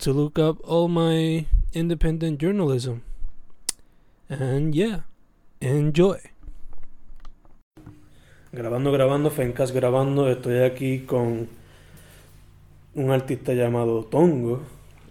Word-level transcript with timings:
to 0.00 0.12
look 0.12 0.38
up 0.38 0.56
all 0.64 0.88
my 0.88 1.46
independent 1.72 2.38
journalism. 2.40 3.02
And 4.28 4.74
yeah, 4.74 5.00
enjoy. 5.60 6.20
Grabando, 8.52 8.90
grabando, 8.92 9.30
Fencas 9.30 9.72
grabando. 9.72 10.28
Estoy 10.28 10.58
aquí 10.62 11.00
con 11.00 11.48
un 12.94 13.10
artista 13.10 13.52
llamado 13.52 14.04
Tongo. 14.04 14.62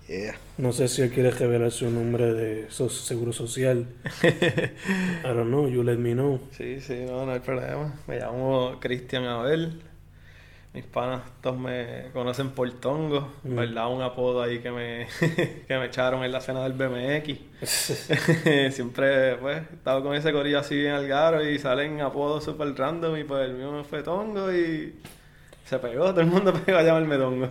Yeah. 0.07 0.35
No 0.57 0.73
sé 0.73 0.87
si 0.87 1.03
él 1.03 1.11
quiere 1.11 1.29
revelar 1.31 1.71
su 1.71 1.89
nombre 1.89 2.33
de 2.33 2.71
so- 2.71 2.89
seguro 2.89 3.31
social. 3.31 3.85
I 4.23 5.23
don't 5.23 5.49
know, 5.49 5.67
you 5.67 5.83
let 5.83 5.97
me 5.97 6.13
know. 6.13 6.39
Sí, 6.51 6.81
sí, 6.81 7.05
no, 7.05 7.25
no 7.25 7.31
hay 7.31 7.39
problema. 7.39 7.93
Me 8.07 8.19
llamo 8.19 8.79
Cristian 8.79 9.25
Abel. 9.25 9.79
Mis 10.71 10.85
panas 10.85 11.21
todos 11.41 11.57
me 11.57 12.09
conocen 12.13 12.51
por 12.51 12.71
Tongo, 12.73 13.27
Mm. 13.43 13.55
¿verdad? 13.55 13.91
Un 13.91 14.03
apodo 14.03 14.43
ahí 14.43 14.59
que 14.59 14.69
me, 14.71 15.07
que 15.67 15.77
me 15.77 15.85
echaron 15.85 16.23
en 16.23 16.31
la 16.31 16.41
cena 16.41 16.63
del 16.67 16.73
BMX. 16.73 17.39
Siempre, 18.75 19.35
pues, 19.37 19.63
he 19.71 19.75
estado 19.75 20.03
con 20.03 20.15
ese 20.15 20.31
corillo 20.31 20.59
así 20.59 20.85
en 20.85 20.91
Algaro 20.91 21.43
y 21.47 21.57
salen 21.59 22.01
apodos 22.01 22.43
super 22.43 22.67
random 22.77 23.17
y 23.17 23.23
pues 23.23 23.49
el 23.49 23.55
mío 23.55 23.71
me 23.71 23.83
fue 23.83 24.03
Tongo 24.03 24.53
y 24.53 24.95
se 25.65 25.79
pegó, 25.79 26.05
todo 26.11 26.21
el 26.21 26.27
mundo 26.27 26.53
pegó 26.65 26.77
a 26.77 26.83
llamarme 26.83 27.17
Tongo. 27.17 27.49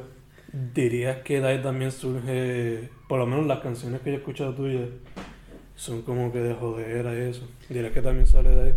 Dirías 0.53 1.19
que 1.19 1.41
de 1.41 1.49
ahí 1.49 1.63
también 1.63 1.91
surge, 1.93 2.89
por 3.09 3.19
lo 3.19 3.27
menos 3.27 3.47
las 3.47 3.59
canciones 3.61 4.01
que 4.01 4.11
yo 4.11 4.17
he 4.17 4.19
escuchado 4.21 4.55
tuyas, 4.55 4.89
son 5.75 6.03
como 6.03 6.33
que 6.33 6.39
de 6.39 6.55
jodera 6.55 7.13
y 7.15 7.31
eso. 7.31 7.47
Dirías 7.69 7.93
que 7.93 8.01
también 8.01 8.27
sale 8.27 8.51
de 8.51 8.63
ahí. 8.63 8.75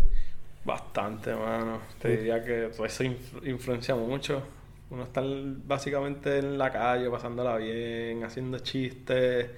Bastante, 0.64 1.34
mano. 1.36 1.80
Te 2.00 2.18
diría 2.18 2.44
que 2.44 2.70
pues, 2.76 2.94
eso 2.94 3.04
inf- 3.04 3.48
influencia 3.48 3.96
mucho. 3.96 4.44
Uno 4.90 5.04
está 5.04 5.22
básicamente 5.24 6.40
en 6.40 6.58
la 6.58 6.72
calle, 6.72 7.10
pasándola 7.10 7.58
bien, 7.58 8.24
haciendo 8.24 8.60
chistes. 8.60 9.50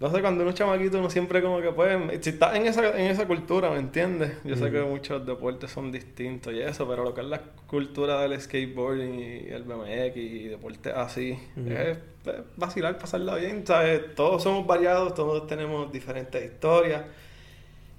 No 0.00 0.10
sé, 0.10 0.20
cuando 0.20 0.42
uno 0.42 0.50
es 0.50 0.56
chamaquito, 0.56 0.98
uno 0.98 1.08
siempre 1.08 1.40
como 1.40 1.60
que 1.62 1.70
puede... 1.70 2.20
Si 2.22 2.30
estás 2.30 2.56
en 2.56 2.66
esa, 2.66 2.90
en 2.98 3.06
esa 3.10 3.26
cultura, 3.26 3.70
¿me 3.70 3.78
entiendes? 3.78 4.32
Yo 4.44 4.56
sé 4.56 4.70
que 4.70 4.82
muchos 4.82 5.24
deportes 5.24 5.70
son 5.70 5.92
distintos 5.92 6.52
y 6.52 6.60
eso, 6.60 6.86
pero 6.86 7.04
lo 7.04 7.14
que 7.14 7.20
es 7.22 7.26
la 7.28 7.40
cultura 7.66 8.20
del 8.20 8.38
skateboarding 8.38 9.20
y 9.20 9.36
el 9.50 9.62
BMX 9.62 10.16
y 10.16 10.48
deportes 10.48 10.92
así, 10.94 11.38
es, 11.56 11.96
es 12.26 12.34
vacilar, 12.56 12.98
pasarla 12.98 13.36
bien, 13.36 13.64
¿sabes? 13.66 14.14
Todos 14.16 14.42
somos 14.42 14.66
variados, 14.66 15.14
todos 15.14 15.46
tenemos 15.46 15.90
diferentes 15.92 16.44
historias. 16.44 17.02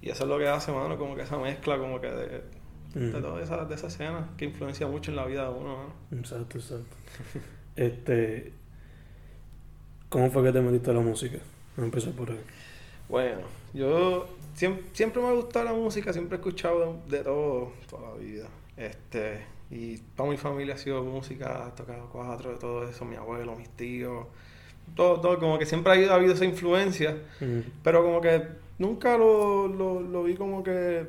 Y 0.06 0.12
eso 0.12 0.24
es 0.24 0.30
lo 0.30 0.38
que 0.38 0.48
hace, 0.48 0.72
mano, 0.72 1.00
como 1.00 1.16
que 1.16 1.24
esa 1.24 1.36
mezcla, 1.40 1.80
como 1.80 2.00
que 2.00 2.08
de, 2.08 3.12
toda 3.20 3.42
esa, 3.42 3.66
de 3.66 3.74
esa 3.74 3.88
escena 3.88 4.30
que 4.38 4.46
influencia 4.46 4.86
mucho 4.86 5.10
en 5.10 5.18
la 5.18 5.26
vida 5.26 5.50
de 5.50 5.50
uno, 5.50 5.78
mano. 5.78 5.94
Exacto, 6.12 6.60
exacto. 6.60 6.96
Este, 7.76 8.54
¿cómo 10.08 10.32
fue 10.32 10.44
que 10.44 10.54
te 10.54 10.62
metiste 10.62 10.92
a 10.92 10.94
la 10.94 11.02
música? 11.02 11.40
Vamos 11.76 11.80
a 11.80 11.84
empezar 11.86 12.14
por 12.14 12.30
ahí. 12.30 12.40
Bueno, 13.10 13.42
yo 13.74 14.28
siempre, 14.54 14.86
siempre 14.94 15.22
me 15.22 15.28
ha 15.28 15.34
gustado 15.34 15.66
la 15.66 15.74
música, 15.74 16.14
siempre 16.14 16.38
he 16.38 16.40
escuchado 16.40 17.02
de, 17.10 17.18
de 17.18 17.24
todo, 17.24 17.74
toda 17.90 18.12
la 18.12 18.16
vida. 18.16 18.48
Este, 18.78 19.44
y 19.72 19.98
toda 20.16 20.30
mi 20.30 20.38
familia 20.38 20.76
ha 20.76 20.78
sido 20.78 21.04
música, 21.04 21.66
ha 21.66 21.76
tocado 21.76 22.08
cuatro, 22.12 22.52
de 22.52 22.58
todo 22.58 22.88
eso, 22.88 23.04
mi 23.04 23.16
abuelo, 23.16 23.56
mis 23.56 23.70
tíos, 23.70 24.28
todo, 24.96 25.20
todo, 25.22 25.40
como 25.40 25.58
que 25.60 25.66
siempre 25.66 25.92
ha 25.92 25.96
habido, 25.96 26.12
ha 26.12 26.16
habido 26.16 26.34
esa 26.34 26.46
influencia. 26.46 27.18
Ujú. 27.42 27.64
Pero 27.84 28.04
como 28.04 28.22
que 28.22 28.44
nunca 28.78 29.18
lo, 29.18 29.68
lo, 29.68 30.00
lo 30.02 30.24
vi 30.24 30.36
como 30.36 30.64
que 30.64 31.06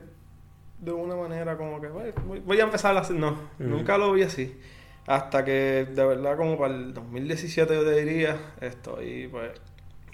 de 0.78 0.92
una 0.92 1.16
manera 1.16 1.56
como 1.56 1.81
que 1.81 1.88
"Bueno, 1.88 2.12
voy, 2.26 2.41
voy 2.41 2.60
a 2.60 2.65
empezar 2.65 2.97
a 2.97 3.00
hacer. 3.00 3.16
No, 3.16 3.31
Ujú. 3.31 3.41
nunca 3.59 3.97
lo 3.98 4.12
vi 4.12 4.22
así. 4.22 4.59
Hasta 5.06 5.44
que 5.44 5.86
de 5.88 6.04
verdad 6.04 6.36
como 6.36 6.59
para 6.59 6.75
el 6.75 6.92
2017 6.92 7.75
yo 7.75 7.84
te 7.84 8.04
diría, 8.04 8.36
estoy 8.60 9.28
pues 9.28 9.53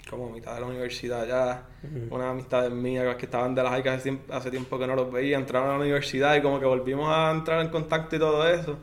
como 0.09 0.29
mitad 0.29 0.53
de 0.53 0.61
la 0.61 0.67
universidad 0.67 1.25
ya. 1.27 1.63
Ujú. 1.83 2.15
Unas 2.15 2.27
amistades 2.27 2.71
mías 2.71 3.15
que 3.15 3.25
estaban 3.25 3.55
de 3.55 3.63
las 3.63 3.81
que 3.81 3.89
hace 3.89 4.17
hace 4.29 4.51
tiempo 4.51 4.77
que 4.77 4.85
no 4.85 4.95
los 4.95 5.11
veía, 5.11 5.37
entraron 5.37 5.69
a 5.69 5.73
la 5.73 5.79
universidad 5.79 6.35
y 6.35 6.41
como 6.41 6.59
que 6.59 6.65
volvimos 6.65 7.09
a 7.09 7.31
entrar 7.31 7.59
en 7.61 7.69
contacto 7.69 8.15
y 8.15 8.19
todo 8.19 8.47
eso. 8.47 8.77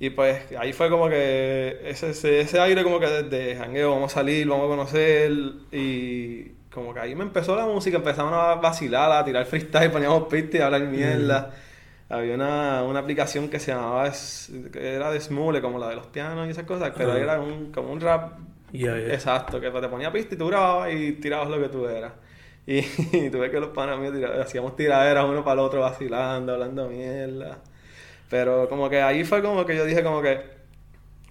Y 0.00 0.10
pues 0.10 0.52
ahí 0.58 0.72
fue 0.72 0.88
como 0.90 1.08
que 1.08 1.80
ese, 1.84 2.10
ese, 2.10 2.40
ese 2.40 2.60
aire 2.60 2.84
como 2.84 3.00
que 3.00 3.06
desde 3.06 3.56
jangueo, 3.56 3.90
vamos 3.92 4.12
a 4.12 4.14
salir, 4.16 4.46
vamos 4.46 4.66
a 4.66 4.68
conocer 4.68 5.32
y 5.72 6.50
como 6.70 6.94
que 6.94 7.00
ahí 7.00 7.14
me 7.16 7.24
empezó 7.24 7.56
la 7.56 7.66
música, 7.66 7.96
empezamos 7.96 8.32
a 8.32 8.54
vacilar, 8.56 9.10
a 9.10 9.24
tirar 9.24 9.44
freestyle, 9.46 9.90
poníamos 9.92 10.28
pistas 10.28 10.54
y 10.54 10.62
a 10.62 10.66
hablar 10.66 10.82
mierda. 10.82 11.54
Había 12.08 12.34
una, 12.36 12.84
una 12.84 13.00
aplicación 13.00 13.48
que 13.48 13.58
se 13.58 13.72
llamaba, 13.72 14.10
que 14.72 14.94
era 14.94 15.10
de 15.10 15.20
Smule, 15.20 15.60
como 15.60 15.78
la 15.78 15.88
de 15.88 15.96
los 15.96 16.06
pianos 16.06 16.46
y 16.46 16.50
esas 16.50 16.64
cosas, 16.64 16.92
pero 16.96 17.14
era 17.16 17.40
un, 17.40 17.72
como 17.72 17.92
un 17.92 18.00
rap 18.00 18.38
exacto, 18.72 19.60
que 19.60 19.70
te 19.70 19.88
ponía 19.88 20.12
pista 20.12 20.34
y 20.34 20.38
tú 20.38 20.46
grababas 20.46 20.92
y 20.92 21.12
tirabas 21.12 21.48
lo 21.50 21.60
que 21.60 21.68
tú 21.68 21.86
eras. 21.86 22.12
Y, 22.66 22.78
y 23.12 23.30
tú 23.30 23.40
ves 23.40 23.50
que 23.50 23.60
los 23.60 23.70
panas 23.70 23.98
míos 23.98 24.14
hacíamos 24.40 24.76
tiraderas 24.76 25.24
uno 25.24 25.42
para 25.44 25.60
el 25.60 25.66
otro 25.66 25.80
vacilando, 25.80 26.54
hablando 26.54 26.88
mierda. 26.88 27.58
Pero 28.30 28.68
como 28.68 28.88
que 28.90 29.00
ahí 29.00 29.24
fue 29.24 29.42
como 29.42 29.64
que 29.64 29.76
yo 29.76 29.84
dije 29.84 30.02
como 30.02 30.20
que, 30.22 30.40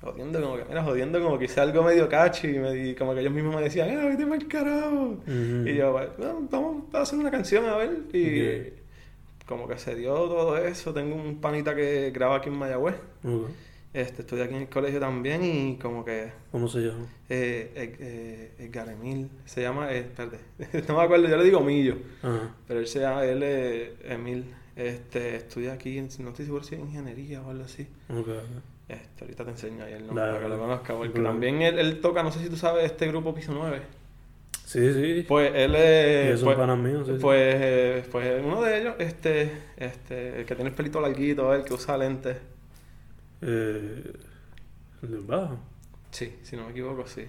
jodiendo 0.02 0.42
como 0.42 0.58
que, 0.58 0.66
mira, 0.66 0.84
jodiendo 0.84 1.22
como 1.22 1.38
que 1.38 1.46
hice 1.46 1.60
algo 1.60 1.84
medio 1.84 2.08
catchy 2.10 2.48
y, 2.48 2.60
me, 2.60 2.76
y 2.90 2.96
como 2.96 3.14
que 3.14 3.22
ellos 3.22 3.34
mismos 3.34 3.56
me 3.56 3.62
decían, 3.62 3.90
¡eh, 3.90 3.98
vete 4.10 4.26
mal 4.26 4.48
carajo! 4.48 5.18
Ujú. 5.22 5.68
Y 5.68 5.76
yo, 5.76 5.92
pues, 5.94 6.10
"No, 6.18 6.48
vamos 6.50 6.84
a 6.94 7.02
hacer 7.02 7.20
una 7.20 7.32
canción 7.32 7.66
a 7.66 7.78
ver. 7.78 7.92
Y 8.14 8.50
Ok. 8.70 8.74
como 9.48 9.68
que 9.68 9.78
se 9.78 9.96
dio 9.96 10.14
todo 10.14 10.58
eso. 10.58 10.94
Tengo 10.94 11.16
un 11.16 11.40
panita 11.40 11.76
que 11.76 12.12
graba 12.12 12.38
aquí 12.38 12.50
en 12.50 12.56
Mayagüez. 12.58 12.96
Ok. 13.24 13.50
Este, 13.94 14.22
estudia 14.22 14.44
aquí 14.44 14.54
en 14.54 14.62
el 14.64 14.70
colegio 14.70 15.00
también 15.00 15.44
y 15.44 15.78
como 15.78 16.04
que 16.06 16.32
¿Cómo 16.52 16.68
se 16.68 16.80
llama? 16.82 17.06
eh, 17.30 17.72
eh, 17.74 17.96
eh, 18.00 18.52
Edgar 18.66 18.90
Emil, 18.90 19.28
se 19.46 19.62
llama, 19.62 19.92
eh, 19.92 20.00
espérate, 20.00 20.38
no 20.88 20.98
me 20.98 21.04
acuerdo, 21.04 21.28
yo 21.28 21.38
le 21.38 21.44
digo 21.46 21.62
Millo, 21.62 21.96
Ajá. 22.22 22.54
pero 22.68 22.80
él 22.82 22.86
se 22.88 23.00
llama, 23.00 23.24
él 23.26 23.42
es 23.42 23.90
Emil, 24.04 24.54
este, 24.78 25.36
estudia 25.36 25.74
aquí, 25.74 25.98
en- 25.98 26.10
no 26.20 26.30
estoy 26.30 26.46
seguro 26.46 26.64
si 26.64 26.76
es 26.76 26.82
ingeniería 26.82 27.42
o 27.42 27.50
algo 27.52 27.64
así. 27.66 27.88
Ok. 28.10 28.28
Este, 28.88 29.24
ahorita 29.26 29.44
te 29.44 29.52
enseño 29.52 29.84
ahí 29.84 29.94
el 29.94 30.08
nombre 30.08 30.24
para 30.26 30.40
que 30.40 30.48
lo 30.50 30.58
conozca, 30.58 30.96
porque 30.96 31.20
también 31.20 31.62
él, 31.62 31.78
él 31.80 32.00
toca, 32.00 32.24
no 32.24 32.32
sé 32.32 32.40
si 32.40 32.50
tú 32.50 32.56
sabes, 32.56 32.86
este 32.86 33.08
grupo 33.08 33.34
Piso 33.36 33.52
9. 33.54 33.82
Sí, 34.66 34.94
sí. 34.94 35.26
Pues 35.28 35.52
él 35.56 35.72
Y 35.72 35.76
es, 36.34 36.44
pues, 36.44 36.58
míos, 36.78 37.08
sí, 37.08 37.14
sí. 37.14 37.20
pues, 37.22 37.56
eh, 37.58 38.06
pues 38.12 38.44
uno 38.44 38.62
de 38.62 38.82
ellos, 38.82 38.96
este, 39.00 39.52
este, 39.78 40.40
el 40.42 40.46
que 40.46 40.56
tiene 40.56 40.70
el 40.70 40.76
pelito 40.76 41.00
larguito, 41.02 41.54
el 41.54 41.64
que 41.64 41.74
usa 41.74 41.98
lentes. 41.98 42.38
Eh, 43.42 44.14
el 45.04 45.12
del 45.12 45.22
bajo. 45.22 45.60
Sí, 46.12 46.36
si 46.44 46.56
no 46.56 46.66
me 46.66 46.72
equivoco, 46.72 47.08
sí. 47.08 47.26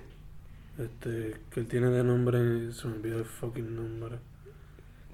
Este, 0.79 1.35
que 1.51 1.61
él 1.61 1.67
tiene 1.67 1.89
de 1.91 2.05
nombre, 2.05 2.73
se 2.73 2.87
me 2.89 2.95
olvidó 2.95 3.19
el 3.19 3.25
fucking 3.25 3.75
nombre. 3.75 4.17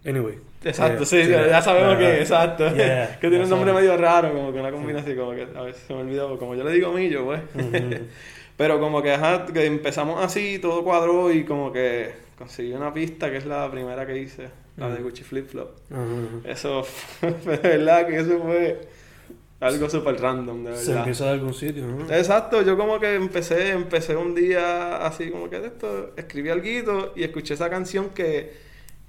Anyway. 0.05 0.39
Exacto, 0.65 1.03
eh, 1.03 1.07
sí, 1.07 1.29
ya, 1.29 1.47
ya 1.47 1.63
sabemos 1.63 1.97
que, 1.99 2.21
exacto. 2.21 2.75
yeah, 2.75 3.19
que 3.21 3.29
tiene 3.29 3.45
un 3.45 3.51
nombre 3.51 3.73
medio 3.73 3.97
raro, 3.97 4.33
como 4.33 4.53
que 4.53 4.61
una 4.61 4.71
combinación, 4.71 5.17
como 5.17 5.33
que 5.33 5.47
a 5.55 5.63
veces 5.63 5.83
se 5.87 5.95
me 5.95 6.01
olvidó, 6.01 6.39
como 6.39 6.55
yo 6.55 6.65
le 6.65 6.73
digo 6.73 6.93
Millo, 6.93 7.25
pues. 7.25 7.43
Ujú. 7.55 8.05
Pero 8.57 8.79
como 8.79 9.03
que, 9.03 9.13
ajá, 9.13 9.47
que 9.47 9.67
empezamos 9.67 10.25
así, 10.25 10.59
todo 10.61 10.85
cuadró 10.85 11.33
y 11.33 11.45
como 11.45 11.73
que 11.73 12.13
conseguí 12.39 12.73
una 12.73 12.93
pista 12.93 13.31
que 13.31 13.39
es 13.39 13.47
la 13.47 13.69
primera 13.71 14.07
que 14.07 14.17
hice, 14.17 14.49
la 14.77 14.91
de. 14.91 15.03
Gucci 15.03 15.25
Flip 15.25 15.49
Flop. 15.49 15.71
Eso, 16.45 16.87
de 17.21 17.57
verdad 17.57 18.07
que 18.07 18.17
eso 18.17 18.41
fue 18.41 18.81
algo 19.61 19.91
súper 19.91 20.21
random, 20.21 20.65
de 20.65 20.77
Se 20.77 20.89
verdad. 20.89 20.99
empieza 20.99 21.25
de 21.27 21.31
algún 21.33 21.55
sitio, 21.55 21.87
¿no? 21.87 22.15
Exacto, 22.15 22.63
yo 22.63 22.77
como 22.77 23.01
que 23.01 23.15
empecé, 23.17 23.71
empecé 23.71 24.15
un 24.15 24.35
día 24.35 24.99
así 25.05 25.31
como 25.31 25.51
que 25.51 25.59
de 25.59 25.67
esto, 25.69 26.13
escribí 26.17 26.51
algo 26.51 27.13
y 27.17 27.25
escuché 27.25 27.55
esa 27.55 27.69
canción 27.69 28.11
que 28.11 28.53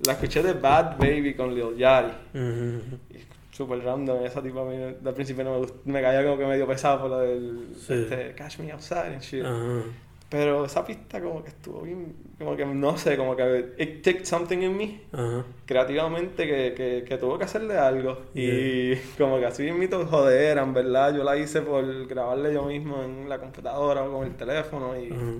la 0.05 0.13
escuché 0.13 0.41
de 0.43 0.53
Bad 0.53 0.97
Baby 0.97 1.33
con 1.35 1.53
Lil 1.55 1.77
Yachty. 1.77 2.37
Ujú. 2.37 2.81
Y 3.11 3.35
Súper 3.55 3.79
random, 3.85 4.25
esa 4.25 4.41
tipo 4.43 4.59
a 4.59 4.65
mí 4.69 4.75
al 4.83 5.13
principio 5.13 5.45
no 5.45 5.51
me 5.53 5.57
gustó, 5.59 5.79
me 5.85 6.01
caía 6.01 6.21
como 6.25 6.37
que 6.37 6.45
medio 6.45 6.67
pesado 6.67 6.99
por 6.99 7.09
lo 7.11 7.19
del 7.19 7.69
Sí. 7.79 7.93
este, 7.93 8.33
Catch 8.35 8.59
Me 8.59 8.71
Outside 8.73 9.13
and 9.13 9.21
shit. 9.21 9.45
Ajá. 9.45 9.81
Pero 10.27 10.65
esa 10.65 10.83
pista 10.85 11.21
como 11.21 11.41
que 11.41 11.49
estuvo 11.51 11.81
bien, 11.83 12.13
como 12.37 12.57
que 12.57 12.65
no 12.65 12.97
sé, 12.97 13.15
como 13.15 13.33
que 13.33 13.73
it 13.77 14.01
took 14.03 14.25
something 14.25 14.57
in 14.57 14.75
me 14.75 14.99
Ajá. 15.13 15.45
creativamente 15.65 16.45
que, 16.45 16.73
que, 16.73 17.05
que 17.07 17.17
tuvo 17.17 17.37
que 17.37 17.45
hacerle 17.45 17.77
algo. 17.77 18.23
Y 18.33 18.95
como 19.17 19.39
que 19.39 19.45
así 19.45 19.63
mismito 19.63 20.05
joder, 20.05 20.57
en 20.57 20.73
verdad, 20.73 21.15
yo 21.15 21.23
la 21.23 21.37
hice 21.37 21.61
por 21.61 22.07
grabarle 22.07 22.53
yo 22.53 22.63
mismo 22.65 23.03
en 23.03 23.29
la 23.29 23.37
computadora 23.39 24.03
o 24.03 24.11
con 24.11 24.27
el 24.27 24.35
teléfono 24.35 24.99
y, 24.99 25.13
Ajá. 25.13 25.31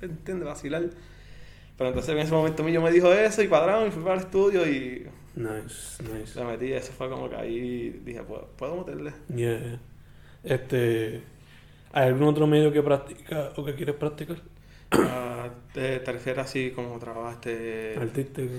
¿entiendes? 0.00 0.46
Vacilar. 0.48 0.84
Pero 1.82 1.88
entonces 1.88 2.12
en 2.14 2.18
ese 2.20 2.30
momento 2.32 2.68
yo 2.68 2.80
me 2.80 2.92
dijo 2.92 3.12
eso 3.12 3.42
y 3.42 3.48
cuadramos 3.48 3.88
y 3.88 3.90
fui 3.90 4.04
para 4.04 4.14
el 4.14 4.20
estudio 4.20 4.64
y 4.68 5.04
Nice, 5.34 6.00
nice. 6.04 6.38
le 6.38 6.44
metí. 6.44 6.72
Eso 6.72 6.92
fue 6.92 7.08
como 7.10 7.28
que 7.28 7.34
ahí 7.34 8.00
dije, 8.04 8.22
puedo, 8.22 8.46
puedo 8.56 8.76
meterle. 8.76 9.12
Yeah. 9.34 9.80
Este, 10.44 11.22
¿hay 11.92 12.06
algún 12.06 12.28
otro 12.28 12.46
medio 12.46 12.70
que 12.72 12.82
practica 12.84 13.50
o 13.56 13.64
que 13.64 13.74
quieres 13.74 13.96
practicar? 13.96 14.36
Ah, 14.92 15.48
te, 15.74 15.98
te 15.98 16.12
refieres 16.12 16.44
así 16.44 16.70
como 16.70 16.96
trabajaste. 17.00 17.96
Artístico. 18.00 18.52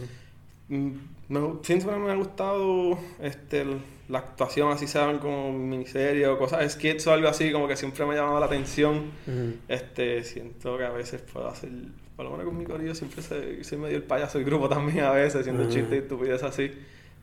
Mm, 0.67 0.91
me- 1.29 1.53
siempre 1.63 1.95
me 1.95 2.11
ha 2.11 2.15
gustado 2.15 2.99
este, 3.21 3.61
el- 3.61 3.77
la 4.09 4.19
actuación, 4.19 4.71
así 4.71 4.87
sean 4.87 5.19
como 5.19 5.51
miniserie 5.51 6.27
o 6.27 6.37
cosas, 6.37 6.73
skits 6.73 7.07
o 7.07 7.13
algo 7.13 7.27
así, 7.27 7.51
como 7.51 7.67
que 7.67 7.75
siempre 7.75 8.05
me 8.05 8.13
ha 8.13 8.17
llamado 8.17 8.39
la 8.39 8.47
atención. 8.47 9.11
Ujú. 9.27 9.55
Este, 9.67 10.23
siento 10.23 10.77
que 10.77 10.83
a 10.83 10.91
veces 10.91 11.21
puedo 11.21 11.47
hacer, 11.47 11.69
por 12.15 12.25
lo 12.25 12.31
menos 12.31 12.45
con 12.45 12.57
mi 12.57 12.65
corillo 12.65 12.93
siempre 12.93 13.21
soy, 13.21 13.63
soy 13.63 13.77
medio 13.77 13.97
el 13.97 14.03
payaso 14.03 14.37
del 14.37 14.45
grupo 14.45 14.67
también 14.69 15.05
a 15.05 15.11
veces, 15.11 15.41
haciendo 15.41 15.63
Ajá. 15.63 15.71
chistes 15.71 15.93
y 15.93 15.97
estupideces 15.97 16.43
así. 16.43 16.71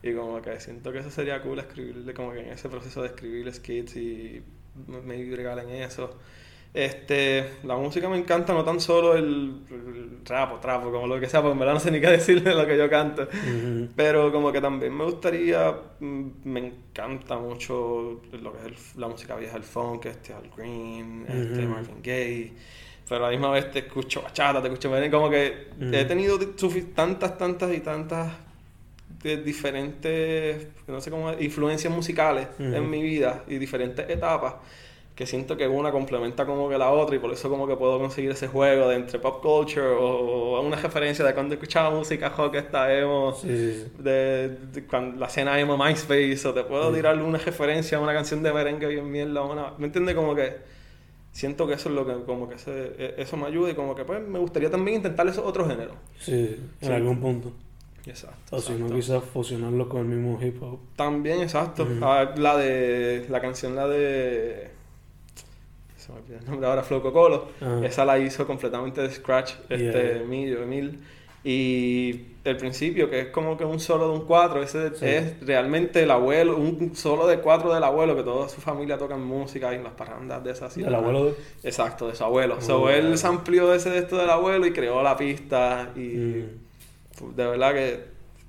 Y 0.03 0.13
como 0.13 0.41
que 0.41 0.59
siento 0.59 0.91
que 0.91 0.99
eso 0.99 1.11
sería 1.11 1.41
cool 1.43 1.59
escribirle, 1.59 2.13
como 2.13 2.31
que 2.33 2.39
en 2.39 2.49
ese 2.49 2.67
proceso 2.69 3.01
de 3.03 3.09
escribir 3.09 3.53
skits 3.53 3.95
y 3.97 4.41
me, 4.87 5.01
me 5.01 5.23
bregar 5.31 5.59
en 5.59 5.69
eso. 5.69 6.17
Este, 6.73 7.55
la 7.63 7.75
música 7.75 8.07
me 8.07 8.17
encanta, 8.17 8.53
no 8.53 8.63
tan 8.63 8.79
solo 8.79 9.15
el, 9.15 9.61
el 9.69 10.19
rap 10.25 10.53
o 10.53 10.59
trap 10.59 10.85
o 10.85 10.91
como 10.91 11.05
lo 11.05 11.19
que 11.19 11.27
sea, 11.27 11.41
porque 11.41 11.53
en 11.53 11.59
verdad 11.59 11.73
no 11.73 11.79
sé 11.81 11.91
ni 11.91 11.99
qué 11.99 12.07
decirle 12.11 12.51
de 12.51 12.55
lo 12.55 12.65
que 12.65 12.77
yo 12.77 12.89
canto. 12.89 13.27
Pero 13.95 14.31
como 14.31 14.51
que 14.53 14.61
también 14.61 14.95
me 14.95 15.03
gustaría, 15.03 15.75
mm, 15.99 16.25
me 16.45 16.59
encanta 16.67 17.37
mucho 17.37 18.21
lo 18.31 18.53
que 18.53 18.59
es 18.59 18.65
el- 18.67 19.01
la 19.01 19.07
música 19.09 19.35
vieja, 19.35 19.57
el 19.57 19.63
funk, 19.63 20.05
este 20.05 20.33
Al 20.33 20.49
Green, 20.55 21.25
este. 21.27 21.65
Marvin 21.67 22.01
Gaye. 22.01 22.53
Pero 23.09 23.25
a 23.25 23.27
la 23.27 23.31
misma 23.31 23.51
vez 23.51 23.69
te 23.69 23.79
escucho 23.79 24.21
bachata, 24.21 24.61
te 24.61 24.69
escucho 24.69 24.89
merengue, 24.89 25.11
como 25.17 25.29
que 25.29 25.67
he 25.91 26.05
tenido 26.05 26.39
tantas, 26.95 27.37
tantas 27.37 27.73
y 27.75 27.81
tantas 27.81 28.31
de 29.21 29.35
diferentes, 29.37 30.67
no 30.87 31.01
sé 31.01 31.11
cómo, 31.11 31.33
influencias 31.37 31.93
musicales 31.93 32.47
en 32.57 32.89
mi 32.89 33.01
vida 33.03 33.43
y 33.49 33.57
diferentes 33.57 34.09
etapas 34.09 34.53
que 35.21 35.27
siento 35.27 35.55
que 35.55 35.67
una 35.67 35.91
complementa 35.91 36.47
como 36.47 36.67
que 36.67 36.79
la 36.79 36.89
otra 36.89 37.15
y 37.15 37.19
por 37.19 37.31
eso 37.31 37.47
como 37.47 37.67
que 37.67 37.75
puedo 37.75 37.99
conseguir 37.99 38.31
ese 38.31 38.47
juego 38.47 38.89
de 38.89 38.95
entre 38.95 39.19
pop 39.19 39.39
culture 39.39 39.85
o, 39.85 40.57
o 40.57 40.61
una 40.61 40.77
referencia 40.77 41.23
de 41.23 41.31
cuando 41.35 41.53
escuchaba 41.53 41.91
música 41.91 42.29
rock 42.29 42.55
esta 42.55 42.91
emo 42.91 43.31
Sí, 43.39 43.85
de, 43.99 44.49
de 44.73 44.87
cuando 44.87 45.19
la 45.19 45.27
escena 45.27 45.59
emo 45.59 45.77
MySpace 45.77 46.41
o 46.47 46.53
te 46.55 46.63
puedo 46.63 46.89
Sí. 46.89 46.95
tirar 46.95 47.21
una 47.21 47.37
referencia 47.37 47.99
a 47.99 48.01
una 48.01 48.13
canción 48.13 48.41
de 48.41 48.51
merengue 48.51 48.87
bien 48.87 49.11
mierda 49.11 49.43
una, 49.43 49.73
¿me 49.77 49.85
entiendes? 49.85 50.15
como 50.15 50.33
que 50.33 50.55
siento 51.31 51.67
que 51.67 51.75
eso 51.75 51.89
es 51.89 51.93
lo 51.95 52.03
que 52.07 52.25
como 52.25 52.49
que 52.49 52.55
e- 52.65 53.13
eso 53.19 53.37
me 53.37 53.45
ayuda 53.45 53.69
y 53.69 53.75
como 53.75 53.93
que 53.93 54.03
pues 54.03 54.27
me 54.27 54.39
gustaría 54.39 54.71
también 54.71 54.97
intentar 54.97 55.27
esos 55.27 55.45
otros 55.45 55.67
géneros 55.67 55.97
Sí, 56.17 56.57
en 56.81 56.87
Sí. 56.87 56.91
algún 56.91 57.19
punto. 57.19 57.51
exacto, 58.07 58.55
O 58.55 58.59
si 58.59 58.73
no, 58.73 58.89
quizás 58.95 59.23
fusionarlo 59.23 59.87
con 59.87 59.99
el 60.01 60.05
mismo 60.07 60.39
hip 60.41 60.63
hop. 60.63 60.79
también 60.95 61.41
exacto. 61.41 61.87
Ah, 62.01 62.33
la 62.37 62.57
de 62.57 63.27
la 63.29 63.39
canción 63.39 63.75
la 63.75 63.87
de 63.87 64.80
se 66.01 66.11
me 66.11 66.17
olvidó 66.19 66.39
el 66.39 66.45
nombre 66.45 66.67
ahora 66.67 66.83
Flow 66.83 67.01
Cocolo 67.01 67.49
Ajá. 67.61 67.85
esa 67.85 68.03
la 68.05 68.17
hizo 68.19 68.45
completamente 68.47 69.01
de 69.01 69.11
scratch 69.11 69.53
este 69.69 69.91
Yeah. 69.91 70.21
Emilio 70.23 70.63
Emil 70.63 70.99
y 71.43 72.25
el 72.43 72.55
principio 72.57 73.09
que 73.09 73.19
es 73.21 73.27
como 73.27 73.57
que 73.57 73.65
un 73.65 73.79
solo 73.79 74.07
de 74.09 74.13
un 74.19 74.25
cuatro 74.25 74.61
ese 74.61 74.89
Sí. 74.95 75.05
es 75.05 75.39
realmente 75.45 76.03
el 76.03 76.11
abuelo 76.11 76.55
un 76.57 76.95
solo 76.95 77.25
de 77.27 77.39
cuatro 77.39 77.73
del 77.73 77.83
abuelo 77.83 78.15
que 78.15 78.23
toda 78.23 78.47
su 78.47 78.61
familia 78.61 78.97
tocan 78.97 79.23
música 79.23 79.71
y 79.73 79.77
en 79.77 79.83
las 79.83 79.93
parrandas 79.93 80.43
de 80.43 80.51
esas 80.51 80.77
El 80.77 80.93
abuelo 80.93 81.25
de... 81.25 81.33
exacto 81.63 82.07
de 82.07 82.15
su 82.15 82.23
abuelo 82.23 82.55
Oh, 82.59 82.61
so 82.61 82.89
él 82.89 83.17
se 83.17 83.25
amplió 83.27 83.73
ese 83.73 83.89
de 83.89 83.99
esto 83.99 84.17
del 84.17 84.29
abuelo 84.29 84.65
y 84.67 84.71
creó 84.71 85.01
la 85.01 85.17
pista 85.17 85.91
y 85.95 86.01
Mm. 87.21 87.35
de 87.35 87.45
verdad 87.47 87.73
que 87.73 87.99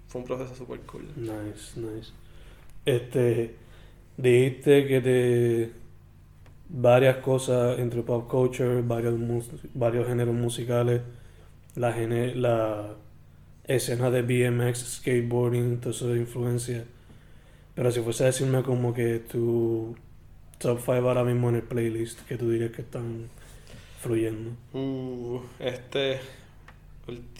fue 0.08 0.20
un 0.20 0.26
proceso 0.26 0.54
súper 0.54 0.81
cool 0.81 1.06
Nice, 1.16 1.78
nice. 1.81 2.12
Este, 2.84 3.54
dijiste 4.16 4.87
que 4.87 5.00
te 5.00 5.81
varias 6.73 7.19
cosas 7.19 7.79
entre 7.79 8.03
pop 8.03 8.29
culture, 8.29 8.83
varios 8.83 9.15
varios 9.75 10.07
géneros 10.09 10.35
musicales, 10.35 11.03
la 11.77 11.93
gene- 11.93 12.35
la 12.35 12.95
escena 13.65 14.11
de 14.11 14.23
BMX, 14.23 14.79
skateboarding, 15.01 15.81
toda 15.81 15.95
esa 15.95 16.07
influencia. 16.17 16.85
Pero 17.75 17.91
si 17.93 18.01
fuese 18.01 18.25
a 18.25 18.27
decirme 18.27 18.63
como 18.63 18.93
que 18.95 19.19
tu 19.21 19.97
top 20.59 20.79
5 20.81 21.09
ahora 21.09 21.25
mismo 21.25 21.49
en 21.51 21.57
el 21.57 21.63
playlist, 21.63 22.21
que 22.27 22.37
tú 22.39 22.51
dirías 22.51 22.73
que 22.73 22.83
están 22.83 23.29
fluyendo. 24.01 24.53
Uh, 24.75 25.41
este, 25.61 26.21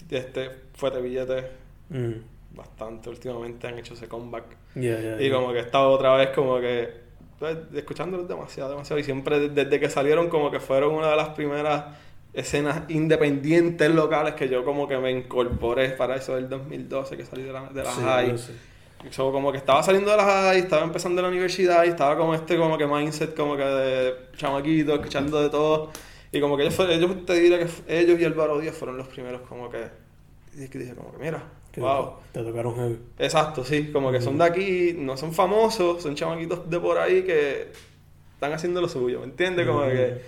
este 0.09 0.49
Fuerte 0.75 1.01
Billete, 1.01 1.47
Mm. 1.89 2.55
bastante 2.55 3.09
últimamente 3.09 3.67
han 3.67 3.77
hecho 3.79 3.93
ese 3.93 4.07
comeback. 4.07 4.45
Yeah, 4.75 4.99
yeah, 5.01 5.15
Y 5.21 5.25
yeah. 5.27 5.33
como 5.35 5.51
que 5.53 5.59
he 5.59 5.61
estado 5.61 5.91
otra 5.91 6.15
vez 6.15 6.29
como 6.29 6.59
que 6.59 7.02
escuchándolos 7.73 8.27
demasiado, 8.27 8.71
demasiado. 8.71 8.99
Y 8.99 9.03
siempre 9.03 9.39
de- 9.39 9.49
desde 9.49 9.79
que 9.79 9.89
salieron 9.89 10.29
como 10.29 10.51
que 10.51 10.59
fueron 10.59 10.93
una 10.95 11.09
de 11.11 11.15
las 11.17 11.29
primeras 11.29 11.85
escenas 12.33 12.83
independientes 12.89 13.89
locales 13.93 14.33
que 14.33 14.49
yo 14.49 14.65
como 14.65 14.87
que 14.87 14.97
me 14.97 15.11
incorporé 15.11 15.89
para 15.89 16.15
eso 16.15 16.35
del 16.35 16.49
2012 16.49 17.15
que 17.17 17.25
salí 17.25 17.43
de 17.43 17.53
la, 17.53 17.63
de 17.69 17.83
la 17.83 17.91
Sí, 17.91 18.01
high. 18.01 18.35
So, 19.11 19.31
como 19.33 19.51
que 19.51 19.57
estaba 19.57 19.83
saliendo 19.83 20.11
de 20.11 20.17
la 20.17 20.23
high, 20.23 20.59
estaba 20.59 20.83
empezando 20.83 21.21
la 21.21 21.27
universidad 21.27 21.83
y 21.83 21.89
estaba 21.89 22.15
como 22.17 22.33
este 22.33 22.57
como 22.57 22.77
que 22.77 22.87
mindset 22.87 23.35
como 23.35 23.57
que 23.57 23.63
de 23.63 24.13
chamaquito, 24.37 24.95
escuchando 24.95 25.41
de 25.43 25.49
todo. 25.49 25.91
Y 26.31 26.39
como 26.39 26.55
que 26.57 26.63
ellos, 26.63 26.79
ellos 26.89 27.25
te 27.25 27.33
diría 27.33 27.59
que 27.59 27.67
ellos 27.87 28.19
y 28.19 28.23
Álvaro 28.25 28.57
Díaz 28.59 28.75
fueron 28.75 28.97
los 28.97 29.07
primeros 29.07 29.41
como 29.41 29.69
que... 29.69 29.87
Y 30.57 30.67
que 30.69 30.79
dije 30.79 30.95
como 30.95 31.11
que 31.11 31.17
mira, 31.17 31.43
Que 31.73 31.81
wow. 31.81 32.13
Te 32.31 32.41
tocaron 32.43 32.75
heavy. 32.75 32.99
Exacto, 33.19 33.63
sí, 33.65 33.91
como 33.91 34.11
que 34.11 34.21
son 34.21 34.37
de 34.37 34.43
aquí, 34.45 34.95
no 34.97 35.17
son 35.17 35.33
famosos, 35.33 36.01
son 36.01 36.15
chamaquitos 36.15 36.69
de 36.69 36.79
por 36.79 36.97
ahí 36.97 37.23
que 37.23 37.71
están 38.35 38.53
haciendo 38.53 38.79
lo 38.79 38.87
suyo, 38.87 39.19
¿me 39.19 39.25
entiendes? 39.25 39.67
Como 39.67 39.81
que 39.83 40.21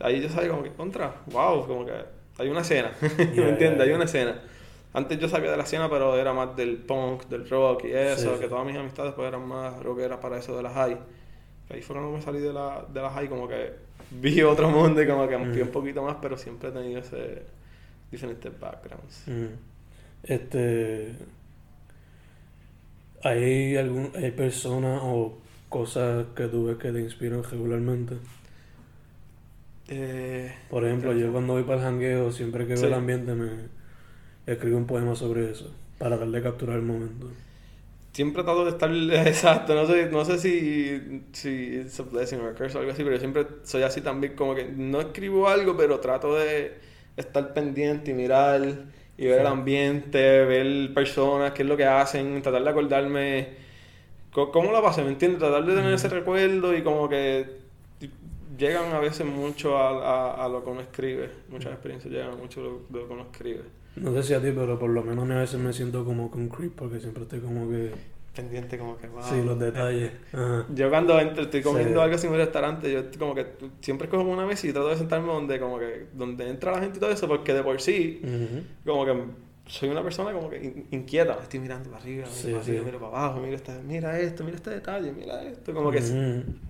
ahí 0.00 0.20
yo 0.22 0.28
sabía 0.30 0.50
como 0.50 0.62
que 0.62 0.70
contra, 0.70 1.12
wow, 1.26 1.66
como 1.66 1.84
que 1.84 1.92
hay 2.38 2.48
una 2.48 2.60
escena, 2.60 2.92
¿me 3.18 3.34
Ya, 3.34 3.48
entiendes? 3.48 3.78
ya, 3.78 3.82
Hay 3.84 3.88
ya. 3.90 3.94
una 3.96 4.04
escena. 4.04 4.40
Antes 4.94 5.18
yo 5.18 5.28
sabía 5.28 5.50
de 5.50 5.56
la 5.56 5.62
escena, 5.64 5.88
pero 5.90 6.16
era 6.16 6.32
más 6.32 6.54
del 6.54 6.76
punk, 6.76 7.24
del 7.26 7.48
rock 7.48 7.84
y 7.86 7.92
eso, 7.92 8.30
Sí, 8.30 8.34
sí. 8.34 8.40
que 8.40 8.48
todas 8.48 8.64
mis 8.66 8.76
amistades 8.76 9.12
pues 9.14 9.26
eran 9.26 9.46
más 9.48 9.82
rockeras 9.82 10.18
para 10.18 10.38
eso 10.38 10.56
de 10.56 10.62
la 10.62 10.70
high. 10.70 10.98
Que 11.66 11.74
ahí 11.74 11.82
fue 11.82 11.96
cuando 11.96 12.12
me 12.16 12.22
salí 12.22 12.38
de 12.40 12.52
la, 12.52 12.84
de 12.92 13.00
la 13.00 13.10
high, 13.10 13.28
como 13.28 13.48
que 13.48 13.72
vi 14.10 14.40
otro 14.42 14.68
mundo 14.68 15.02
y 15.02 15.06
como 15.06 15.26
que 15.26 15.34
amplié 15.34 15.62
Ujú. 15.62 15.68
un 15.68 15.72
poquito 15.72 16.02
más, 16.02 16.16
pero 16.22 16.36
siempre 16.36 16.68
he 16.68 16.72
tenido 16.72 17.00
ese 17.00 17.42
diferentes 18.10 18.52
backgrounds. 18.60 19.22
Mm. 19.26 19.46
Este. 20.24 21.16
¿Hay, 23.24 23.76
algún, 23.76 24.10
¿Hay 24.16 24.32
personas 24.32 25.00
o 25.02 25.38
cosas 25.68 26.26
que 26.36 26.46
tú 26.48 26.66
ves 26.66 26.76
que 26.78 26.92
te 26.92 27.00
inspiran 27.00 27.42
regularmente? 27.44 28.16
Eh, 29.88 30.52
Por 30.68 30.84
ejemplo, 30.84 31.12
yo 31.12 31.30
cuando 31.32 31.52
voy 31.52 31.62
para 31.62 31.76
el 31.78 31.84
jangueo, 31.84 32.32
siempre 32.32 32.66
que 32.66 32.74
veo 32.76 32.88
el 32.88 32.94
ambiente, 32.94 33.34
me 33.34 33.68
escribo 34.46 34.78
un 34.78 34.86
poema 34.86 35.14
sobre 35.16 35.50
eso, 35.52 35.72
para 35.98 36.16
darle 36.18 36.38
de 36.38 36.44
capturar 36.44 36.76
el 36.76 36.82
momento. 36.84 37.30
Siempre 38.12 38.42
trato 38.44 38.64
de 38.64 38.70
estar 38.72 38.90
exacto, 39.26 39.74
no 39.74 39.86
sé, 39.86 40.10
no 40.10 40.24
sé 40.24 40.38
si, 40.38 41.22
si 41.32 41.48
it's 41.80 41.98
a 41.98 42.02
blessing 42.02 42.40
or 42.40 42.50
a 42.50 42.54
curse 42.54 42.76
o 42.76 42.80
algo 42.80 42.92
así, 42.92 43.02
pero 43.02 43.14
yo 43.16 43.20
siempre 43.20 43.46
soy 43.62 43.82
así 43.84 44.02
también, 44.02 44.36
como 44.36 44.54
que 44.54 44.64
no 44.66 45.00
escribo 45.00 45.48
algo, 45.48 45.76
pero 45.76 45.98
trato 46.00 46.34
de 46.34 46.74
estar 47.16 47.54
pendiente 47.54 48.10
y 48.10 48.14
mirar 48.14 48.84
y 49.22 49.26
ver 49.26 49.34
Sí. 49.36 49.40
el 49.40 49.46
ambiente, 49.46 50.44
ver 50.46 50.94
personas, 50.94 51.52
qué 51.52 51.62
es 51.62 51.68
lo 51.68 51.76
que 51.76 51.84
hacen, 51.86 52.42
tratar 52.42 52.62
de 52.64 52.70
acordarme 52.70 53.48
co- 54.32 54.50
cómo 54.50 54.72
la 54.72 54.82
pasé, 54.82 55.02
¿me 55.02 55.10
entiendes? 55.10 55.38
Tratar 55.40 55.64
de 55.64 55.74
tener 55.74 55.92
ese 55.94 56.08
recuerdo 56.08 56.76
y 56.76 56.82
como 56.82 57.08
que 57.08 57.62
llegan 58.58 58.92
a 58.92 59.00
veces 59.00 59.26
mucho 59.26 59.76
a, 59.78 59.90
a, 60.34 60.44
a 60.44 60.48
lo 60.48 60.62
que 60.64 60.70
uno 60.70 60.80
escribe, 60.80 61.30
muchas 61.48 61.72
experiencias 61.72 62.12
llegan 62.12 62.36
mucho 62.38 62.60
a 62.60 62.64
lo, 62.64 62.70
de 62.88 62.98
lo 63.00 63.06
que 63.08 63.12
uno 63.14 63.22
escribe. 63.32 63.62
No 63.96 64.12
sé 64.14 64.22
si 64.22 64.34
a 64.34 64.40
ti, 64.40 64.52
pero 64.54 64.78
por 64.78 64.90
lo 64.90 65.02
menos 65.02 65.30
a 65.30 65.40
veces 65.40 65.60
me 65.60 65.72
siento 65.72 66.04
como 66.04 66.30
con 66.30 66.48
creep, 66.48 66.74
porque 66.74 66.98
siempre 67.00 67.24
estoy 67.24 67.40
como 67.40 67.68
que... 67.68 67.90
Pendiente 68.34 68.78
como 68.78 68.96
que, 68.96 69.08
wow. 69.08 69.22
Sí, 69.24 69.42
los 69.44 69.58
detalles. 69.58 70.10
Ajá. 70.32 70.64
Yo 70.74 70.88
cuando 70.88 71.20
entro, 71.20 71.42
estoy 71.42 71.60
comiendo 71.60 71.98
Sí. 71.98 72.02
algo 72.02 72.14
así 72.14 72.26
en 72.26 72.32
un 72.32 72.38
restaurante, 72.38 72.90
yo 72.90 73.02
como 73.18 73.34
que 73.34 73.46
siempre 73.80 74.08
cojo 74.08 74.22
una 74.22 74.46
mesa 74.46 74.66
y 74.66 74.72
trato 74.72 74.88
de 74.88 74.96
sentarme 74.96 75.26
donde 75.28 75.60
como 75.60 75.78
que 75.78 76.06
donde 76.14 76.48
entra 76.48 76.72
la 76.72 76.80
gente 76.80 76.96
y 76.96 77.00
todo 77.00 77.10
eso, 77.10 77.28
porque 77.28 77.52
de 77.52 77.62
por 77.62 77.78
sí, 77.80 78.22
como 78.86 79.04
que 79.04 79.14
soy 79.72 79.88
una 79.88 80.02
persona 80.02 80.32
como 80.32 80.50
que 80.50 80.62
in- 80.62 80.86
inquieta, 80.90 81.38
estoy 81.42 81.60
mirando 81.60 81.90
para 81.90 82.02
arriba, 82.02 82.26
miro 82.26 82.30
Sí, 82.36 82.48
para 82.48 82.62
arriba, 82.62 82.78
sí. 82.80 82.84
miro 82.84 82.98
para 83.00 83.16
abajo, 83.18 83.40
miro, 83.40 83.56
este, 83.56 83.72
mira 83.82 84.18
esto, 84.20 84.44
mira 84.44 84.56
este 84.56 84.70
detalle, 84.70 85.12
mira 85.12 85.42
esto, 85.44 85.72
como 85.72 85.90
que 85.90 86.00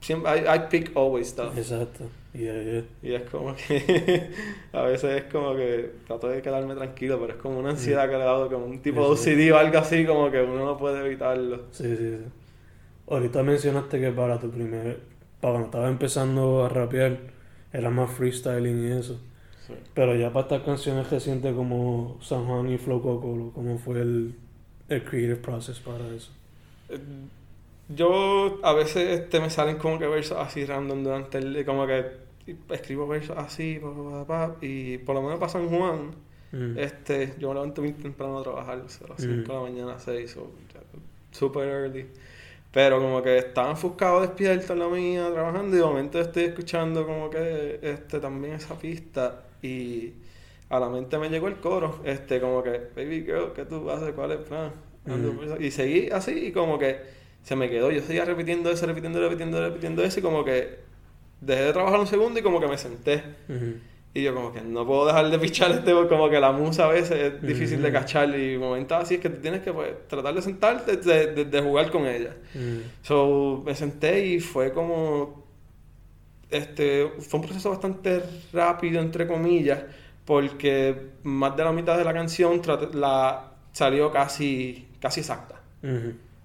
siempre, 0.01 0.31
I, 0.39 0.41
I 0.57 0.61
pick 0.71 0.97
always 0.97 1.29
stuff. 1.29 1.57
Exacto. 1.57 2.05
Yeah, 2.33 2.63
yeah. 2.63 2.85
Y 3.03 3.13
es 3.15 3.29
como 3.31 3.55
que 3.69 4.31
a 4.73 4.83
veces 4.83 5.23
es 5.25 5.33
como 5.33 5.55
que 5.55 5.91
trato 6.07 6.29
de 6.29 6.41
quedarme 6.41 6.75
tranquilo, 6.75 7.19
pero 7.21 7.33
es 7.35 7.39
como 7.41 7.59
una 7.59 7.71
ansiedad 7.71 8.05
que 8.09 8.17
le 8.17 8.23
he 8.23 8.25
dado, 8.25 8.49
como 8.49 8.67
un 8.67 8.81
tipo 8.81 9.01
de. 9.03 9.07
OCD 9.13 9.53
o 9.53 9.59
algo 9.59 9.79
así, 9.79 10.07
como 10.07 10.31
que 10.31 10.41
uno 10.41 10.65
no 10.65 10.77
puede 10.79 11.05
evitarlo. 11.05 11.65
Sí, 11.73 11.85
sí, 11.97 11.97
sí. 11.97 12.19
Ahorita 13.09 13.43
mencionaste 13.43 14.01
que 14.01 14.11
para 14.13 14.39
tu 14.39 14.51
primer... 14.51 15.01
Para 15.41 15.53
cuando 15.55 15.67
estabas 15.67 15.91
empezando 15.91 16.65
a 16.65 16.69
rapear, 16.69 17.19
era 17.73 17.91
más 17.91 18.11
freestyling 18.13 18.87
y 18.89 18.93
eso. 18.93 19.21
Sí. 19.66 19.75
Pero 19.95 20.16
ya 20.16 20.33
para 20.33 20.45
estas 20.47 20.62
canciones 20.62 21.09
recientes 21.11 21.54
como 21.54 22.19
San 22.21 22.47
Juan 22.47 22.69
y 22.71 22.78
Flow 22.78 23.00
Coco, 23.00 23.52
¿cómo 23.54 23.78
fue 23.78 24.00
el, 24.00 24.35
el 24.88 25.04
creative 25.04 25.37
process 25.37 25.78
para 25.81 26.07
eso? 26.09 26.33
Eh, 26.88 26.99
Yo 27.88 28.59
a 28.62 28.73
veces 28.73 29.21
este, 29.21 29.40
me 29.40 29.50
salen 29.50 29.76
como 29.76 29.99
que 29.99 30.07
versos 30.07 30.38
así 30.38 30.64
random 30.64 31.04
durante 31.04 31.38
el 31.38 31.52
día, 31.54 31.64
como 31.64 31.87
que 31.87 32.04
escribo 32.71 33.07
versos 33.07 33.37
así, 33.38 33.78
pa, 33.81 33.90
pa, 33.95 34.26
pa, 34.26 34.49
pa, 34.49 34.57
y 34.66 34.99
por 34.99 35.14
lo 35.14 35.23
menos 35.23 35.38
para 35.38 35.50
San 35.52 35.69
Juan, 35.69 36.11
Mm. 36.54 36.78
este, 36.78 37.33
yo 37.38 37.49
me 37.49 37.54
levanto 37.54 37.81
muy 37.81 37.92
temprano 37.92 38.38
a 38.38 38.42
trabajar, 38.42 38.76
o 38.85 38.88
sea, 38.90 39.07
a 39.07 39.11
las 39.11 39.23
5 39.23 39.33
Mm. 39.37 39.42
de 39.47 39.54
la 39.54 39.61
mañana, 39.61 39.99
6, 39.99 40.37
o 40.37 40.50
super 41.31 41.66
early. 41.66 42.07
Pero 42.71 43.00
como 43.00 43.23
que 43.23 43.38
estaba 43.38 43.71
enfocado 43.71 44.21
despierto 44.21 44.75
en 44.75 44.78
la 44.81 44.88
mía, 44.88 45.31
trabajando, 45.33 45.75
y 45.75 45.78
de 45.78 45.85
momento 45.87 46.21
estoy 46.21 46.45
escuchando 46.45 47.07
como 47.07 47.31
que 47.31 47.78
este 47.83 48.21
también 48.21 48.52
esa 48.54 48.78
pista, 48.78 49.45
y 49.62 50.12
a 50.69 50.81
la 50.81 50.88
mente 50.88 51.19
me 51.19 51.28
llegó 51.28 51.49
el 51.49 51.57
coro, 51.57 52.00
este, 52.04 52.40
como 52.40 52.62
que, 52.62 52.81
baby 52.97 53.23
girl, 53.25 53.52
¿qué 53.54 53.64
tú 53.64 53.88
haces? 53.90 54.12
¿Cuál 54.14 54.33
es 54.33 54.38
el 54.38 54.45
plan? 54.45 54.71
Mm. 55.04 55.62
Y 55.62 55.71
seguí 55.71 56.09
así, 56.11 56.33
y 56.47 56.52
como 56.52 56.78
que 56.78 56.97
se 57.42 57.57
me 57.57 57.69
quedó, 57.69 57.90
yo 57.90 58.00
seguía 58.02 58.25
repitiendo 58.25 58.71
eso, 58.71 58.87
repitiendo, 58.87 59.21
repitiendo, 59.21 59.61
repitiendo 59.61 60.02
eso, 60.04 60.21
y 60.21 60.23
como 60.23 60.45
que 60.45 60.78
dejé 61.40 61.62
de 61.64 61.73
trabajar 61.73 61.99
un 62.00 62.07
segundo 62.07 62.38
y 62.38 62.42
como 62.42 62.61
que 62.61 62.69
me 62.69 62.78
senté. 62.78 63.23
Ujú. 63.49 63.75
Y 64.14 64.23
yo 64.23 64.35
como 64.35 64.52
que 64.52 64.61
no 64.61 64.87
puedo 64.87 65.07
dejar 65.07 65.31
de 65.31 65.38
pichar 65.38 65.71
este, 65.71 65.92
como 66.07 66.28
que 66.28 66.38
la 66.38 66.52
musa 66.52 66.85
a 66.85 66.88
veces 66.88 67.19
es 67.35 67.42
difícil 67.42 67.81
de 67.81 67.90
cachar 67.90 68.28
y 68.38 68.59
momentos 68.59 68.97
así 69.02 69.14
es 69.14 69.21
que 69.21 69.31
tienes 69.31 69.62
que 69.62 69.73
pues, 69.73 69.90
tratar 70.07 70.35
de 70.35 70.42
sentarte, 70.42 70.99
de, 70.99 71.28
de- 71.33 71.45
de 71.47 71.61
jugar 71.62 71.90
con 71.90 72.07
ella. 72.07 72.37
Mm. 72.54 72.78
So, 73.02 73.62
me 73.64 73.75
senté 73.75 74.26
y 74.26 74.38
fue 74.40 74.71
como, 74.73 75.42
este, 76.53 77.09
fue 77.21 77.41
un 77.41 77.47
proceso 77.47 77.71
bastante 77.71 78.23
rápido, 78.53 79.01
entre 79.01 79.27
comillas, 79.27 79.83
porque 80.25 81.11
más 81.23 81.57
de 81.57 81.65
la 81.65 81.73
mitad 81.73 81.99
de 81.99 82.05
la 82.05 82.13
canción 82.13 82.61
la 82.95 83.53
salió 83.73 84.13
casi, 84.13 84.89
casi 85.01 85.21
exacta 85.21 85.61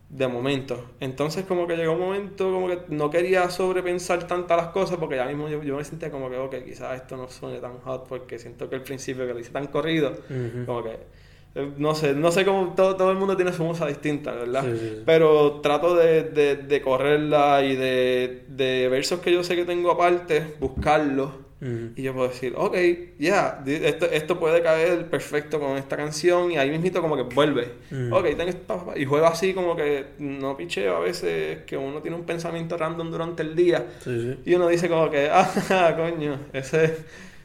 de 0.10 0.28
momento. 0.28 0.92
Entonces 1.00 1.46
como 1.46 1.68
que 1.68 1.76
llegó 1.76 1.94
un 1.94 2.00
momento 2.00 2.52
como 2.52 2.68
que 2.68 2.80
no 2.90 3.10
quería 3.10 3.50
sobrepensar 3.50 4.26
tantas 4.26 4.58
las 4.58 4.68
cosas 4.68 4.98
porque 4.98 5.18
ya 5.18 5.26
mismo 5.26 5.50
yo, 5.50 5.62
yo 5.64 5.76
me 5.76 5.84
sentía 5.84 6.10
como 6.10 6.30
que, 6.30 6.38
ok, 6.38 6.56
quizás 6.66 7.02
esto 7.02 7.18
no 7.18 7.28
suene 7.28 7.60
tan 7.60 7.80
hot 7.80 8.08
porque 8.08 8.40
siento 8.40 8.70
que 8.70 8.76
al 8.76 8.84
principio 8.84 9.28
que 9.28 9.34
lo 9.34 9.40
hice 9.40 9.52
tan 9.52 9.68
corrido, 9.68 10.16
como 10.66 10.84
que, 10.84 10.98
no 11.78 11.96
sé, 11.96 12.14
no 12.14 12.32
sé 12.32 12.46
cómo 12.46 12.74
todo, 12.76 12.96
todo 12.96 13.12
el 13.12 13.18
mundo 13.18 13.36
tiene 13.36 13.52
su 13.52 13.64
musa 13.64 13.88
distinta, 13.88 14.32
¿verdad? 14.34 14.64
Sí, 14.64 14.72
sí, 14.80 14.90
sí. 14.98 15.04
Pero 15.06 15.60
trato 15.62 15.96
de, 15.96 16.24
de, 16.24 16.56
de 16.56 16.82
correrla 16.82 17.64
y 17.64 17.76
de, 17.76 18.44
de 18.48 18.88
versos 18.90 19.20
que 19.22 19.32
yo 19.34 19.44
sé 19.44 19.56
que 19.56 19.66
tengo 19.66 19.90
aparte, 19.92 20.56
buscarlos. 20.60 21.32
Y 21.96 22.04
yo 22.04 22.14
puedo 22.14 22.28
decir, 22.28 22.54
ok, 22.56 22.78
ya, 23.18 23.60
di- 23.66 23.74
esto, 23.84 24.06
esto 24.06 24.40
puede 24.40 24.62
caer 24.62 25.10
perfecto 25.10 25.60
con 25.60 25.76
esta 25.78 25.98
canción 25.98 26.52
y 26.52 26.58
ahí 26.60 26.70
mismito 26.70 27.02
como 27.02 27.16
que 27.18 27.24
vuelve. 27.24 27.70
Mm. 27.90 28.14
Ok, 28.14 28.26
tengo 28.38 28.44
esta, 28.44 28.78
y 28.96 29.06
juego 29.06 29.26
así 29.26 29.56
como 29.56 29.76
que 29.76 30.06
no 30.20 30.56
picheo 30.56 30.98
a 30.98 31.00
veces 31.00 31.64
que 31.66 31.76
uno 31.76 32.00
tiene 32.04 32.16
un 32.16 32.26
pensamiento 32.26 32.78
random 32.78 33.10
durante 33.10 33.42
el 33.42 33.56
día 33.56 33.88
y 34.46 34.54
uno 34.54 34.68
dice 34.68 34.88
como 34.88 35.10
que, 35.10 35.30
ah, 35.34 35.96
coño, 35.98 36.42
ese, 36.54 36.98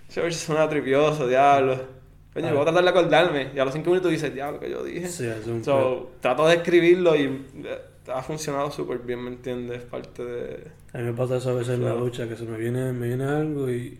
ese 0.06 0.20
verso 0.20 0.44
suena 0.46 0.68
tripioso, 0.68 1.26
diablo. 1.26 2.01
Coño, 2.34 2.46
Ah. 2.48 2.52
voy 2.52 2.60
a 2.62 2.64
tratar 2.64 2.84
de 2.84 2.90
acordarme. 2.90 3.48
Y 3.54 3.58
a 3.58 3.64
los 3.64 3.74
cinco 3.74 3.90
minutos 3.90 4.10
dices, 4.10 4.32
diablo, 4.32 4.58
que 4.60 4.70
yo 4.70 4.82
dije. 4.82 5.06
Sí, 5.08 5.26
es 5.26 5.46
un 5.46 5.62
So, 5.64 6.12
trato 6.20 6.46
de 6.46 6.54
escribirlo 6.56 7.14
y 7.16 7.22
eh, 7.64 7.78
ha 8.12 8.22
funcionado 8.22 8.70
súper 8.70 8.98
bien, 9.00 9.22
¿me 9.22 9.30
entiendes? 9.30 9.78
Es 9.78 9.84
parte 9.84 10.24
de... 10.24 10.64
A 10.94 10.98
mí 10.98 11.04
me 11.04 11.12
pasa 11.12 11.36
eso 11.36 11.50
a 11.50 11.54
veces 11.54 11.74
en 11.76 11.84
la 11.84 11.92
ducha, 11.92 12.28
que 12.28 12.36
se 12.36 12.44
me 12.44 12.56
viene, 12.58 12.92
me 12.92 13.08
viene 13.08 13.24
algo 13.24 13.70
y 13.70 13.98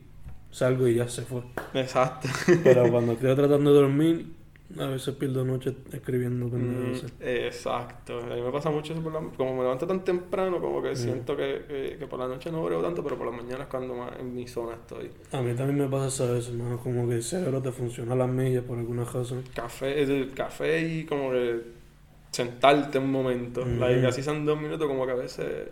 salgo 0.51 0.87
y 0.89 0.95
ya 0.97 1.09
se 1.09 1.23
fue. 1.23 1.43
Exacto. 1.75 2.29
Pero 2.65 2.91
cuando 2.91 3.13
estoy 3.13 3.35
tratando 3.35 3.73
de 3.73 3.81
dormir, 3.81 4.27
a 4.79 4.87
veces 4.87 5.15
pierdo 5.17 5.45
noche 5.45 5.75
escribiendo 5.93 6.47
Mm, 6.47 6.51
pendejadas. 6.51 7.13
exacto. 7.21 8.19
A 8.21 8.35
mí 8.35 8.41
me 8.43 8.51
pasa 8.51 8.71
mucho 8.71 8.93
eso 8.93 9.03
por 9.03 9.13
la... 9.13 9.21
Como 9.37 9.55
me 9.57 9.63
levanto 9.63 9.87
tan 9.87 10.03
temprano, 10.05 10.61
como 10.61 10.83
que 10.83 10.93
Mm. 10.93 10.97
siento 10.97 11.37
que, 11.37 11.65
que, 11.69 11.97
que 11.99 12.07
por 12.07 12.19
la 12.19 12.29
noche 12.29 12.51
no 12.51 12.65
brego 12.65 12.83
tanto, 12.83 13.03
pero 13.03 13.17
por 13.17 13.27
la 13.31 13.37
mañana 13.37 13.65
es 13.65 13.69
cuando 13.69 13.95
más 13.95 14.13
en 14.19 14.35
mi 14.35 14.47
zona 14.47 14.75
estoy. 14.75 15.11
A 15.33 15.41
mí 15.41 15.55
también 15.55 15.79
me 15.79 15.89
pasa 15.89 16.07
eso 16.09 16.25
a 16.25 16.33
veces, 16.37 16.55
más 16.55 16.79
como 16.81 17.09
que 17.09 17.15
el 17.17 17.23
cerebro 17.23 17.61
te 17.63 17.73
funciona 17.73 18.13
a 18.13 18.17
las 18.17 18.29
millas 18.29 18.65
por 18.65 18.79
alguna 18.79 19.05
razón. 19.05 19.43
Café, 19.55 20.03
el 20.03 20.33
café 20.35 20.81
y 20.81 21.05
como 21.05 21.31
que 21.31 21.61
sentarte 22.31 22.99
un 22.99 23.11
momento. 23.11 23.65
Mm. 23.65 23.79
Like, 23.79 24.07
así 24.07 24.23
son 24.23 24.45
dos 24.47 24.61
minutos, 24.61 24.87
como 24.89 25.05
que 25.07 25.13
a 25.13 25.17
veces 25.17 25.69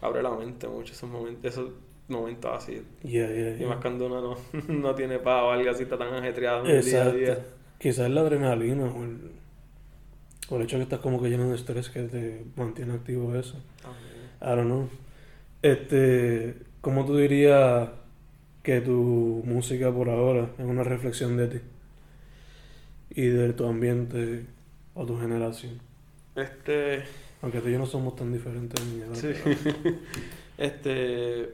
abre 0.00 0.22
la 0.22 0.30
mente 0.30 0.68
mucho 0.68 0.92
esos 0.92 1.08
momentos, 1.10 1.44
esos 1.52 1.70
momentos 2.08 2.50
así. 2.54 2.82
Yeah, 3.02 3.26
yeah, 3.32 3.56
Y 3.60 3.64
más 3.64 3.78
cuando 3.78 4.06
uno 4.06 4.20
no, 4.20 4.36
no 4.68 4.94
tiene 4.94 5.18
pavo 5.18 5.48
o 5.48 5.50
algo 5.52 5.70
así, 5.70 5.84
está 5.84 5.96
tan 5.96 6.12
ajetreado 6.14 6.64
en 6.66 6.76
el 6.76 6.84
día 6.84 7.02
a 7.04 7.10
día. 7.10 7.38
Quizás 7.84 8.08
la 8.10 8.22
adrenalina 8.22 8.84
o 8.86 9.04
el, 9.04 9.18
o 10.48 10.56
el 10.56 10.62
hecho 10.62 10.76
de 10.76 10.80
que 10.80 10.84
estás 10.84 11.00
como 11.00 11.20
que 11.20 11.28
lleno 11.28 11.50
de 11.50 11.56
estrés 11.56 11.90
que 11.90 12.04
te 12.04 12.42
mantiene 12.56 12.94
activo 12.94 13.34
eso. 13.34 13.58
I 14.40 14.46
don't 14.46 14.64
know. 14.64 14.88
Este, 15.60 16.54
¿cómo 16.80 17.04
tú 17.04 17.14
dirías 17.18 17.90
que 18.62 18.80
tu 18.80 19.42
música 19.44 19.92
por 19.92 20.08
ahora 20.08 20.48
es 20.58 20.64
una 20.64 20.82
reflexión 20.82 21.36
de 21.36 21.48
ti? 21.48 21.58
Y 23.10 23.26
de 23.26 23.52
tu 23.52 23.66
ambiente 23.66 24.46
o 24.94 25.04
tu 25.04 25.20
generación. 25.20 25.78
Este... 26.34 27.02
Aunque 27.42 27.60
tú 27.60 27.68
y 27.68 27.72
yo 27.72 27.78
no 27.78 27.84
somos 27.84 28.16
tan 28.16 28.32
diferentes 28.32 28.80
en 28.82 29.02
edad. 29.02 29.14
Sí. 29.14 29.28
pero- 29.44 29.96
Este, 30.56 31.52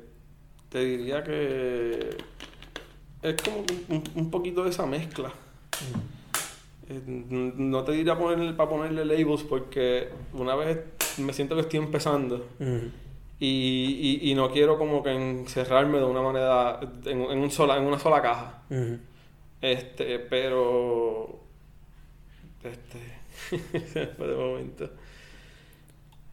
te 0.68 0.78
diría 0.84 1.24
que 1.24 2.16
es 3.22 3.42
como 3.42 3.64
un, 3.88 4.04
un 4.14 4.30
poquito 4.30 4.62
de 4.62 4.70
esa 4.70 4.86
mezcla. 4.86 5.32
N- 5.92 6.19
No 6.90 7.84
te 7.84 7.92
diría 7.92 8.18
poner, 8.18 8.56
para 8.56 8.70
ponerle 8.70 9.04
labels 9.04 9.42
porque 9.44 10.08
una 10.32 10.54
vez 10.56 10.78
me 11.18 11.32
siento 11.32 11.54
que 11.54 11.62
estoy 11.62 11.78
empezando 11.78 12.46
y, 13.38 14.18
y, 14.22 14.30
y 14.30 14.34
no 14.34 14.50
quiero 14.50 14.76
como 14.76 15.02
que 15.02 15.12
encerrarme 15.12 15.98
de 15.98 16.04
una 16.04 16.20
manera 16.22 16.80
en, 17.04 17.20
en, 17.22 17.38
un 17.38 17.50
sola, 17.50 17.76
en 17.76 17.84
una 17.84 17.98
sola 17.98 18.20
caja. 18.20 18.62
Este, 19.60 20.18
pero 20.18 21.40
este 22.62 23.20
se 23.92 24.00
me 24.00 24.06
fue 24.08 24.28
de 24.28 24.36
momento. 24.36 24.90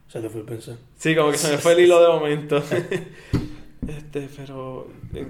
Se 0.07 0.21
te 0.21 0.29
fue 0.29 0.41
el 0.41 0.45
pensar. 0.47 0.75
Sí, 0.97 1.15
como 1.15 1.31
que 1.31 1.37
se 1.37 1.51
me 1.51 1.57
fue 1.57 1.73
el 1.73 1.79
hilo 1.85 2.01
de 2.01 2.07
momento. 2.07 2.63
Este, 3.87 4.27
pero 4.35 4.87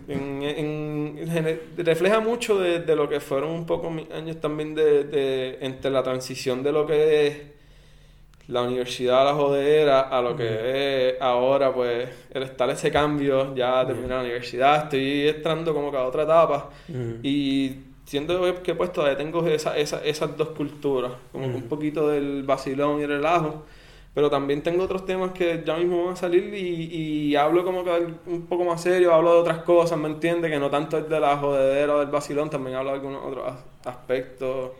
en, 0.07 0.41
en- 0.43 1.75
refleja 1.77 2.19
mucho 2.19 2.59
de, 2.59 2.79
de 2.79 2.95
lo 2.95 3.07
que 3.07 3.19
fueron 3.19 3.51
un 3.51 3.65
poco 3.65 3.89
mis 3.91 4.09
años 4.11 4.39
también 4.41 4.73
de, 4.75 5.03
de- 5.03 5.57
entre 5.61 5.91
la 5.91 6.01
transición 6.03 6.63
de 6.63 6.71
lo 6.71 6.85
que 6.87 7.27
es 7.27 7.37
la 8.47 8.61
universidad, 8.61 9.25
la 9.25 9.33
jodera, 9.33 9.99
a 10.01 10.21
lo 10.21 10.35
que 10.35 11.09
es 11.09 11.21
ahora, 11.21 11.73
pues, 11.73 12.07
el 12.31 12.43
estar 12.43 12.69
ese 12.69 12.89
cambio, 12.91 13.53
ya 13.53 13.85
terminé 13.85 14.07
la 14.07 14.21
universidad, 14.21 14.83
estoy 14.85 15.27
entrando 15.27 15.73
como 15.73 15.91
que 15.91 15.97
a 15.97 16.03
otra 16.05 16.23
etapa. 16.23 16.69
Mm, 16.87 17.11
Y 17.23 17.75
siento 18.05 18.41
que 18.63 18.73
pues 18.73 18.93
todavía 18.93 19.17
tengo 19.17 19.45
esa, 19.47 19.77
esa- 19.77 20.01
esas 20.05 20.37
dos 20.37 20.49
culturas, 20.49 21.11
como 21.33 21.49
que 21.49 21.55
un 21.57 21.63
poquito 21.63 22.07
del 22.07 22.43
vacilón 22.43 23.01
y 23.01 23.03
el 23.03 23.09
relajo, 23.09 23.65
pero 24.17 24.31
también 24.31 24.63
tengo 24.63 24.83
otros 24.83 25.05
temas 25.05 25.31
que 25.31 25.61
ya 25.63 25.75
mismo 25.77 26.05
van 26.05 26.13
a 26.13 26.15
salir 26.15 26.51
y, 26.55 26.85
y 27.29 27.35
hablo 27.35 27.63
como 27.63 27.83
que 27.83 27.91
un 28.25 28.47
poco 28.47 28.65
más 28.65 28.81
serio, 28.81 29.13
hablo 29.13 29.31
de 29.35 29.39
otras 29.41 29.59
cosas, 29.59 29.95
¿me 29.99 30.07
entiendes? 30.07 30.49
Que 30.49 30.57
no 30.57 30.71
tanto 30.71 30.97
es 30.97 31.07
de 31.07 31.19
la 31.19 31.37
jodedera 31.37 31.93
o 31.97 31.99
del 31.99 32.07
vacilón, 32.09 32.49
también 32.49 32.77
hablo 32.77 32.89
de 32.89 32.95
algunos 32.95 33.23
otros 33.23 33.45
as- 33.47 33.63
aspectos. 33.85 34.71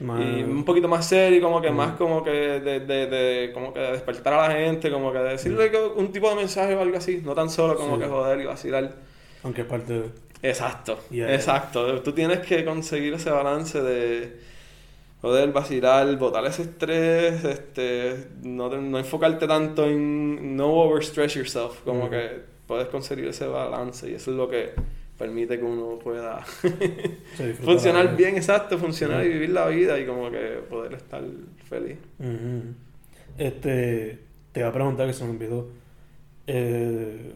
más- 0.00 0.20
Y 0.20 0.42
un 0.42 0.62
poquito 0.66 0.88
más 0.88 1.06
serio, 1.08 1.40
como 1.40 1.62
que 1.62 1.68
Ujú. 1.68 1.76
más 1.76 1.92
como 1.96 2.22
que 2.22 2.30
de, 2.32 2.80
de, 2.80 3.06
de- 3.06 3.50
como 3.54 3.72
que 3.72 3.80
de 3.80 3.92
despertar 3.92 4.34
a 4.34 4.48
la 4.48 4.54
gente, 4.56 4.90
como 4.90 5.10
que 5.10 5.18
de 5.20 5.28
decirle 5.30 5.70
que 5.70 5.78
un 5.78 6.12
tipo 6.12 6.28
de 6.28 6.36
mensaje 6.36 6.74
o 6.74 6.80
algo 6.82 6.98
así, 6.98 7.22
no 7.24 7.34
tan 7.34 7.48
solo 7.48 7.74
como 7.76 7.96
Sí. 7.96 8.02
que 8.02 8.08
joder 8.08 8.40
y 8.42 8.44
vacilar. 8.44 8.92
Aunque 9.42 9.62
es 9.62 9.66
parte 9.66 9.92
de... 10.00 10.10
Exacto, 10.42 10.98
Yeah. 11.10 11.32
exacto. 11.34 12.02
Tú 12.02 12.12
tienes 12.12 12.40
que 12.40 12.62
conseguir 12.62 13.14
ese 13.14 13.30
balance 13.30 13.80
de 13.80 14.36
poder 15.22 15.50
vacilar, 15.52 16.14
botar 16.18 16.44
ese 16.44 16.62
estrés, 16.62 17.42
este, 17.44 18.26
no, 18.42 18.68
te- 18.68 18.76
no 18.78 18.98
enfocarte 18.98 19.46
tanto 19.46 19.86
en 19.86 20.54
no 20.56 20.66
overstress 20.74 21.34
yourself, 21.34 21.80
como 21.84 22.00
Ujú. 22.00 22.10
que 22.10 22.40
puedes 22.66 22.88
conseguir 22.88 23.26
ese 23.28 23.46
balance 23.46 24.10
y 24.10 24.14
eso 24.14 24.32
es 24.32 24.36
lo 24.36 24.48
que 24.50 24.70
permite 25.16 25.58
que 25.58 25.64
uno 25.64 25.98
pueda 26.00 26.40
funcionar 27.62 28.16
bien, 28.16 28.36
exacto, 28.36 28.76
funcionar 28.78 29.24
y 29.24 29.28
Ujú. 29.28 29.32
vivir 29.34 29.50
la 29.50 29.68
vida 29.68 29.98
y 29.98 30.04
como 30.06 30.30
que 30.30 30.60
poder 30.68 30.94
estar 30.94 31.22
feliz. 31.68 31.98
Ujú. 32.18 32.74
Este, 33.38 34.18
te 34.52 34.60
voy 34.60 34.68
a 34.68 34.72
preguntar 34.72 35.06
que 35.06 35.12
se 35.12 35.24
me 35.24 35.30
olvidó. 35.30 35.68
Eh, 36.46 37.32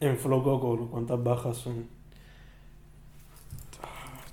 en 0.00 0.16
Flow 0.16 0.42
Coco, 0.42 0.88
¿cuántas 0.90 1.22
bajas 1.22 1.56
son? 1.56 1.86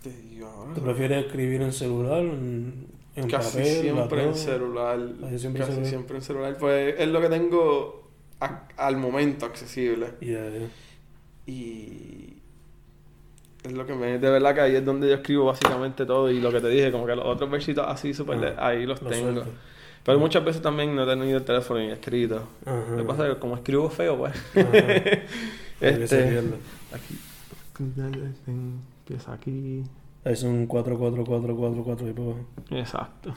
Te 0.04 0.10
digo 0.12 0.48
ahora. 0.48 0.74
¿Te 0.74 0.82
prefieres 0.82 1.26
escribir 1.26 1.62
en 1.62 1.74
celular, 1.74 2.20
en, 2.20 2.88
en 3.16 3.30
Casi 3.30 3.58
papel, 3.58 3.82
siempre 3.82 4.24
en 4.24 4.36
celular. 4.36 5.00
Casi 5.22 5.40
siempre 5.40 5.62
en 5.64 5.68
Casi 5.68 5.72
celular. 5.74 5.90
siempre 5.90 6.16
en 6.18 6.22
celular. 6.22 6.58
Pues 6.60 6.96
es 6.98 7.08
lo 7.10 7.22
que 7.22 7.30
tengo 7.30 8.10
a- 8.40 8.68
al 8.78 8.98
momento 8.98 9.46
accesible. 9.46 10.12
Yeah, 10.22 10.50
yeah. 10.50 10.70
Y 11.48 12.34
es 13.64 13.72
lo 13.74 13.86
que 13.86 13.94
me... 13.94 14.18
De 14.20 14.30
verdad 14.30 14.56
que 14.56 14.62
ahí 14.62 14.76
es 14.76 14.86
donde 14.86 15.10
yo 15.10 15.16
escribo 15.16 15.46
básicamente 15.46 16.06
todo 16.06 16.32
y 16.32 16.40
lo 16.40 16.52
que 16.52 16.62
te 16.62 16.70
dije, 16.70 16.92
como 16.92 17.06
que 17.06 17.16
los 17.16 17.26
otros 17.26 17.50
versitos 17.52 17.86
así, 17.88 18.14
súper... 18.14 18.38
Ajá. 18.38 18.46
le- 18.46 18.56
ahí 18.80 18.86
los 18.86 19.02
Lo 19.02 19.10
tengo. 19.10 19.32
suelto. 19.34 19.52
Pero 20.06 20.18
muchas 20.18 20.46
veces 20.46 20.62
también 20.62 20.96
no 20.96 21.04
he 21.04 21.08
tenido 21.08 21.38
el 21.40 21.44
teléfono 21.44 21.82
ni 21.82 21.92
escrito. 21.92 22.48
Ajá. 22.66 22.86
Lo 22.92 22.98
que 22.98 23.04
pasa 23.04 23.28
es 23.28 23.34
que 23.34 23.40
como 23.40 23.56
escribo 23.56 23.90
feo, 23.90 24.18
pues... 24.18 24.34
Ajá. 24.56 24.72
Hay 25.82 25.94
que 29.14 29.20
seguirlo. 29.20 29.34
Aquí. 29.34 29.34
Empieza 29.34 29.34
aquí. 29.34 29.84
Ahí 30.26 30.36
son 30.36 30.68
4, 30.68 30.98
4, 30.98 31.24
4, 31.26 31.56
4, 31.56 31.84
4 31.84 32.08
y 32.08 32.10
abajo. 32.12 32.40
Exacto. 32.72 33.34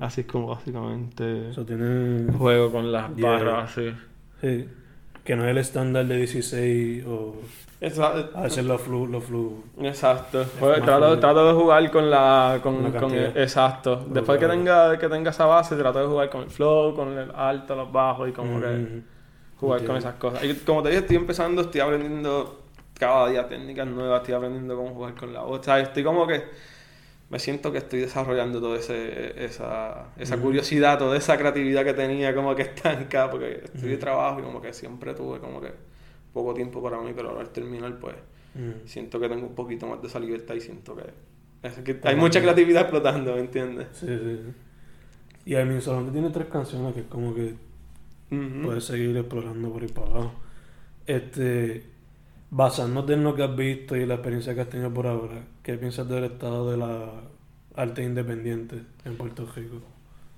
Así 0.00 0.22
es 0.22 0.26
como 0.26 0.48
básicamente 0.48 1.50
Eso 1.50 1.64
tiene... 1.64 2.32
juego 2.32 2.70
con 2.72 2.90
las 2.92 3.14
Yeah. 3.16 3.30
barras 3.30 3.70
así. 3.70 3.92
Sí. 4.40 4.68
Que 5.24 5.36
no 5.36 5.44
es 5.44 5.50
el 5.50 5.58
estándar 5.58 6.06
de 6.06 6.16
16 6.16 7.04
o... 7.06 7.36
Exacto. 7.80 8.36
A 8.36 8.42
veces 8.42 8.64
los 8.64 8.80
flu... 8.80 9.06
Los 9.06 9.24
flu 9.24 9.62
Exacto. 9.80 10.44
Pues, 10.58 10.82
trato, 10.82 11.18
trato 11.20 11.46
de 11.46 11.54
jugar 11.54 11.90
con 11.90 12.10
la. 12.10 12.58
Con, 12.62 13.14
exacto. 13.36 14.04
Después 14.10 14.40
que 14.40 14.46
tenga, 14.48 14.98
que 14.98 15.08
tenga 15.08 15.30
esa 15.30 15.46
base, 15.46 15.76
trato 15.76 16.00
de 16.00 16.06
jugar 16.06 16.30
con 16.30 16.42
el 16.42 16.50
flow, 16.50 16.94
con 16.94 17.16
el 17.16 17.30
alto, 17.30 17.76
los 17.76 17.92
bajos 17.92 18.28
y 18.28 18.32
como 18.32 18.60
que 18.60 18.66
Mm, 18.66 19.02
jugar 19.60 19.84
con 19.84 19.96
esas 19.96 20.14
cosas. 20.14 20.42
Y 20.44 20.54
como 20.54 20.82
te 20.82 20.88
dije, 20.88 21.02
estoy 21.02 21.16
empezando, 21.16 21.62
estoy 21.62 21.80
aprendiendo 21.80 22.57
cada 22.98 23.28
día 23.28 23.48
técnicas 23.48 23.86
nuevas, 23.86 24.20
estoy 24.20 24.34
aprendiendo 24.34 24.76
cómo 24.76 24.94
jugar 24.94 25.14
con 25.14 25.32
la 25.32 25.42
voz. 25.42 25.60
O 25.60 25.62
sea, 25.62 25.78
estoy 25.80 26.04
como 26.04 26.26
que 26.26 26.42
me 27.30 27.38
siento 27.38 27.70
que 27.70 27.78
estoy 27.78 28.00
desarrollando 28.00 28.60
toda 28.60 28.78
esa, 28.78 30.06
esa 30.16 30.36
curiosidad, 30.38 30.98
toda 30.98 31.16
esa 31.16 31.36
creatividad 31.36 31.84
que 31.84 31.94
tenía 31.94 32.34
como 32.34 32.54
que 32.54 32.62
estanca, 32.74 33.30
porque 33.30 33.62
estudié 33.64 33.94
Ujú. 33.94 34.00
trabajo 34.00 34.40
y 34.40 34.42
como 34.42 34.60
que 34.60 34.72
siempre 34.72 35.14
tuve 35.14 35.38
como 35.38 35.60
que 35.60 35.72
poco 36.32 36.54
tiempo 36.54 36.82
para 36.82 36.98
mí, 37.00 37.12
pero 37.14 37.30
ahora 37.30 37.42
al 37.42 37.50
terminar 37.50 37.98
pues 37.98 38.16
siento 38.86 39.20
que 39.20 39.28
tengo 39.28 39.46
un 39.46 39.54
poquito 39.54 39.86
más 39.86 40.00
de 40.02 40.08
esa 40.08 40.18
libertad 40.18 40.54
y 40.54 40.60
siento 40.60 40.96
que, 40.96 41.04
es 41.62 41.74
que 41.74 41.98
hay 42.04 42.16
mucha 42.16 42.40
creatividad 42.40 42.82
explotando, 42.82 43.34
¿me 43.34 43.40
entiendes? 43.40 43.88
Sí, 43.92 44.06
sí, 44.06 44.16
sí. 44.18 44.52
Y 45.52 45.54
a 45.56 45.64
mí 45.64 45.80
solamente 45.80 46.12
tiene 46.12 46.30
tres 46.30 46.48
canciones 46.48 46.94
que 46.94 47.00
es 47.00 47.06
como 47.06 47.34
que 47.34 47.54
puedes 48.62 48.84
seguir 48.84 49.16
explorando 49.16 49.72
por 49.72 49.82
ahí 49.82 49.88
para 49.88 50.06
abajo. 50.08 50.32
Este, 51.06 51.84
basándote 52.50 53.12
en 53.14 53.24
lo 53.24 53.34
que 53.34 53.42
has 53.42 53.54
visto 53.56 53.96
y 53.96 54.06
la 54.06 54.14
experiencia 54.14 54.54
que 54.54 54.62
has 54.62 54.68
tenido 54.68 54.92
por 54.92 55.06
ahora, 55.06 55.42
¿qué 55.62 55.74
piensas 55.76 56.08
del 56.08 56.24
estado 56.24 56.70
de 56.70 56.76
la 56.76 57.10
arte 57.76 58.02
independiente 58.02 58.82
en 59.04 59.16
Puerto 59.16 59.46
Rico? 59.54 59.76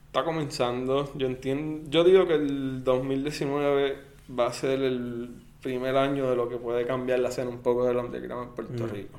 Está 0.07 0.25
comenzando. 0.25 1.11
Yo 1.14 1.26
entiendo. 1.29 1.88
Yo 1.88 2.02
digo 2.02 2.26
que 2.26 2.35
el 2.35 2.83
2019 2.83 3.97
va 4.38 4.47
a 4.49 4.52
ser 4.52 4.83
el 4.83 5.31
primer 5.62 5.97
año 5.97 6.29
de 6.29 6.37
lo 6.37 6.49
que 6.49 6.57
puede 6.57 6.85
cambiar 6.87 7.21
la 7.21 7.29
escena 7.29 7.50
un 7.50 7.59
poco 7.59 7.85
del 7.87 7.97
underground 7.99 8.49
en 8.49 8.55
Puerto 8.55 8.85
Mm. 8.87 8.90
Rico. 8.90 9.19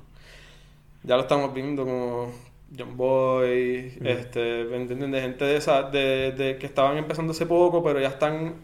Ya 1.04 1.16
lo 1.16 1.22
estamos 1.22 1.54
viendo 1.54 1.86
como 1.86 2.32
John 2.78 2.98
Boy, 2.98 3.94
Mm. 4.02 4.08
este. 4.08 4.40
De 4.66 5.22
gente 5.22 5.46
de 5.46 5.56
esa, 5.56 5.84
de, 5.84 6.32
de 6.34 6.58
que 6.58 6.66
estaban 6.66 6.98
empezando 6.98 7.32
hace 7.32 7.46
poco, 7.46 7.82
pero 7.84 8.00
ya 8.02 8.10
están 8.10 8.56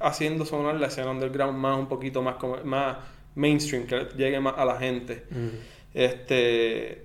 haciendo 0.00 0.44
sonar 0.46 0.76
la 0.76 0.86
escena 0.86 1.10
underground 1.10 1.58
más 1.58 1.78
un 1.78 1.86
poquito 1.88 2.22
más 2.22 2.36
más 2.64 2.96
mainstream, 3.34 3.86
que 3.86 4.06
llegue 4.16 4.40
más 4.40 4.54
a 4.56 4.64
la 4.64 4.76
gente. 4.78 5.24
Este 5.92 7.02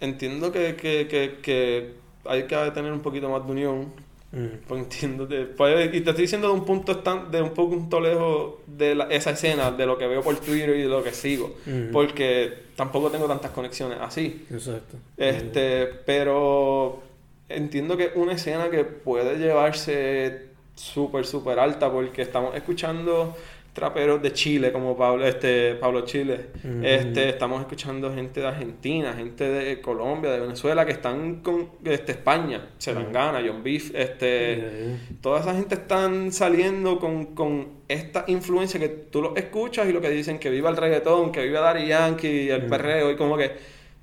entiendo 0.00 0.52
que, 0.52 0.74
que, 0.76 1.06
que, 1.08 1.38
que 1.42 1.92
hay 2.26 2.42
que 2.44 2.56
tener 2.74 2.92
un 2.92 3.00
poquito 3.00 3.28
más 3.30 3.44
de 3.46 3.52
unión. 3.52 3.92
Mm, 4.32 4.66
Pues 4.66 4.82
entiendo, 4.82 5.28
pues, 5.56 5.94
y 5.94 6.00
te 6.00 6.10
estoy 6.10 6.22
diciendo 6.22 6.48
de 6.48 6.54
un 6.54 6.64
punto 6.64 6.90
estan- 6.92 7.30
de 7.30 7.40
un 7.40 7.50
punto 7.50 8.00
lejos 8.00 8.54
de 8.66 8.96
la- 8.96 9.04
esa 9.04 9.30
escena, 9.30 9.70
de 9.70 9.86
lo 9.86 9.96
que 9.96 10.08
veo 10.08 10.22
por 10.22 10.34
Twitter 10.40 10.70
y 10.76 10.82
de 10.82 10.88
lo 10.88 11.04
que 11.04 11.12
sigo. 11.12 11.54
mm. 11.64 11.92
Porque 11.92 12.52
tampoco 12.74 13.10
tengo 13.10 13.26
tantas 13.26 13.52
conexiones 13.52 13.98
así. 14.00 14.44
Exacto. 14.50 14.96
Este, 15.16 15.86
pero 16.04 17.00
entiendo 17.48 17.96
que 17.96 18.06
es 18.06 18.10
una 18.16 18.32
escena 18.32 18.68
que 18.70 18.82
puede 18.84 19.38
llevarse 19.38 20.48
súper, 20.74 21.24
súper 21.24 21.60
alta 21.60 21.92
porque 21.92 22.22
estamos 22.22 22.56
escuchando 22.56 23.36
traperos 23.74 24.22
de 24.22 24.32
Chile 24.32 24.72
como 24.72 24.96
Pablo, 24.96 25.26
este, 25.26 25.74
Pablo 25.74 26.02
Chile. 26.06 26.46
Este, 26.82 27.28
estamos 27.28 27.60
escuchando 27.60 28.14
gente 28.14 28.40
de 28.40 28.46
Argentina, 28.46 29.12
gente 29.12 29.44
de 29.48 29.80
Colombia, 29.80 30.30
de 30.30 30.40
Venezuela 30.40 30.86
que 30.86 30.92
están 30.92 31.40
con 31.42 31.68
este, 31.84 32.12
España, 32.12 32.70
Selangana, 32.78 33.42
John 33.46 33.62
Beef, 33.62 33.90
este, 33.94 34.54
Yeah. 34.54 34.98
Toda 35.20 35.40
esa 35.40 35.54
gente 35.54 35.74
están 35.74 36.32
saliendo 36.32 36.98
con, 37.00 37.34
con 37.34 37.68
esta 37.88 38.24
influencia 38.28 38.78
que 38.80 38.88
tú 38.88 39.20
lo 39.20 39.36
escuchas 39.36 39.88
y 39.88 39.92
lo 39.92 40.00
que 40.00 40.08
dicen 40.10 40.38
que 40.38 40.48
viva 40.50 40.70
el 40.70 40.76
reggaetón, 40.76 41.32
que 41.32 41.42
viva 41.44 41.60
Daddy 41.60 41.86
Yankee, 41.88 42.48
el 42.50 42.62
Mm. 42.66 42.70
perreo, 42.70 43.10
y 43.10 43.16
como 43.16 43.36
que 43.36 43.50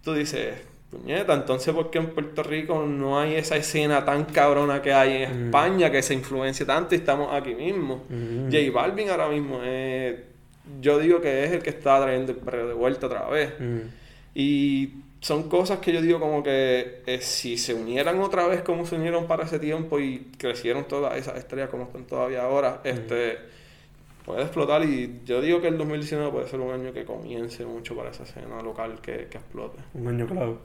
tú 0.03 0.13
dices, 0.13 0.53
puñeta, 0.91 1.33
entonces 1.33 1.73
¿por 1.73 1.89
qué 1.89 1.99
en 1.99 2.07
Puerto 2.09 2.43
Rico 2.43 2.85
no 2.85 3.19
hay 3.19 3.35
esa 3.35 3.55
escena 3.55 4.03
tan 4.05 4.25
cabrona 4.25 4.81
que 4.81 4.93
hay 4.93 5.23
en 5.23 5.31
Mm. 5.31 5.45
España 5.45 5.91
que 5.91 6.01
se 6.03 6.13
influencia 6.13 6.65
tanto 6.65 6.93
y 6.93 6.97
estamos 6.99 7.33
aquí 7.33 7.55
mismo? 7.55 8.03
Mm. 8.09 8.45
J 8.51 8.57
Balvin 8.73 9.09
ahora 9.09 9.29
mismo 9.29 9.59
yo 10.79 10.99
digo 10.99 11.21
que 11.21 11.45
es 11.45 11.51
el 11.51 11.63
que 11.63 11.71
está 11.71 12.01
trayendo 12.01 12.31
el 12.33 12.37
perreo 12.37 12.67
de 12.67 12.73
vuelta 12.73 13.07
otra 13.07 13.27
vez. 13.27 13.53
Mm, 13.59 13.79
Y 14.35 14.89
son 15.19 15.49
cosas 15.49 15.79
que 15.79 15.91
yo 15.93 16.01
digo 16.01 16.19
como 16.19 16.41
que 16.41 17.01
eh, 17.05 17.19
si 17.21 17.57
se 17.57 17.73
unieran 17.73 18.19
otra 18.21 18.47
vez 18.47 18.61
como 18.61 18.85
se 18.85 18.95
unieron 18.95 19.27
para 19.27 19.43
ese 19.43 19.59
tiempo 19.59 19.99
y 19.99 20.31
crecieron 20.37 20.85
todas 20.85 21.17
esas 21.17 21.37
estrellas 21.37 21.69
como 21.69 21.83
están 21.83 22.05
todavía 22.05 22.43
ahora, 22.43 22.81
este 22.83 23.37
puede 24.25 24.43
explotar 24.43 24.83
y 24.83 25.21
yo 25.25 25.41
digo 25.41 25.59
que 25.61 25.67
el 25.67 25.77
2019 25.77 26.31
puede 26.31 26.47
ser 26.47 26.59
un 26.59 26.71
año 26.71 26.93
que 26.93 27.03
comience 27.05 27.65
mucho 27.65 27.95
para 27.95 28.11
esa 28.11 28.23
escena 28.23 28.61
local 28.61 28.99
que, 29.01 29.27
que 29.29 29.37
explote. 29.37 29.79
Un 29.93 30.07
año 30.07 30.27
clave. 30.27 30.55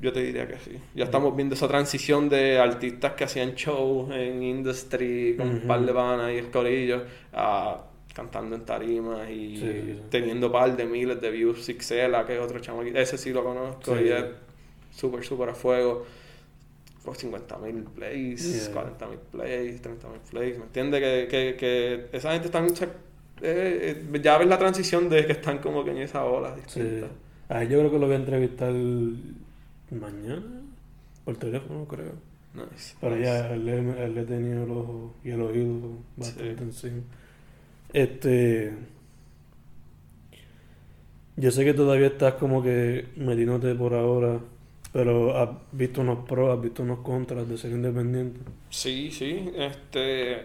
Yo 0.00 0.12
te 0.12 0.22
diría 0.22 0.46
que 0.48 0.58
sí. 0.58 0.72
Ya 0.94 1.04
estamos 1.04 1.34
viendo 1.36 1.54
esa 1.54 1.68
transición 1.68 2.28
de 2.28 2.58
artistas 2.58 3.12
que 3.14 3.24
hacían 3.24 3.54
shows 3.54 4.10
en 4.12 4.42
industry 4.42 5.34
con 5.36 5.48
un 5.48 5.60
par 5.60 5.80
de 5.86 5.92
panas 5.92 6.32
y 6.32 6.36
el 6.38 6.50
corillo 6.50 7.04
a 7.32 7.84
cantando 8.14 8.54
en 8.54 8.64
tarimas 8.64 9.28
y 9.30 9.56
Sí, 9.56 9.60
sí. 9.86 10.00
teniendo 10.10 10.50
par 10.52 10.76
de 10.76 10.84
miles 10.84 11.20
de 11.20 11.30
views. 11.30 11.64
Sixela, 11.64 12.24
que 12.26 12.34
es 12.36 12.40
otro 12.40 12.58
chamaquito. 12.60 12.98
Ese 12.98 13.18
sí 13.18 13.32
lo 13.32 13.42
conozco 13.44 13.96
Sí. 13.96 14.04
y 14.04 14.08
es 14.10 14.24
súper, 14.92 15.24
súper 15.24 15.48
a 15.50 15.54
fuego. 15.54 16.04
Pues 17.04 17.18
50 17.18 17.58
mil 17.58 17.82
plays, 17.84 18.64
Yeah. 18.66 18.72
40 18.72 19.06
mil 19.08 19.18
plays, 19.18 19.82
30 19.82 20.08
mil 20.08 20.20
plays. 20.30 20.58
¿Me 20.58 20.64
entiendes? 20.64 21.00
Que, 21.00 21.28
que, 21.28 21.56
que 21.56 22.16
esa 22.16 22.32
gente 22.32 22.46
está 22.48 22.64
eh, 23.42 24.02
ya 24.22 24.38
ves 24.38 24.46
la 24.48 24.58
transición 24.58 25.08
de 25.08 25.26
que 25.26 25.32
están 25.32 25.58
como 25.58 25.84
que 25.84 25.90
en 25.90 25.98
esa 25.98 26.24
ola 26.24 26.54
Sí. 26.66 26.80
distinta. 26.80 27.08
A 27.48 27.62
él 27.62 27.68
yo 27.68 27.78
creo 27.80 27.90
que 27.90 27.98
lo 27.98 28.06
voy 28.06 28.14
a 28.14 28.18
entrevistar 28.18 28.72
mañana. 29.94 30.62
Por 31.24 31.36
teléfono, 31.36 31.86
creo. 31.86 32.12
Nice. 32.54 32.94
Pero 33.00 33.16
nice. 33.16 33.26
ya 33.26 33.54
él, 33.54 33.64
le- 33.66 34.08
le 34.08 34.20
he 34.20 34.24
tenido 34.24 34.64
el 34.64 34.70
ojo 34.70 35.14
y 35.24 35.30
el 35.30 35.40
oído 35.40 35.98
bastante 36.16 36.56
Sí. 36.56 36.62
encima. 36.62 37.02
Este. 37.92 38.72
Yo 41.36 41.50
sé 41.50 41.64
que 41.64 41.74
todavía 41.74 42.06
estás 42.08 42.34
como 42.34 42.62
que 42.62 43.06
metiéndote 43.16 43.74
por 43.74 43.94
ahora, 43.94 44.38
pero 44.92 45.36
has 45.36 45.48
visto 45.72 46.00
unos 46.02 46.24
pros, 46.28 46.56
has 46.56 46.62
visto 46.62 46.82
unos 46.84 47.00
contras 47.00 47.48
de 47.48 47.58
ser 47.58 47.72
independiente. 47.72 48.38
Sí, 48.70 49.10
sí. 49.10 49.50
Este, 49.56 50.42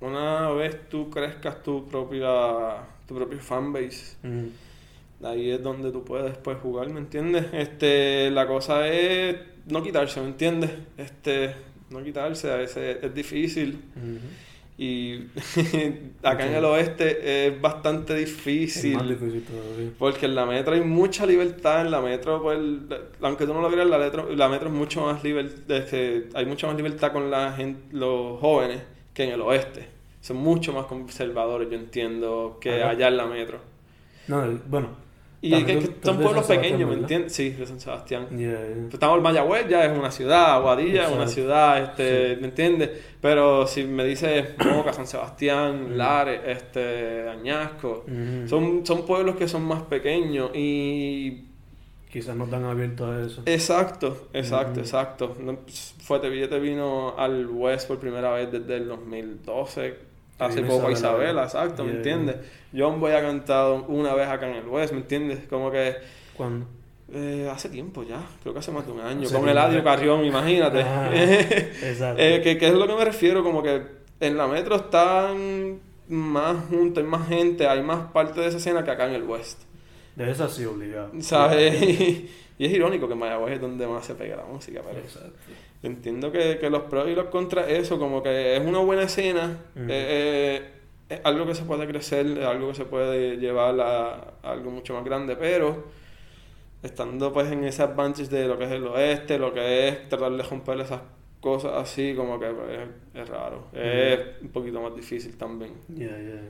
una 0.00 0.50
vez 0.50 0.88
tú 0.88 1.10
crezcas 1.10 1.60
tu 1.64 1.88
propia, 1.88 2.84
tu 3.08 3.16
propio 3.16 3.40
fanbase, 3.40 4.16
ahí 5.22 5.50
es 5.50 5.62
donde 5.62 5.90
tú 5.90 6.04
puedes 6.04 6.26
después 6.26 6.58
jugar, 6.62 6.90
¿me 6.90 7.00
entiendes? 7.00 7.46
Este, 7.52 8.30
la 8.30 8.46
cosa 8.46 8.88
es 8.88 9.36
no 9.66 9.82
quitarse, 9.82 10.20
¿me 10.20 10.28
entiendes? 10.28 10.70
Este, 10.96 11.54
no 11.90 12.02
quitarse, 12.02 12.50
a 12.50 12.56
veces 12.56 12.98
es 13.02 13.14
difícil. 13.14 13.80
Y 14.80 15.14
acá 16.22 16.46
en 16.46 16.54
el 16.54 16.64
oeste 16.64 17.46
es 17.48 17.60
bastante 17.60 18.12
Es 18.14 18.28
difícil. 18.28 18.94
más 18.96 19.08
difícil 19.08 19.42
todavía. 19.42 19.90
Porque 19.98 20.26
en 20.26 20.36
la 20.36 20.46
metro 20.46 20.74
hay 20.74 20.82
mucha 20.82 21.26
libertad, 21.26 21.80
en 21.84 21.90
la 21.90 22.00
metro, 22.00 22.40
pues, 22.40 22.58
aunque 23.20 23.44
tú 23.44 23.54
no 23.54 23.60
lo 23.60 23.70
creas, 23.70 23.88
la 23.88 23.98
metro, 23.98 24.30
la 24.34 24.48
metro 24.48 24.68
es 24.68 24.74
mucho 24.74 25.00
más 25.02 25.24
libertad, 25.24 25.82
hay 26.34 26.46
mucha 26.46 26.68
más 26.68 26.76
libertad 26.76 27.12
con 27.12 27.28
la 27.28 27.52
gente, 27.54 27.80
los 27.90 28.38
jóvenes 28.40 28.80
que 29.12 29.24
en 29.24 29.30
el 29.30 29.40
oeste. 29.40 29.88
Son 30.20 30.36
mucho 30.36 30.72
más 30.72 30.86
conservadores, 30.86 31.68
yo 31.70 31.76
entiendo, 31.76 32.58
que 32.60 32.80
Ajá. 32.82 32.90
allá 32.90 33.08
en 33.08 33.16
la 33.16 33.26
metro. 33.26 33.58
No, 34.28 34.46
bueno. 34.68 35.07
Y 35.40 35.54
es 35.54 35.64
que, 35.64 35.80
son 36.02 36.18
pueblos 36.18 36.46
pequeños, 36.46 36.88
¿me 36.90 36.96
entiendes? 36.96 37.32
Sí, 37.32 37.50
de 37.50 37.64
San 37.64 37.78
Sebastián. 37.78 38.26
Ya. 38.36 38.58
Estamos 38.92 39.18
en 39.18 39.22
Mayagüez, 39.22 39.68
ya 39.68 39.84
es 39.84 39.96
una 39.96 40.10
ciudad, 40.10 40.54
Aguadilla 40.56 41.04
es 41.06 41.12
una 41.12 41.28
ciudad, 41.28 41.82
este, 41.84 42.34
Sí. 42.34 42.40
¿me 42.40 42.48
entiendes? 42.48 42.90
Pero 43.20 43.66
si 43.68 43.84
me 43.84 44.04
dices 44.04 44.46
Moca, 44.64 44.92
San 44.92 45.06
Sebastián, 45.06 45.90
Mm. 45.94 45.96
Lares, 45.96 46.40
este, 46.44 47.28
Añasco, 47.28 48.04
Ujú. 48.06 48.48
son, 48.48 48.84
son 48.84 49.06
pueblos 49.06 49.36
que 49.36 49.46
son 49.46 49.62
más 49.62 49.82
pequeños 49.82 50.50
y... 50.54 51.44
Quizás 52.10 52.34
no 52.34 52.44
están 52.44 52.64
abiertos 52.64 53.08
a 53.08 53.20
eso. 53.26 53.42
Exacto, 53.44 54.28
exacto, 54.32 54.72
Ujú. 54.72 54.80
exacto. 54.80 55.36
Pues, 55.62 55.94
Fuerte 56.02 56.30
Billete 56.30 56.58
vino 56.58 57.14
al 57.18 57.46
West 57.46 57.86
por 57.86 57.98
primera 57.98 58.32
vez 58.32 58.50
desde 58.50 58.76
el 58.76 58.88
2012. 58.88 60.07
Hace 60.38 60.62
poco 60.62 60.88
a 60.88 60.92
Isabela. 60.92 61.44
Exacto, 61.44 61.82
¿me 61.84 61.90
Yeah, 61.90 61.96
entiendes? 61.98 62.36
John 62.76 63.00
Boy 63.00 63.12
ha 63.12 63.20
cantado 63.20 63.84
una 63.88 64.14
vez 64.14 64.28
acá 64.28 64.48
en 64.48 64.56
el 64.56 64.68
West, 64.68 64.92
¿me 64.92 65.00
entiendes? 65.00 65.40
Como 65.48 65.70
que 65.70 65.96
¿Cuándo? 66.36 66.66
Eh, 67.12 67.48
hace 67.50 67.70
tiempo 67.70 68.02
ya, 68.02 68.20
creo 68.42 68.52
que 68.52 68.58
hace 68.60 68.70
más 68.70 68.84
de 68.86 68.92
un 68.92 69.00
año. 69.00 69.22
Con 69.22 69.28
tiempo. 69.28 69.48
Eladio 69.48 69.82
Carrión, 69.82 70.24
imagínate. 70.24 70.82
Ah, 70.82 71.10
exacto. 71.14 72.22
Eh, 72.22 72.40
que, 72.42 72.58
que 72.58 72.68
es 72.68 72.74
lo 72.74 72.86
que 72.86 72.94
me 72.94 73.04
refiero, 73.04 73.42
como 73.42 73.62
que 73.62 73.82
en 74.20 74.36
la 74.36 74.46
metro 74.46 74.76
están 74.76 75.80
más 76.08 76.66
juntos, 76.68 77.02
hay 77.02 77.08
más 77.08 77.28
gente, 77.28 77.66
hay 77.66 77.82
más 77.82 78.10
parte 78.12 78.40
de 78.40 78.48
esa 78.48 78.58
escena 78.58 78.84
que 78.84 78.90
acá 78.90 79.06
en 79.06 79.14
el 79.14 79.22
West. 79.22 79.62
De 80.16 80.30
esa 80.30 80.48
sí 80.48 80.64
obligado. 80.64 81.10
¿Sabes? 81.20 81.80
y 82.58 82.64
es 82.66 82.72
irónico 82.72 83.06
que 83.06 83.14
en 83.14 83.20
Mayagüez 83.20 83.54
es 83.54 83.60
donde 83.60 83.86
más 83.86 84.04
se 84.04 84.14
pega 84.14 84.36
la 84.36 84.44
música, 84.44 84.80
pero 84.86 84.98
Exacto. 84.98 85.32
Entiendo 85.82 86.32
que, 86.32 86.58
que 86.58 86.70
los 86.70 86.82
pros 86.84 87.08
y 87.08 87.14
los 87.14 87.26
contras, 87.26 87.68
eso, 87.68 87.98
como 87.98 88.22
que 88.22 88.56
es 88.56 88.64
una 88.64 88.80
buena 88.80 89.02
escena, 89.02 89.58
eh, 89.76 89.86
eh, 89.88 90.70
es 91.08 91.20
algo 91.24 91.46
que 91.46 91.54
se 91.54 91.64
puede 91.64 91.86
crecer, 91.86 92.26
es 92.26 92.44
algo 92.44 92.68
que 92.68 92.74
se 92.74 92.84
puede 92.84 93.36
llevar 93.36 93.80
a, 93.80 94.14
a 94.42 94.52
algo 94.52 94.70
mucho 94.70 94.94
más 94.94 95.04
grande, 95.04 95.36
pero 95.36 95.84
estando 96.82 97.32
pues 97.32 97.50
en 97.50 97.64
ese 97.64 97.82
advantage 97.82 98.28
de 98.28 98.46
lo 98.46 98.58
que 98.58 98.64
es 98.64 98.70
el 98.70 98.86
oeste, 98.86 99.38
lo 99.38 99.52
que 99.52 99.88
es 99.88 100.08
tratar 100.08 100.32
de 100.32 100.42
romper 100.42 100.80
esas 100.80 101.00
cosas 101.40 101.72
así, 101.76 102.14
como 102.16 102.38
que 102.38 102.46
pues, 102.48 102.70
es, 102.70 103.22
es 103.22 103.28
raro, 103.28 103.68
es 103.72 104.20
un 104.42 104.48
poquito 104.48 104.80
más 104.80 104.94
difícil 104.94 105.36
también. 105.36 105.72
Ya, 105.88 106.08
ya. 106.08 106.40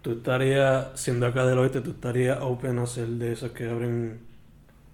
Tú 0.00 0.12
estarías, 0.12 0.98
siendo 1.00 1.26
acá 1.26 1.46
del 1.46 1.58
oeste, 1.58 1.80
tú 1.80 1.90
estarías 1.90 2.38
open 2.40 2.78
a 2.78 2.86
ser 2.86 3.06
de 3.06 3.32
esos 3.32 3.52
que 3.52 3.68
abren 3.68 4.20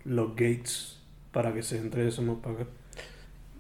los 0.05 0.31
gates 0.37 0.99
para 1.33 1.55
que 1.55 1.63
se 1.63 1.79
entre 1.79 2.07
eso 2.07 2.23
más 2.23 2.37
para 2.39 2.63
acá. 2.63 2.67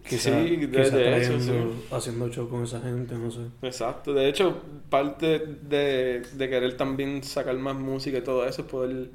Quizá, 0.07 0.43
Sí, 0.43 0.57
de- 0.57 0.91
de 0.91 1.19
hecho, 1.19 1.73
haciendo 1.91 2.29
show 2.31 2.49
con 2.49 2.65
esa 2.65 2.81
gente, 2.81 3.15
no 3.15 3.31
sé. 3.31 3.41
Exacto, 3.63 4.15
de 4.15 4.29
hecho, 4.29 4.57
parte 4.89 5.39
de, 5.39 6.23
de 6.35 6.49
querer 6.49 6.77
también 6.77 7.23
sacar 7.23 7.57
más 7.57 7.77
música 7.77 8.19
y 8.19 8.23
todo 8.23 8.47
eso 8.47 8.63
es 8.63 8.69
poder 8.69 9.11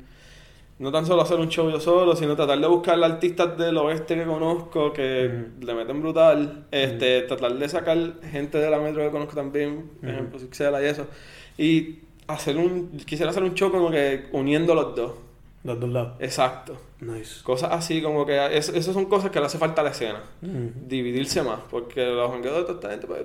no 0.80 0.92
tan 0.92 1.06
solo 1.06 1.22
hacer 1.22 1.40
un 1.40 1.50
show 1.50 1.70
yo 1.70 1.80
solo, 1.80 2.16
sino 2.16 2.36
tratar 2.36 2.60
de 2.60 2.68
buscar 2.68 3.02
artistas 3.04 3.58
del 3.58 3.78
oeste 3.78 4.16
que 4.16 4.26
conozco 4.26 4.92
que 4.92 5.46
le 5.62 5.74
meten 5.76 6.02
brutal, 6.02 6.66
este, 6.72 7.22
tratar 7.24 7.54
de 7.56 7.70
sacar 7.70 7.98
gente 8.32 8.58
de 8.58 8.70
la 8.70 8.80
metro 8.80 9.02
que 9.04 9.12
conozco 9.12 9.36
también, 9.36 9.90
por 10.02 10.10
Ujú. 10.10 10.18
ejemplo, 10.18 10.40
Sixela 10.40 10.82
y 10.82 10.86
eso, 10.88 11.08
y 11.58 12.00
hacer 12.28 12.58
un, 12.58 12.90
quisiera 13.06 13.30
hacer 13.32 13.44
un 13.44 13.54
show 13.54 13.72
como 13.72 13.92
que 13.92 14.26
uniendo 14.32 14.74
los 14.76 14.96
dos, 14.96 15.14
Los 15.64 15.80
dos 15.80 15.90
lados. 15.90 16.14
exacto, 16.20 16.78
Nice. 17.00 17.42
cosas 17.44 17.72
así 17.72 18.02
como 18.02 18.26
que 18.26 18.58
es- 18.58 18.70
esas 18.70 18.94
son 18.94 19.06
cosas 19.06 19.32
que 19.32 19.40
le 19.40 19.46
hace 19.46 19.58
falta 19.58 19.82
a 19.82 19.86
la 19.86 19.92
escena 19.92 20.22
Ujú. 20.42 20.72
dividirse 20.88 21.42
más, 21.42 21.60
porque 21.72 22.06
los 22.06 22.30
jangueos 22.32 22.56
de 22.58 22.62
toda 22.64 22.74
esta 22.76 22.90
gente, 22.92 23.08
pues, 23.08 23.22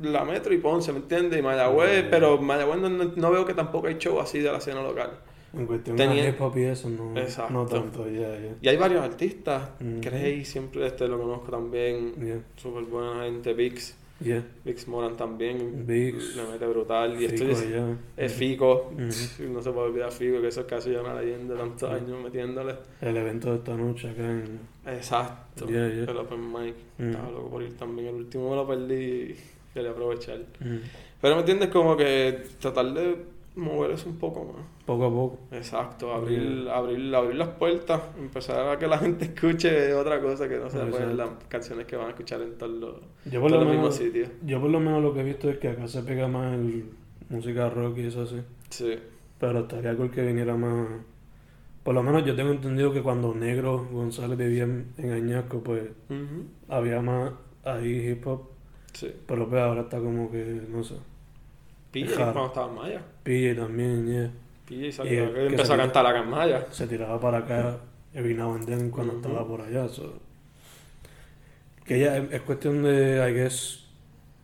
la 0.00 0.24
Metro 0.24 0.52
y 0.54 0.58
Ponce, 0.58 0.90
¿me 0.92 0.98
entiendes? 0.98 1.38
Y 1.38 1.42
Mayagüez, 1.42 2.04
Mm. 2.06 2.08
pero 2.10 2.38
Mayagüez 2.38 2.78
no, 2.80 2.88
no- 2.88 3.30
veo 3.30 3.44
que 3.44 3.54
tampoco 3.54 3.86
hay 3.88 3.96
show 3.98 4.18
así 4.20 4.38
de 4.40 4.50
la 4.50 4.58
escena 4.58 4.82
local. 4.82 5.10
En 5.54 5.66
cuestión 5.66 5.96
Tenía- 5.96 6.22
de 6.22 6.30
hip 6.30 6.40
hop 6.40 6.56
y 6.56 6.62
eso, 6.62 6.88
no, 6.88 7.14
Exacto. 7.20 7.52
no 7.52 7.66
tanto, 7.66 8.08
ya, 8.08 8.20
ya. 8.38 8.54
Y 8.62 8.68
hay 8.68 8.76
varios 8.78 9.04
artistas, 9.04 9.68
Mm. 9.80 10.00
Cray 10.00 10.46
siempre 10.46 10.86
este 10.86 11.06
lo 11.06 11.20
conozco 11.20 11.50
también, 11.50 12.14
Ya, 12.26 12.40
súper 12.60 12.84
buena 12.84 13.24
gente, 13.24 13.52
Vix, 13.52 13.94
ya. 14.22 14.44
Vix 14.64 14.88
Moran 14.88 15.16
también, 15.16 15.86
Vix. 15.86 16.36
le 16.36 16.44
mete 16.44 16.66
brutal, 16.66 17.14
y 17.20 17.28
Fico 17.28 17.44
esto 17.44 17.48
es, 17.50 17.62
allá. 17.62 17.96
es 18.16 18.32
Fico, 18.32 18.92
Ujú. 18.92 19.52
no 19.52 19.62
se 19.62 19.70
puede 19.72 19.86
olvidar 19.88 20.12
Fico, 20.12 20.40
que 20.40 20.48
eso 20.48 20.60
es 20.60 20.66
casi 20.66 20.92
ya 20.92 21.00
una 21.00 21.20
leyenda, 21.20 21.56
tantos 21.56 21.82
Ujú. 21.88 21.92
años 21.98 22.22
metiéndole. 22.24 22.74
El 23.00 23.16
evento 23.16 23.50
de 23.50 23.56
esta 23.56 23.76
noche 23.76 24.10
acá 24.10 24.22
en... 24.30 24.60
Exacto, 24.86 25.68
ya. 25.68 25.86
el 25.86 26.16
Open 26.16 26.52
Mic, 26.52 26.74
Mm. 26.98 27.10
estaba 27.10 27.30
loco 27.30 27.50
por 27.50 27.62
ir 27.62 27.76
también, 27.76 28.08
el 28.08 28.14
último 28.14 28.50
me 28.50 28.56
lo 28.56 28.66
perdí 28.66 28.94
y 28.94 29.36
quería 29.74 29.90
aprovechar. 29.90 30.38
Mm. 30.60 30.76
Pero 31.20 31.34
me 31.34 31.40
entiendes 31.40 31.68
como 31.68 31.96
que 31.96 32.42
tratar 32.60 32.92
de 32.92 33.16
mover 33.54 33.92
eso 33.92 34.08
un 34.08 34.16
poco 34.16 34.44
más. 34.44 34.64
Poco 34.86 35.04
a 35.06 35.10
poco. 35.10 35.38
Exacto, 35.50 36.12
abrir, 36.12 36.68
abrir, 36.68 37.14
abrir 37.14 37.36
las 37.36 37.48
puertas, 37.48 38.00
empezar 38.18 38.68
a 38.68 38.78
que 38.78 38.86
la 38.86 38.98
gente 38.98 39.24
escuche 39.34 39.92
otra 39.94 40.20
cosa 40.20 40.48
que 40.48 40.58
no 40.58 40.70
sea 40.70 40.86
pues, 40.86 41.14
las 41.14 41.28
canciones 41.48 41.86
que 41.86 41.96
van 41.96 42.06
a 42.06 42.10
escuchar 42.10 42.40
en 42.42 42.56
todos 42.56 42.72
los, 42.72 42.94
todos 43.30 43.50
lo 43.50 43.64
mismos 43.64 43.94
sitios. 43.96 44.28
yo 44.44 44.60
por 44.60 44.70
lo 44.70 44.80
menos 44.80 45.02
lo 45.02 45.12
que 45.12 45.20
he 45.20 45.24
visto 45.24 45.50
es 45.50 45.58
que 45.58 45.68
acá 45.68 45.86
se 45.86 46.02
pega 46.02 46.28
más 46.28 46.54
el 46.54 46.84
música 47.28 47.68
rock 47.70 47.98
y 47.98 48.06
eso 48.06 48.22
así. 48.22 48.40
Sí. 48.70 48.94
Pero 49.38 49.60
estaría 49.60 49.96
cool 49.96 50.10
que 50.10 50.22
viniera 50.22 50.56
más... 50.56 50.86
Por 51.82 51.94
lo 51.94 52.02
menos 52.02 52.24
yo 52.24 52.36
tengo 52.36 52.52
entendido 52.52 52.92
que 52.92 53.02
cuando 53.02 53.34
Negro 53.34 53.88
González 53.90 54.38
vivía 54.38 54.64
en, 54.64 54.92
en 54.98 55.10
Añasco, 55.10 55.60
pues 55.64 55.90
había 56.68 57.00
más 57.02 57.32
ahí 57.64 58.10
hip 58.10 58.26
hop. 58.26 58.42
Sí. 58.92 59.12
Pero 59.26 59.48
pues 59.48 59.60
ahora 59.60 59.82
está 59.82 59.98
como 59.98 60.30
que, 60.30 60.62
no 60.68 60.84
sé. 60.84 60.94
PJ 61.92 62.14
cuando 62.14 62.46
estaba 62.46 62.68
en 62.68 62.74
Maya. 62.74 63.02
PJ 63.22 63.54
también, 63.60 64.06
yeah. 64.06 64.30
PJ 64.66 64.86
Y 64.86 64.92
salió, 64.92 65.24
el 65.24 65.28
que 65.28 65.34
que 65.40 65.46
empezó 65.48 65.74
a 65.74 65.76
cantar 65.76 66.06
acá 66.06 66.20
en 66.20 66.30
Maya. 66.30 66.66
Se 66.70 66.86
tiraba 66.86 67.20
para 67.20 67.38
acá 67.38 67.78
every 68.14 68.34
now 68.34 68.54
and 68.54 68.66
then 68.66 68.90
cuando 68.90 69.14
Ujú. 69.14 69.22
estaba 69.22 69.46
por 69.46 69.60
allá. 69.60 69.88
so. 69.88 70.14
Que 71.84 71.98
ya 72.00 72.16
es, 72.16 72.32
es 72.32 72.40
cuestión 72.42 72.82
de, 72.82 73.28
I 73.28 73.34
guess, 73.34 73.84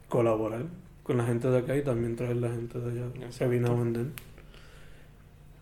colaborar 0.08 0.64
con 1.02 1.16
la 1.16 1.24
gente 1.24 1.48
de 1.48 1.58
acá 1.58 1.76
y 1.76 1.82
también 1.82 2.16
traer 2.16 2.36
la 2.36 2.48
gente 2.50 2.78
de 2.78 2.90
allá 2.90 3.06
Exacto. 3.14 3.44
every 3.44 3.60
now 3.60 3.80
and 3.80 3.94
then. 3.96 4.12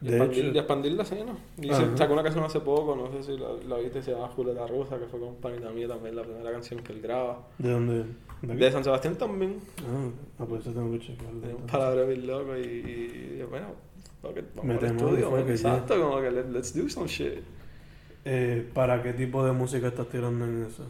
Y 0.02 0.08
De 0.08 0.16
expandir, 0.18 0.44
hecho, 0.44 0.54
y 0.54 0.58
expandir 0.58 0.92
la 0.92 1.02
escena. 1.04 1.32
Y 1.60 1.68
se 1.72 1.96
sacó 1.96 2.12
una 2.12 2.22
canción 2.22 2.44
hace 2.44 2.60
poco, 2.60 2.94
no 2.96 3.10
sé 3.12 3.22
si 3.22 3.38
la, 3.38 3.48
la 3.66 3.78
viste, 3.82 4.02
se 4.02 4.12
llama 4.12 4.28
Julieta 4.28 4.66
Rosa, 4.66 4.98
que 4.98 5.06
fue 5.06 5.18
con 5.20 5.36
Panita 5.36 5.70
Mía 5.70 5.88
también, 5.88 6.14
la 6.16 6.22
primera 6.22 6.50
canción 6.52 6.80
que 6.80 6.92
él 6.92 7.00
graba. 7.00 7.46
¿de 7.58 7.70
dónde? 7.70 8.04
¿De 8.42 8.70
San 8.70 8.84
Sebastián 8.84 9.16
también. 9.16 9.56
Ah, 9.80 10.08
ah, 10.40 10.44
pues 10.48 10.62
eso 10.62 10.72
tengo 10.72 10.92
que 10.92 10.98
checarlo. 11.00 11.56
Un 11.58 11.66
palabra 11.66 12.04
bien 12.04 12.26
loco 12.26 12.56
y, 12.56 12.60
y, 12.62 13.38
y 13.40 13.42
bueno, 13.48 13.68
it, 14.36 14.44
vamos 14.54 14.76
al 14.76 14.84
estudio. 14.84 15.40
it, 15.40 15.48
Exacto, 15.50 16.00
como 16.00 16.20
que 16.20 16.30
let- 16.30 16.50
let's 16.50 16.74
do 16.74 16.88
some 16.88 17.06
shit. 17.08 17.42
Eh, 18.24 18.68
¿Para 18.74 19.02
qué 19.02 19.12
tipo 19.12 19.44
de 19.44 19.52
música 19.52 19.88
estás 19.88 20.08
tirando 20.08 20.44
en 20.44 20.64
eso? 20.64 20.82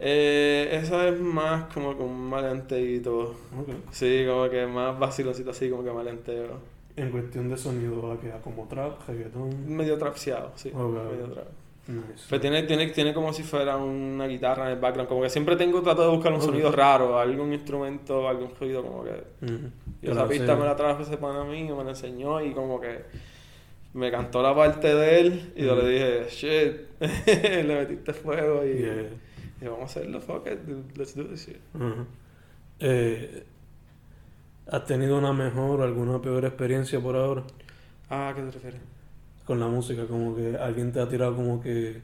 Eh, 0.00 0.68
esa 0.82 1.08
es 1.08 1.20
más 1.20 1.72
como 1.72 1.96
que 1.96 2.02
un 2.02 2.28
maleanteíto. 2.28 3.36
Ok. 3.56 3.68
Sí, 3.92 4.24
como 4.26 4.50
que 4.50 4.66
más 4.66 4.98
vaciloncito 4.98 5.50
así, 5.50 5.70
como 5.70 5.84
que 5.84 5.92
malenteo. 5.92 6.58
En 6.96 7.10
cuestión 7.10 7.48
de 7.48 7.56
sonido, 7.56 8.02
¿va 8.02 8.14
a 8.14 8.20
quedar 8.20 8.40
como 8.42 8.66
trap, 8.68 9.08
reggaetón? 9.08 9.74
Medio 9.74 9.96
trapseado, 9.96 10.52
sí. 10.56 10.70
Ok. 10.74 10.92
Medio 11.10 11.26
trap. 11.32 11.46
Nice. 11.88 12.24
Pero 12.30 12.40
tiene, 12.40 12.62
tiene, 12.62 12.86
tiene 12.88 13.12
como 13.12 13.32
si 13.32 13.42
fuera 13.42 13.76
una 13.76 14.26
guitarra 14.26 14.66
en 14.66 14.72
el 14.74 14.78
background. 14.78 15.08
Como 15.08 15.22
que 15.22 15.30
siempre 15.30 15.56
tengo, 15.56 15.82
trato 15.82 16.02
de 16.02 16.08
buscar 16.14 16.32
un 16.32 16.40
sonido 16.40 16.70
raro, 16.70 17.18
algún 17.18 17.52
instrumento, 17.52 18.28
algún 18.28 18.54
ruido, 18.58 18.82
como 18.82 19.02
que. 19.04 19.10
Ujú. 19.44 19.70
Y 20.00 20.06
Que 20.06 20.12
esa 20.12 20.28
pista 20.28 20.54
me 20.56 20.64
la 20.64 20.76
trajo 20.76 21.02
ese 21.02 21.16
pana 21.16 21.42
mío, 21.44 21.76
me 21.76 21.82
la 21.84 21.90
enseñó 21.90 22.40
y 22.40 22.52
como 22.52 22.80
que 22.80 23.00
me 23.94 24.10
cantó 24.10 24.42
la 24.42 24.54
parte 24.54 24.94
de 24.94 25.20
él 25.20 25.52
y 25.56 25.64
yo 25.64 25.74
le 25.76 25.88
dije, 25.88 26.26
shit, 26.30 27.00
le 27.66 27.74
metiste 27.74 28.12
fuego 28.12 28.64
y, 28.64 28.78
Yeah. 28.78 29.08
y 29.60 29.64
vamos 29.66 29.80
a 29.80 29.84
hacerlo, 29.84 30.20
fuck 30.20 30.46
it, 30.46 30.60
let's 30.96 31.14
do 31.14 31.24
this 31.24 31.46
shit. 31.46 31.58
Eh, 32.80 33.44
¿Has 34.70 34.86
tenido 34.86 35.18
una 35.18 35.32
mejor 35.32 35.80
o 35.80 35.84
alguna 35.84 36.20
peor 36.22 36.44
experiencia 36.44 37.00
por 37.00 37.16
ahora 37.16 37.42
Ah, 38.08 38.28
¿a 38.30 38.34
qué 38.34 38.42
te 38.42 38.50
refieres? 38.52 38.80
Con 39.44 39.60
la 39.60 39.66
música? 39.66 40.06
Como 40.06 40.34
que 40.34 40.56
alguien 40.56 40.92
te 40.92 41.00
ha 41.00 41.08
tirado 41.08 41.34
como 41.36 41.60
que 41.60 42.00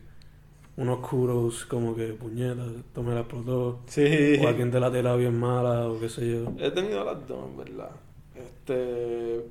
unos 0.76 1.00
kudos, 1.00 1.64
como 1.64 1.94
que 1.94 2.08
puñetas, 2.12 2.68
esto 2.68 3.02
me 3.02 3.12
la 3.12 3.20
explotó. 3.20 3.80
Sí. 3.86 4.38
O 4.42 4.46
alguien 4.46 4.70
te 4.70 4.78
la 4.78 4.86
ha 4.86 4.92
tirado 4.92 5.18
bien 5.18 5.38
mala 5.38 5.88
o 5.88 5.98
qué 5.98 6.08
sé 6.08 6.30
yo. 6.30 6.52
He 6.58 6.70
tenido 6.70 7.04
las 7.04 7.26
dos, 7.26 7.46
en 7.50 7.56
verdad. 7.56 7.90
Este. 8.34 9.44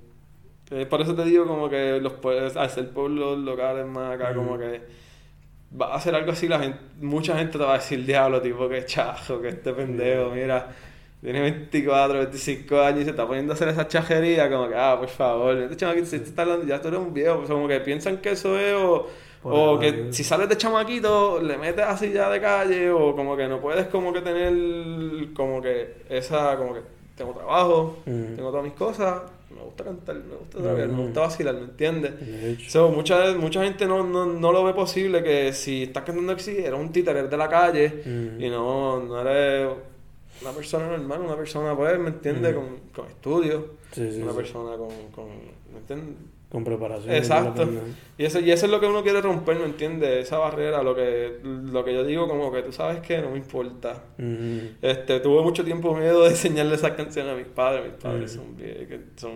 eh, 0.72 0.86
por 0.90 1.02
eso 1.02 1.14
te 1.16 1.26
digo, 1.26 1.46
como 1.46 1.70
que 1.70 2.00
los 2.00 2.14
pueblos, 2.14 2.56
al 2.56 2.70
ser 2.70 2.92
pueblos 2.92 3.38
locales 3.40 3.86
más 3.86 4.16
acá, 4.16 4.34
como 4.34 4.58
que. 4.58 4.82
Va 5.80 5.88
a 5.88 5.96
hacer 5.98 6.16
algo 6.16 6.32
así, 6.32 6.48
la 6.48 6.60
gente, 6.60 6.80
mucha 7.02 7.38
gente 7.38 7.58
te 7.58 7.64
va 7.66 7.74
a 7.74 7.78
decir, 7.78 8.06
diablo, 8.06 8.42
tipo, 8.42 8.70
que 8.70 8.86
chajo, 8.86 9.42
que 9.42 9.50
este 9.50 9.74
pendejo, 9.74 10.32
mira, 10.32 10.74
tiene 11.22 11.42
24, 11.42 12.20
25 12.20 12.80
años 12.82 13.02
y 13.02 13.04
se 13.06 13.10
está 13.12 13.26
poniendo 13.26 13.54
a 13.54 13.56
hacer 13.56 13.70
esa 13.70 13.88
chajería, 13.88 14.50
como 14.50 14.68
que, 14.70 14.76
ah, 14.76 14.96
por 15.00 15.10
favor, 15.10 15.58
este 15.58 15.76
chamaquito, 15.76 16.06
si 16.06 16.20
te 16.20 16.26
está 16.26 16.44
hablando, 16.44 16.66
ya 16.66 16.80
tú 16.82 16.88
eres 16.90 17.00
un 17.00 17.14
viejo, 17.14 17.38
pues 17.38 17.50
como 17.50 17.68
que 17.68 17.80
piensan 17.80 18.18
que 18.18 18.32
eso 18.32 18.58
es, 18.60 18.74
o, 18.74 19.08
o 19.44 19.80
que 19.80 20.08
si 20.12 20.24
sales 20.24 20.48
de 20.50 20.58
chamaquito, 20.58 21.42
le 21.42 21.58
metes 21.58 21.86
así 21.86 22.12
ya 22.12 22.30
de 22.30 22.40
calle, 22.40 22.90
o 22.92 23.16
como 23.16 23.36
que 23.36 23.48
no 23.48 23.60
puedes 23.60 23.88
como 23.88 24.14
que 24.14 24.22
tener, 24.22 25.34
como 25.34 25.62
que 25.62 25.96
esa, 26.10 26.56
como 26.58 26.74
que 26.76 26.82
tengo 27.16 27.34
trabajo, 27.34 27.98
Ujú. 28.06 28.36
tengo 28.36 28.50
todas 28.52 28.64
mis 28.66 28.74
cosas, 28.74 29.22
me 29.50 29.62
gusta 29.64 29.84
cantar, 29.86 30.16
me 30.18 30.36
gusta 30.36 30.60
trabajar, 30.60 30.88
me 30.88 31.04
gusta 31.04 31.22
vacilar, 31.22 31.56
¿me 31.56 31.62
entiendes? 31.62 32.12
So, 32.70 32.90
mucha, 32.90 33.34
mucha 33.34 33.64
gente 33.64 33.88
no, 33.88 34.04
no, 34.04 34.26
no 34.28 34.52
lo 34.52 34.64
ve 34.64 34.74
posible 34.74 35.24
que 35.24 35.52
si 35.52 35.84
estás 35.84 36.04
cantando 36.04 36.34
así, 36.34 36.58
eres 36.60 36.74
un 36.80 36.92
títere 36.92 37.20
eres 37.20 37.32
de 37.32 37.38
la 37.38 37.50
calle 37.50 38.02
Ujú. 38.02 38.40
y 38.46 38.50
no, 38.52 39.00
no 39.00 39.22
eres 39.22 39.70
una 40.42 40.52
persona 40.52 40.88
normal, 40.88 41.22
una 41.22 41.36
persona, 41.36 41.76
pues, 41.76 41.98
¿me 42.00 42.10
entiendes? 42.10 42.56
Ujú. 42.56 42.66
Con, 42.66 42.80
con 42.96 43.08
estudios, 43.08 43.64
Sí, 43.92 44.12
sí, 44.12 44.22
una 44.22 44.32
sí. 44.32 44.38
persona 44.38 44.78
con, 44.78 44.90
con 45.14 45.26
¿me 45.74 45.80
entiendes? 45.80 46.16
con 46.50 46.64
preparación. 46.64 47.14
Exacto. 47.14 47.68
Y 48.18 48.24
eso, 48.24 48.40
y 48.40 48.52
eso 48.52 48.68
es 48.68 48.72
lo 48.72 48.80
que 48.80 48.86
uno 48.88 49.04
quiere 49.04 49.20
romper, 49.20 49.58
¿me 49.60 49.66
entiendes? 49.66 50.26
Esa 50.28 50.38
barrera, 50.38 50.82
lo 50.82 50.96
que, 50.96 51.40
lo 51.44 51.84
que 51.84 51.94
yo 51.94 52.06
digo, 52.06 52.26
como 52.30 52.54
que 52.54 52.62
tú 52.64 52.72
sabes 52.72 53.02
que 53.02 53.18
no 53.22 53.32
me 53.32 53.38
importa. 53.38 54.02
Este, 54.82 55.20
tuve 55.20 55.42
mucho 55.44 55.66
tiempo 55.66 55.94
miedo 55.94 56.24
de 56.24 56.30
enseñarle 56.32 56.76
esas 56.76 56.92
canciones 56.92 57.34
a 57.34 57.36
mis 57.36 57.48
padres. 57.48 57.92
Mis 57.92 58.02
padres 58.02 58.32
son, 58.32 58.56
bien- 58.56 58.88
que 58.88 59.00
son... 59.18 59.34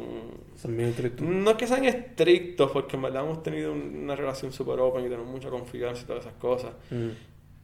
Son 0.56 0.78
bien 0.78 0.90
estrictos. 0.90 1.28
No 1.28 1.52
es 1.52 1.58
que 1.58 1.68
sean 1.68 1.84
estrictos, 1.84 2.72
porque 2.72 2.96
en 2.96 3.02
verdad 3.02 3.26
hemos 3.26 3.44
tenido 3.44 3.74
un- 3.74 4.04
una 4.04 4.16
relación 4.16 4.54
súper 4.54 4.80
open 4.80 5.02
y 5.06 5.10
tenemos 5.10 5.28
mucha 5.28 5.50
confianza 5.50 6.04
y 6.04 6.06
todas 6.06 6.22
esas 6.26 6.36
cosas. 6.40 6.72
Mm. 6.92 7.10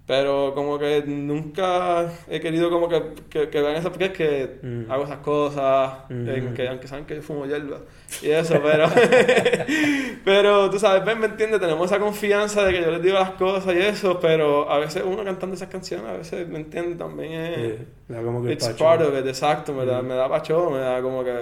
Pero 0.08 0.54
como 0.56 0.80
que 0.80 1.04
nunca 1.06 2.10
he 2.30 2.40
querido 2.40 2.70
como 2.70 2.88
que, 2.88 3.04
que, 3.30 3.50
que 3.50 3.62
vean 3.62 3.76
eso 3.76 3.90
porque 3.90 4.06
es 4.06 4.12
que 4.14 4.60
Mm. 4.64 4.90
hago 4.90 5.04
esas 5.04 5.18
cosas, 5.20 5.92
Mm. 6.10 6.30
eh, 6.30 6.50
que 6.56 6.68
aunque 6.70 6.88
saben 6.88 7.06
que 7.06 7.16
yo 7.18 7.22
fumo 7.22 7.46
hierba 7.46 7.80
y 8.22 8.30
eso, 8.30 8.58
pero 8.64 8.88
pero 10.24 10.70
tú 10.70 10.80
sabes, 10.80 11.04
ven, 11.06 11.20
me 11.20 11.26
entiendes, 11.28 11.60
tenemos 11.60 11.86
esa 11.92 12.00
confianza 12.00 12.64
de 12.64 12.74
que 12.74 12.82
yo 12.82 12.92
les 12.92 13.02
digo 13.02 13.16
las 13.16 13.32
cosas 13.32 13.76
y 13.76 13.80
eso, 13.80 14.20
pero 14.20 14.70
a 14.72 14.80
veces 14.80 15.04
uno 15.06 15.24
cantando 15.24 15.56
esas 15.56 15.68
canciones, 15.70 16.06
a 16.08 16.14
veces, 16.14 16.48
¿me 16.48 16.60
entiendes? 16.60 16.98
También 16.98 17.32
es... 17.34 17.80
Da 18.08 18.22
como 18.22 18.44
que 18.44 18.54
It's 18.54 18.68
pacho. 18.68 18.84
part 18.84 19.02
of 19.02 19.10
it, 19.20 19.28
exacto, 19.28 19.74
me 19.74 19.86
da, 19.86 20.02
Mm. 20.02 20.06
me 20.08 20.16
da 20.16 20.30
pacho, 20.30 20.70
me 20.70 20.80
da 20.80 21.02
como 21.02 21.24
que 21.24 21.34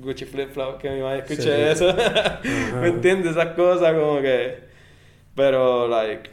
Gucci 0.00 0.24
flip 0.26 0.50
flop, 0.52 0.78
que 0.78 0.88
mi 0.90 1.00
madre 1.00 1.20
escuche 1.20 1.42
Sí. 1.42 1.48
eso. 1.84 1.94
¿me 2.80 2.88
entiendes? 2.88 3.32
Esas 3.32 3.54
cosas 3.54 3.92
como 3.94 4.20
que, 4.20 4.58
pero 5.34 5.88
like, 5.88 6.30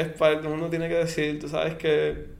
es 0.00 0.08
parte, 0.08 0.46
uno 0.48 0.68
tiene 0.68 0.88
que 0.88 0.96
decir, 0.96 1.38
tú 1.40 1.48
sabes 1.48 1.74
que 1.74 2.34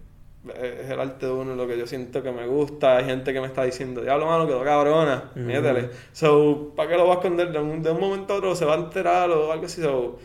es 0.47 0.91
el 0.91 1.01
arte 1.01 1.27
de 1.27 1.33
uno, 1.33 1.57
lo 1.57 1.67
que 1.67 1.77
yo 1.77 1.87
siento 1.87 2.23
que 2.23 2.31
me 2.31 2.47
gusta, 2.47 2.99
hay 2.99 3.05
gente 3.05 3.33
que 3.33 3.41
me 3.41 3.47
está 3.49 3.65
diciendo, 3.65 4.01
diablo 4.03 4.27
mano, 4.27 4.47
quedó 4.47 4.63
cabrona, 4.63 5.31
Ujú. 5.35 5.41
métele, 5.45 5.91
so, 6.13 6.73
¿para 6.77 6.91
qué 6.91 6.97
lo 6.97 7.03
voy 7.05 7.13
a 7.13 7.15
esconder? 7.17 7.51
De 7.51 7.59
un, 7.59 7.83
de 7.83 7.91
un 7.91 8.01
momento 8.01 8.35
a 8.35 8.37
otro 8.37 8.55
se 8.55 8.65
va 8.65 8.75
a 8.75 8.79
enterar 8.79 9.29
o 9.31 9.51
algo 9.51 9.67
así, 9.67 9.83
so, 9.83 10.19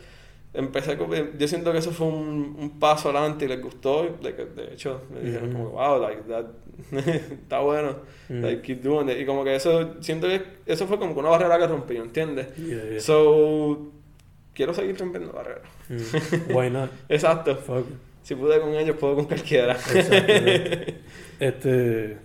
empecé 0.54 0.98
yo 1.40 1.48
siento 1.48 1.72
que 1.72 1.78
eso 1.78 1.92
fue 1.92 2.08
un, 2.08 2.58
un 2.60 2.78
paso 2.78 3.10
adelante 3.10 3.46
y 3.46 3.48
les 3.48 3.62
gustó 3.62 4.04
de, 4.22 4.32
de 4.34 4.74
hecho 4.74 5.02
me 5.14 5.22
dijeron 5.22 5.50
Ujú. 5.56 5.58
como 5.64 5.70
wow 5.70 6.02
like 6.02 6.22
that 6.28 6.46
está 7.32 7.60
bueno 7.60 7.96
Mm. 8.30 8.42
like 8.44 8.62
keep 8.62 8.82
doing 8.82 9.10
it 9.10 9.18
y 9.20 9.26
como 9.26 9.44
que 9.44 9.56
eso 9.56 9.96
siento 10.02 10.28
que 10.28 10.42
eso 10.66 10.88
fue 10.88 10.98
como 11.00 11.14
una 11.20 11.30
barrera 11.30 11.58
que 11.58 11.68
rompí 11.68 11.98
¿entiendes? 11.98 12.48
Yeah, 12.58 12.90
yeah. 12.92 13.00
so 13.02 13.92
quiero 14.54 14.74
seguir 14.74 14.98
rompiendo 14.98 15.32
barreras 15.34 15.64
Mm. 15.90 16.54
Why 16.56 16.70
not? 16.70 16.90
exacto 17.10 17.56
Fuck. 17.56 17.86
si 18.24 18.36
pude 18.36 18.60
con 18.62 18.74
ellos 18.76 18.96
puedo 18.98 19.16
con 19.16 19.26
cualquiera 19.26 19.78
este. 21.40 22.18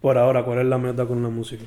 Por 0.00 0.18
ahora, 0.18 0.44
¿cuál 0.44 0.58
es 0.60 0.66
la 0.66 0.78
meta 0.78 1.06
con 1.06 1.22
la 1.22 1.28
música? 1.28 1.64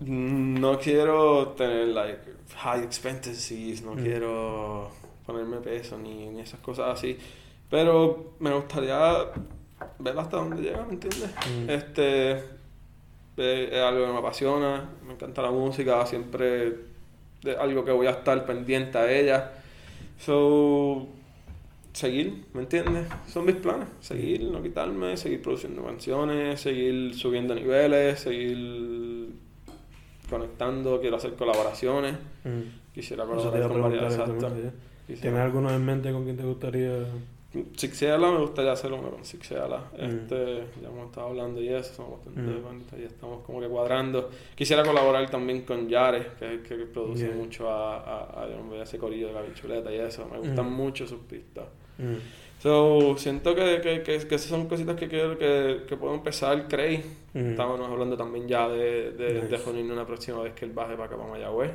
no 0.00 0.78
quiero 0.78 1.48
tener 1.56 1.88
like 1.88 2.18
high 2.58 2.82
expenses 2.84 3.80
no 3.82 3.92
Mm. 3.94 4.02
quiero 4.02 4.90
ponerme 5.24 5.56
peso 5.58 5.96
ni, 5.96 6.26
ni 6.28 6.40
esas 6.42 6.60
cosas 6.60 6.98
así 6.98 7.16
pero 7.70 8.34
me 8.40 8.52
gustaría 8.52 8.98
ver 9.98 10.18
hasta 10.18 10.36
dónde 10.36 10.60
llega 10.60 10.84
¿me 10.84 10.92
entiendes? 10.94 11.30
Mm. 11.48 11.70
Este 11.70 12.30
eh, 13.38 13.68
es 13.72 13.80
algo 13.82 14.04
que 14.06 14.12
me 14.12 14.18
apasiona, 14.18 14.84
me 15.06 15.14
encanta 15.14 15.40
la 15.42 15.50
música, 15.50 16.04
siempre 16.06 16.74
es 17.46 17.56
algo 17.58 17.84
que 17.84 17.92
voy 17.92 18.06
a 18.06 18.10
estar 18.10 18.44
pendiente 18.46 18.98
a 18.98 19.10
ella. 19.10 19.52
So, 20.18 21.06
seguir, 21.92 22.44
¿me 22.54 22.60
entiendes? 22.62 23.06
Son 23.26 23.44
mis 23.44 23.56
planes, 23.56 23.88
seguir, 24.00 24.42
no 24.44 24.62
quitarme, 24.62 25.16
seguir 25.16 25.42
produciendo 25.42 25.84
canciones, 25.84 26.60
seguir 26.60 27.14
subiendo 27.14 27.54
niveles, 27.54 28.18
seguir 28.20 29.30
conectando, 30.28 31.00
quiero 31.00 31.16
hacer 31.16 31.34
colaboraciones, 31.34 32.14
Mm. 32.44 32.92
quisiera 32.94 33.24
colaborar 33.24 33.68
con 33.68 33.82
varias. 33.82 34.14
¿Tienes 34.14 34.72
Quisiera- 35.06 35.44
alguno 35.44 35.70
en 35.70 35.84
mente 35.84 36.10
con 36.12 36.24
quien 36.24 36.36
te 36.36 36.42
gustaría? 36.42 36.98
Sixiala 37.76 38.30
me 38.30 38.38
gustaría 38.38 38.72
hacer 38.72 38.92
uno 38.92 39.10
con. 39.24 39.90
Mm. 39.92 40.04
Este, 40.04 40.64
ya 40.82 40.88
hemos 40.88 41.06
estado 41.06 41.28
hablando 41.28 41.60
y 41.60 41.68
eso, 41.68 41.94
somos 41.94 42.12
bastante 42.18 42.40
Mm. 42.40 42.62
bonitos 42.62 42.98
y 42.98 43.02
estamos 43.04 43.44
como 43.44 43.60
que 43.60 43.68
cuadrando. 43.68 44.30
Quisiera 44.54 44.82
colaborar 44.84 45.28
también 45.30 45.62
con 45.62 45.88
Yare, 45.88 46.26
que, 46.38 46.62
que 46.62 46.76
produce 46.86 47.26
Yeah. 47.26 47.34
mucho 47.36 47.70
a, 47.70 47.98
a, 47.98 48.42
a 48.42 48.46
B, 48.46 48.80
ese 48.82 48.98
corillo 48.98 49.28
de 49.28 49.32
la 49.34 49.42
bichuleta 49.42 49.92
y 49.92 49.96
eso. 49.98 50.26
Me 50.30 50.38
gustan 50.38 50.66
Mm. 50.70 50.74
mucho 50.74 51.06
sus 51.06 51.20
pistas. 51.20 51.66
So, 52.62 53.16
siento 53.18 53.54
que, 53.54 53.80
que, 53.82 54.02
que, 54.02 54.18
que 54.26 54.34
esas 54.34 54.48
son 54.48 54.66
cositas 54.66 54.96
que 54.96 55.08
quiero 55.08 55.38
que, 55.38 55.82
que 55.86 55.96
puedo 55.96 56.14
empezar, 56.14 56.66
Cray. 56.68 57.04
Estábamos 57.50 57.86
hablando 57.88 58.16
también 58.16 58.48
ya 58.48 58.66
de, 58.68 59.12
de, 59.12 59.34
de 59.42 59.92
una 59.92 60.06
próxima 60.06 60.40
vez 60.42 60.54
que 60.54 60.64
él 60.64 60.72
baje 60.72 60.94
para 60.94 61.04
acá, 61.04 61.16
para 61.16 61.28
Mayagüez. 61.28 61.70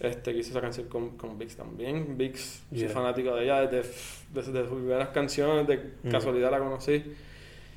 Este, 0.00 0.34
quise 0.34 0.50
esa 0.50 0.60
canción 0.60 0.88
con, 0.88 1.10
con 1.16 1.38
Vix 1.38 1.56
también. 1.56 2.18
Vix, 2.18 2.64
soy 2.70 2.88
fanático 2.88 3.34
de 3.36 3.44
ella 3.44 3.66
desde, 3.66 3.88
desde 4.34 4.62
sus 4.68 4.78
primeras 4.78 5.08
canciones, 5.10 5.66
de 5.68 5.92
casualidad 6.10 6.50
la 6.50 6.58
conocí. 6.58 7.04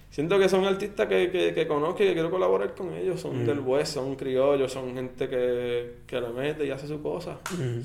Siento 0.10 0.40
que 0.40 0.50
son 0.50 0.66
artistas 0.66 1.06
que, 1.08 1.30
que, 1.30 1.54
que 1.54 1.68
conozco 1.68 2.02
y 2.04 2.08
que 2.08 2.14
quiero 2.14 2.32
colaborar 2.32 2.74
con 2.74 2.92
ellos. 2.96 3.22
Son 3.22 3.46
del 3.46 3.60
West, 3.60 3.94
son 3.94 4.16
criollos, 4.16 4.74
son 4.74 4.96
gente 4.96 5.30
que, 5.30 5.98
que 6.08 6.20
le 6.20 6.30
mete 6.30 6.66
y 6.66 6.72
hace 6.72 6.88
su 6.88 7.00
cosa. 7.00 7.38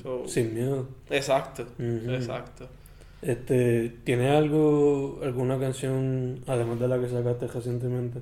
So- 0.02 0.26
Sin 0.26 0.54
miedo. 0.54 0.88
Exacto, 1.10 1.66
exacto. 2.14 2.66
Este, 3.24 3.88
¿Tienes 4.04 4.30
algo, 4.36 5.18
alguna 5.22 5.58
canción, 5.58 6.44
además 6.46 6.78
de 6.78 6.88
la 6.88 7.00
que 7.00 7.08
sacaste 7.08 7.46
recientemente? 7.46 8.20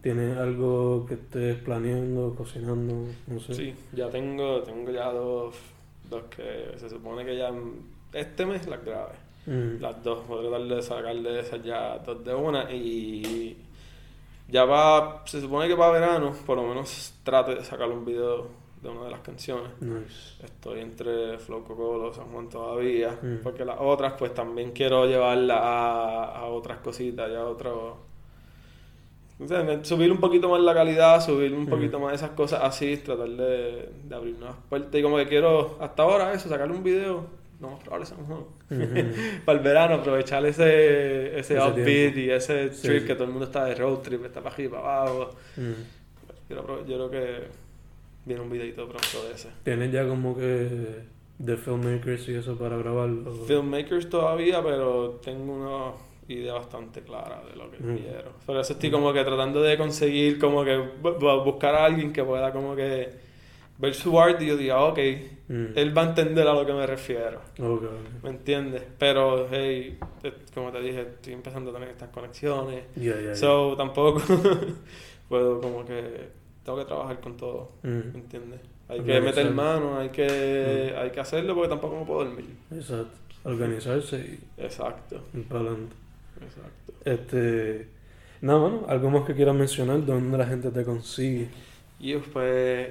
¿Tienes 0.00 0.38
algo 0.38 1.04
que 1.06 1.14
estés 1.14 1.56
planeando, 1.56 2.32
cocinando? 2.36 3.06
No 3.26 3.40
sé. 3.40 3.54
Sí, 3.54 3.74
ya 3.92 4.08
tengo, 4.10 4.62
tengo 4.62 4.92
ya 4.92 5.10
dos, 5.10 5.56
dos 6.08 6.22
que 6.24 6.72
se 6.76 6.88
supone 6.88 7.24
que 7.24 7.36
ya 7.36 7.52
este 8.12 8.46
mes 8.46 8.64
las 8.68 8.84
grabé. 8.84 9.14
Mm. 9.46 9.80
Las 9.80 10.00
dos, 10.04 10.24
voy 10.28 10.46
a 10.46 10.50
tratar 10.50 10.68
de 10.68 10.82
sacarle 10.82 11.40
esas 11.40 11.62
ya 11.64 11.98
dos 11.98 12.24
de 12.24 12.32
una 12.32 12.72
y 12.72 13.56
ya 14.48 14.64
va, 14.64 15.22
se 15.26 15.40
supone 15.40 15.66
que 15.66 15.74
para 15.74 15.90
verano, 15.90 16.32
por 16.46 16.58
lo 16.58 16.68
menos 16.68 17.12
trate 17.24 17.56
de 17.56 17.64
sacar 17.64 17.88
un 17.88 18.04
video 18.04 18.61
de 18.82 18.88
una 18.88 19.04
de 19.04 19.10
las 19.10 19.20
canciones. 19.20 19.70
Nice. 19.80 20.44
Estoy 20.44 20.80
entre 20.80 21.38
Flow 21.38 21.62
Cocolo, 21.64 22.12
San 22.12 22.26
Juan 22.32 22.48
todavía, 22.48 23.16
Mm. 23.22 23.36
porque 23.42 23.64
las 23.64 23.76
otras 23.80 24.14
pues 24.18 24.34
también 24.34 24.72
quiero 24.72 25.06
llevarlas 25.06 25.60
a, 25.62 26.24
a 26.38 26.44
otras 26.46 26.78
cositas, 26.78 27.30
ya 27.30 27.40
a 27.42 27.46
otro... 27.46 27.98
o 29.38 29.46
sea, 29.48 29.84
subir 29.84 30.10
un 30.10 30.18
poquito 30.18 30.48
más 30.48 30.60
la 30.60 30.74
calidad, 30.74 31.20
subir 31.24 31.52
un 31.54 31.62
Mm. 31.64 31.68
poquito 31.68 32.00
más 32.00 32.14
esas 32.14 32.30
cosas 32.30 32.60
así, 32.62 32.96
tratar 32.96 33.28
de, 33.28 33.88
de 34.04 34.14
abrir 34.14 34.36
nuevas 34.38 34.56
puertas. 34.68 34.94
Y 34.98 35.02
como 35.02 35.16
que 35.16 35.26
quiero, 35.28 35.76
hasta 35.80 36.02
ahora 36.02 36.32
eso, 36.32 36.48
sacarle 36.48 36.74
un 36.74 36.82
video, 36.82 37.24
no 37.60 37.70
más 37.72 37.80
probable 37.80 38.06
San 38.06 38.18
Juan. 38.26 38.40
Ujú. 38.40 39.16
Para 39.44 39.58
el 39.58 39.64
verano, 39.64 39.94
aprovechar 39.96 40.44
ese, 40.46 41.38
ese, 41.38 41.54
Ese 41.54 41.58
outfit 41.58 41.84
tiempo. 42.14 42.18
y 42.18 42.30
ese 42.30 42.72
Sí, 42.72 42.88
trip 42.88 43.02
sí. 43.02 43.06
que 43.06 43.14
todo 43.14 43.24
el 43.24 43.30
mundo 43.30 43.46
está 43.46 43.64
de 43.64 43.76
road 43.76 43.98
trip, 43.98 44.24
está 44.24 44.40
para 44.40 44.52
arriba, 44.54 44.82
para 44.82 45.02
abajo. 45.02 45.30
Mm. 45.56 45.72
Yo 46.50 46.64
creo 46.84 47.10
que 47.10 47.62
viene 48.24 48.42
un 48.42 48.50
videito 48.50 48.86
pronto 48.88 49.24
de 49.28 49.34
ese. 49.34 49.48
¿Tienes 49.64 49.92
ya 49.92 50.06
como 50.06 50.36
que 50.36 51.02
de 51.38 51.56
filmmakers 51.56 52.28
y 52.28 52.34
eso 52.36 52.56
para 52.56 52.76
grabarlo? 52.76 53.32
Filmmakers 53.46 54.08
todavía, 54.08 54.62
pero 54.62 55.20
tengo 55.24 55.52
una 55.54 55.92
idea 56.28 56.54
bastante 56.54 57.00
clara 57.02 57.42
de 57.50 57.56
lo 57.56 57.70
que 57.70 57.78
Mm. 57.78 57.96
quiero. 57.98 58.32
Por 58.46 58.56
eso 58.56 58.72
estoy 58.74 58.90
como 58.90 59.12
que 59.12 59.24
tratando 59.24 59.60
de 59.60 59.76
conseguir, 59.76 60.38
como 60.38 60.64
que 60.64 60.76
bu- 60.78 61.18
bu- 61.18 61.44
buscar 61.44 61.74
a 61.74 61.84
alguien 61.84 62.12
que 62.12 62.22
pueda 62.22 62.52
como 62.52 62.76
que 62.76 63.08
ver 63.78 63.94
su 63.94 64.18
arte 64.20 64.44
y 64.44 64.48
yo 64.48 64.56
diga, 64.56 64.80
ok, 64.84 64.98
Mm. 65.48 65.66
él 65.74 65.96
va 65.98 66.02
a 66.02 66.08
entender 66.10 66.46
a 66.46 66.54
lo 66.54 66.64
que 66.64 66.72
me 66.72 66.86
refiero. 66.86 67.40
Ok, 67.58 67.82
ok. 67.82 68.22
¿Me 68.22 68.30
entiendes? 68.30 68.82
Pero, 68.98 69.48
hey, 69.50 69.98
como 70.54 70.70
te 70.70 70.80
dije, 70.80 71.00
estoy 71.00 71.32
empezando 71.32 71.70
a 71.70 71.74
tener 71.74 71.88
estas 71.88 72.10
conexiones. 72.10 72.84
Ya, 72.94 73.20
ya. 73.20 73.34
So, 73.34 73.74
tampoco 73.76 74.22
puedo 75.28 75.60
como 75.60 75.84
que... 75.84 76.41
Tengo 76.64 76.78
que 76.78 76.84
trabajar 76.84 77.20
con 77.20 77.36
todo, 77.36 77.70
¿me 77.82 77.90
Mm. 77.90 78.16
entiendes? 78.16 78.60
Hay 78.88 79.00
que 79.00 79.20
meter 79.20 79.50
mano, 79.52 79.98
hay 79.98 80.10
que, 80.10 80.92
Mm. 80.94 80.98
hay 81.00 81.10
que 81.10 81.20
hacerlo 81.20 81.54
porque 81.54 81.68
tampoco 81.70 81.98
me 82.00 82.04
puedo 82.06 82.24
dormir. 82.24 82.46
Exacto. 82.70 83.18
Organizarse 83.44 84.38
Exacto, 84.56 85.20
y 85.34 85.38
ir 85.38 85.44
para 85.48 85.60
adelante. 85.60 85.94
exacto. 86.44 86.92
Este. 87.04 87.88
Nada, 88.42 88.58
bueno, 88.58 88.84
algo 88.88 89.10
más 89.10 89.24
que 89.24 89.34
quieras 89.34 89.54
mencionar, 89.54 90.04
dónde 90.04 90.36
la 90.38 90.46
gente 90.46 90.70
te 90.70 90.84
consigue. 90.84 91.48
Y 92.00 92.14
pues 92.16 92.88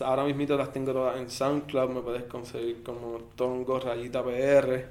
ahora 0.00 0.24
mismito 0.24 0.56
las 0.56 0.72
tengo 0.72 0.92
todas 0.92 1.18
en 1.18 1.28
SoundCloud, 1.30 1.90
me 1.90 2.00
puedes 2.00 2.22
conseguir 2.24 2.82
como 2.82 3.18
Tongo 3.36 3.78
Rayita 3.78 4.22
PR. 4.24 4.86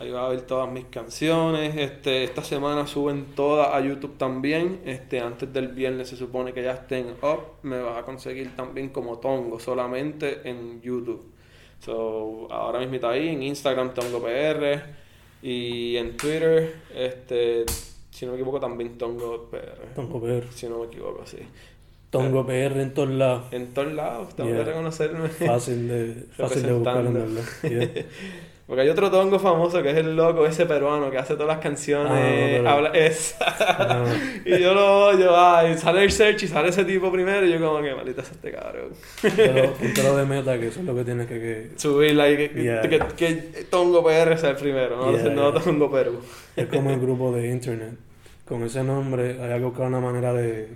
Ahí 0.00 0.10
vas 0.10 0.24
a 0.24 0.28
ver 0.28 0.40
todas 0.42 0.72
mis 0.72 0.86
canciones. 0.86 1.76
Este, 1.76 2.24
esta 2.24 2.42
semana 2.42 2.86
suben 2.86 3.26
todas 3.36 3.74
a 3.74 3.80
YouTube 3.80 4.16
también. 4.16 4.80
Este, 4.86 5.20
antes 5.20 5.52
del 5.52 5.68
viernes 5.68 6.08
se 6.08 6.16
supone 6.16 6.54
que 6.54 6.62
ya 6.62 6.72
estén 6.72 7.08
up. 7.22 7.40
Me 7.62 7.78
vas 7.82 7.98
a 7.98 8.02
conseguir 8.02 8.56
también 8.56 8.88
como 8.88 9.18
Tongo, 9.18 9.60
solamente 9.60 10.48
en 10.48 10.80
YouTube. 10.80 11.22
So, 11.80 12.48
ahora 12.50 12.78
mismo 12.78 13.06
ahí, 13.08 13.28
en 13.28 13.42
Instagram 13.42 13.92
Tongo 13.92 14.22
PR 14.22 14.82
y 15.42 15.96
en 15.98 16.16
Twitter, 16.16 16.76
este, 16.94 17.66
si 18.10 18.24
no 18.24 18.32
me 18.32 18.38
equivoco 18.38 18.58
también 18.58 18.96
Tongo 18.96 19.50
PR. 19.50 19.94
Tongo 19.94 20.18
PR. 20.18 20.46
Si 20.50 20.66
no 20.66 20.78
me 20.78 20.86
equivoco, 20.86 21.26
sí. 21.26 21.38
Tongo 22.08 22.46
PR 22.46 22.80
en 22.80 22.94
todos 22.94 23.10
lados. 23.10 23.52
En 23.52 23.74
todos 23.74 23.92
lados, 23.92 24.34
tengo 24.34 24.48
Yeah. 24.48 24.58
que 24.60 24.64
reconocerme. 24.64 25.28
Fácil 25.28 25.88
de, 25.88 26.24
fácil 26.36 26.62
de 26.62 26.72
buscar 26.72 27.04
en. 27.04 27.38
Porque 28.70 28.82
hay 28.82 28.88
otro 28.88 29.10
tongo 29.10 29.40
famoso 29.40 29.82
que 29.82 29.90
es 29.90 29.96
el 29.96 30.14
loco 30.14 30.46
ese 30.46 30.64
peruano 30.64 31.10
que 31.10 31.18
hace 31.18 31.34
todas 31.34 31.48
las 31.48 31.58
canciones. 31.58 32.62
Ah, 32.64 32.70
habla, 32.72 32.90
es, 32.90 33.34
Ah. 33.40 34.04
y 34.44 34.60
yo 34.60 34.74
lo 34.74 35.06
odio, 35.08 35.36
ay, 35.36 35.76
sale 35.76 36.04
el 36.04 36.12
search 36.12 36.44
y 36.44 36.46
sale 36.46 36.68
ese 36.68 36.84
tipo 36.84 37.10
primero 37.10 37.44
y 37.44 37.50
yo 37.50 37.58
como 37.58 37.82
que 37.82 37.92
maldita 37.96 38.22
sea 38.22 38.32
este 38.34 38.52
cabrón. 38.52 38.90
Pero 39.34 39.72
puntero 39.80 40.16
de 40.16 40.24
meta, 40.24 40.56
que 40.60 40.68
eso 40.68 40.78
es 40.78 40.86
lo 40.86 40.94
que 40.94 41.02
tienes 41.02 41.26
que... 41.26 41.40
que 41.40 41.70
Subirla 41.74 42.30
y 42.30 42.36
que, 42.36 42.50
que- 42.52 42.62
Yeah. 42.62 42.82
que, 42.82 42.98
que 43.16 43.34
Tongo 43.68 44.04
PR 44.04 44.38
sea 44.38 44.50
el 44.50 44.56
primero, 44.56 44.98
no, 44.98 45.10
Yeah, 45.18 45.30
no 45.34 45.52
yeah. 45.52 45.60
Tongo 45.64 45.90
Perú. 45.90 46.20
es 46.54 46.66
como 46.68 46.90
el 46.92 47.00
grupo 47.00 47.32
de 47.32 47.48
internet. 47.50 47.94
Con 48.46 48.62
ese 48.62 48.84
nombre 48.84 49.36
hay 49.42 49.58
que 49.58 49.64
buscar 49.64 49.88
una 49.88 49.98
manera 49.98 50.32
de... 50.32 50.68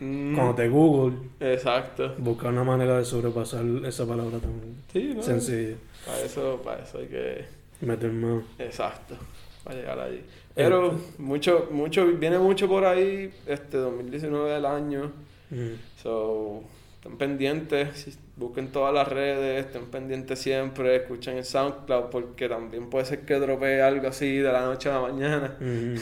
Mm, 0.00 0.34
Cuando 0.34 0.54
te 0.54 0.68
Google, 0.68 1.16
Exacto. 1.40 2.14
buscar 2.18 2.52
una 2.52 2.64
manera 2.64 2.98
de 2.98 3.04
sobrepasar 3.04 3.64
esa 3.86 4.06
palabra 4.06 4.38
tan 4.38 4.52
Sí, 4.92 5.12
¿no? 5.16 5.22
sencilla. 5.22 5.76
Para 6.04 6.20
eso, 6.20 6.60
para 6.62 6.82
eso 6.82 6.98
hay 6.98 7.06
que... 7.06 7.44
Meter 7.80 8.12
mano. 8.12 8.42
Exacto. 8.58 9.16
Para 9.64 9.76
llegar 9.76 9.98
allí. 10.00 10.22
Pero 10.54 10.94
mucho, 11.18 11.68
mucho, 11.70 12.06
viene 12.06 12.38
mucho 12.38 12.68
por 12.68 12.84
ahí, 12.84 13.30
este 13.46 13.76
2019 13.78 14.50
del 14.50 14.64
año. 14.66 15.12
Mm. 15.50 15.74
So, 16.02 16.62
estén 16.96 17.16
pendientes, 17.18 17.98
si- 17.98 18.14
busquen 18.36 18.70
todas 18.70 18.92
las 18.92 19.08
redes, 19.08 19.64
estén 19.64 19.86
pendientes 19.86 20.38
siempre, 20.38 20.96
escuchen 20.96 21.38
el 21.38 21.44
SoundCloud 21.44 22.10
porque 22.10 22.48
también 22.48 22.90
puede 22.90 23.06
ser 23.06 23.20
que 23.20 23.34
dropee 23.34 23.80
algo 23.80 24.08
así 24.08 24.36
de 24.36 24.52
la 24.52 24.64
noche 24.64 24.90
a 24.90 24.94
la 24.94 25.00
mañana. 25.00 25.56
Mm. 25.58 25.94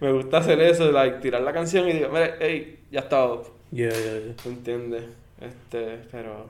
Me 0.00 0.12
gusta 0.12 0.38
hacer 0.38 0.60
eso, 0.60 0.90
like, 0.90 1.18
tirar 1.18 1.42
la 1.42 1.52
canción 1.52 1.88
y 1.88 1.92
digo, 1.92 2.08
mire, 2.08 2.34
hey, 2.40 2.80
ya 2.90 3.00
está 3.00 3.24
up", 3.24 3.46
Yeah, 3.70 3.90
yeah, 3.90 4.20
yeah. 4.20 4.34
¿tú 4.42 4.50
entiendes? 4.50 5.04
Este, 5.40 6.00
pero, 6.10 6.46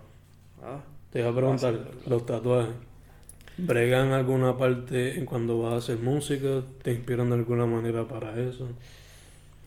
nada. 0.60 0.82
Te 1.12 1.20
iba 1.20 1.28
a 1.28 1.34
preguntar, 1.34 1.78
los 2.06 2.26
tatuajes. 2.26 2.74
¿Bregan 3.58 4.12
alguna 4.12 4.56
parte 4.56 5.18
en 5.18 5.26
cuando 5.26 5.60
vas 5.60 5.74
a 5.74 5.76
hacer 5.76 5.98
música? 5.98 6.62
¿Te 6.82 6.92
inspiran 6.92 7.28
de 7.28 7.36
alguna 7.36 7.66
manera 7.66 8.04
para 8.08 8.32
eso? 8.40 8.68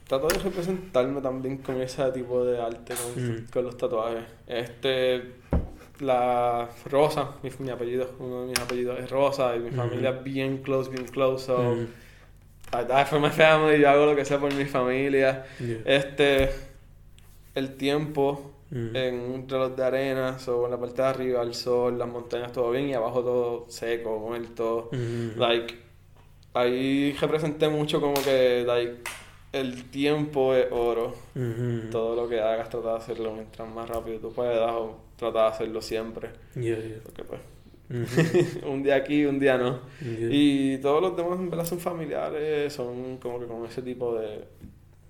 Trato 0.07 0.27
de 0.27 0.37
representarme 0.39 1.19
también 1.21 1.57
con 1.57 1.81
ese 1.81 2.03
tipo 2.11 2.43
de 2.45 2.61
arte, 2.61 2.93
con, 2.93 3.23
Mm. 3.37 3.47
con 3.51 3.63
los 3.65 3.75
tatuajes. 3.77 4.23
Este, 4.45 5.23
la 5.99 6.69
Rosa, 6.89 7.31
mi, 7.41 7.49
mi 7.59 7.69
apellido, 7.71 8.11
uno 8.19 8.41
de 8.41 8.47
mis 8.49 8.59
apellidos 8.59 8.99
es 8.99 9.09
Rosa 9.09 9.55
y 9.55 9.59
mi 9.59 9.71
familia 9.71 10.11
es 10.11 10.23
bien 10.23 10.59
close, 10.59 10.89
bien 10.91 11.05
close. 11.05 11.45
So, 11.47 11.57
Mm. 11.57 11.87
I 12.73 12.83
die 12.87 13.05
for 13.05 13.19
my 13.19 13.29
family, 13.29 13.79
yo 13.79 13.89
hago 13.89 14.05
lo 14.05 14.15
que 14.15 14.25
sea 14.25 14.37
por 14.39 14.53
mi 14.53 14.65
familia. 14.65 15.45
Yeah. 15.59 15.77
Este, 15.85 16.49
el 17.55 17.75
tiempo 17.77 18.51
en 18.71 19.15
un 19.19 19.47
reloj 19.47 19.75
de 19.75 19.83
arena, 19.85 20.37
so, 20.39 20.65
en 20.65 20.71
la 20.71 20.77
parte 20.79 21.01
de 21.01 21.07
arriba, 21.07 21.41
el 21.43 21.53
sol, 21.53 21.97
las 21.97 22.07
montañas, 22.09 22.51
todo 22.51 22.71
bien, 22.71 22.89
y 22.89 22.93
abajo 22.93 23.21
todo 23.23 23.65
seco, 23.69 24.19
muerto. 24.19 24.89
Like, 25.37 25.75
ahí 26.53 27.13
representé 27.21 27.69
mucho 27.69 28.01
como 28.01 28.15
que, 28.15 28.63
like, 28.67 29.01
el 29.59 29.85
tiempo 29.89 30.53
es 30.53 30.67
oro. 30.71 31.13
Todo 31.91 32.15
lo 32.15 32.27
que 32.29 32.39
hagas, 32.39 32.69
trata 32.69 32.91
de 32.91 32.97
hacerlo 32.97 33.33
mientras 33.33 33.67
más 33.73 33.87
rápido 33.89 34.19
tú 34.19 34.31
puedas 34.33 34.71
o 34.71 34.97
trata 35.17 35.43
de 35.43 35.47
hacerlo 35.47 35.81
siempre. 35.81 36.29
Yeah, 36.55 36.77
yeah. 36.77 36.97
Porque 37.03 37.23
pues, 37.23 37.41
un 38.65 38.83
día 38.83 38.95
aquí, 38.95 39.25
un 39.25 39.39
día 39.39 39.57
no. 39.57 39.79
Yeah. 40.01 40.29
Y 40.31 40.77
todos 40.79 41.01
los 41.01 41.15
demás 41.15 41.39
en 41.39 41.49
verdad 41.49 41.65
son 41.65 41.79
familiares, 41.79 42.73
son 42.73 43.17
como 43.17 43.39
que 43.39 43.45
con 43.45 43.65
ese 43.65 43.81
tipo 43.81 44.15
de... 44.15 44.43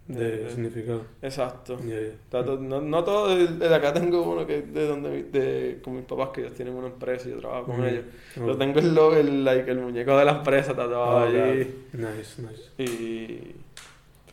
De 0.07 0.47
significado. 0.51 1.01
Exacto. 1.19 1.79
Yeah, 1.79 1.99
yeah. 1.99 2.11
Trato- 2.29 2.59
no, 2.59 2.79
no 2.79 3.03
todo, 3.03 3.35
de, 3.35 3.73
acá 3.73 3.91
tengo 3.91 4.21
uno 4.21 4.45
que 4.45 4.61
de 4.61 4.85
donde 4.85 5.23
de, 5.23 5.79
con 5.81 5.95
mis 5.95 6.05
papás 6.05 6.29
que 6.29 6.41
ellos 6.41 6.53
tienen 6.53 6.75
una 6.75 6.87
empresa 6.89 7.27
y 7.27 7.31
yo 7.31 7.39
trabajo 7.39 7.65
con 7.71 7.83
ellos. 7.83 8.03
Yo 8.35 8.55
tengo 8.55 8.77
el, 8.77 8.93
logo, 8.93 9.15
el, 9.15 9.43
like, 9.43 9.71
el 9.71 9.79
muñeco 9.79 10.15
de 10.15 10.25
la 10.25 10.31
empresa 10.33 10.75
tatuado 10.75 11.17
Oh, 11.17 11.19
allí. 11.21 11.67
Nice, 11.93 12.39
nice. 12.39 12.83
Y 12.83 13.55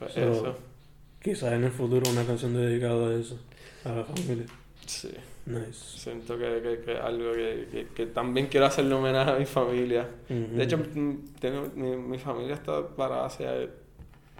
pues 0.02 0.14
So, 0.14 0.32
eso. 0.32 0.56
Quizás 1.22 1.52
en 1.52 1.64
el 1.64 1.70
futuro 1.70 2.10
una 2.10 2.24
canción 2.24 2.54
dedicada 2.54 3.08
a 3.08 3.14
eso, 3.14 3.38
a 3.84 3.92
la 3.92 4.04
familia. 4.04 4.44
Sí. 4.86 5.10
Nice. 5.46 5.72
Siento 5.98 6.38
que, 6.38 6.60
que, 6.62 6.80
que 6.84 6.96
algo 6.98 7.32
que, 7.32 7.66
que, 7.72 7.86
que 7.94 8.06
también 8.06 8.46
quiero 8.46 8.66
hacerle 8.66 8.94
homenaje 8.94 9.30
a 9.32 9.38
mi 9.38 9.44
familia. 9.46 10.08
De 10.28 10.62
hecho, 10.62 10.78
tengo, 11.40 11.68
mi, 11.74 11.96
mi 11.96 12.18
familia 12.18 12.54
está 12.54 12.86
para 12.88 13.24
hacia 13.26 13.50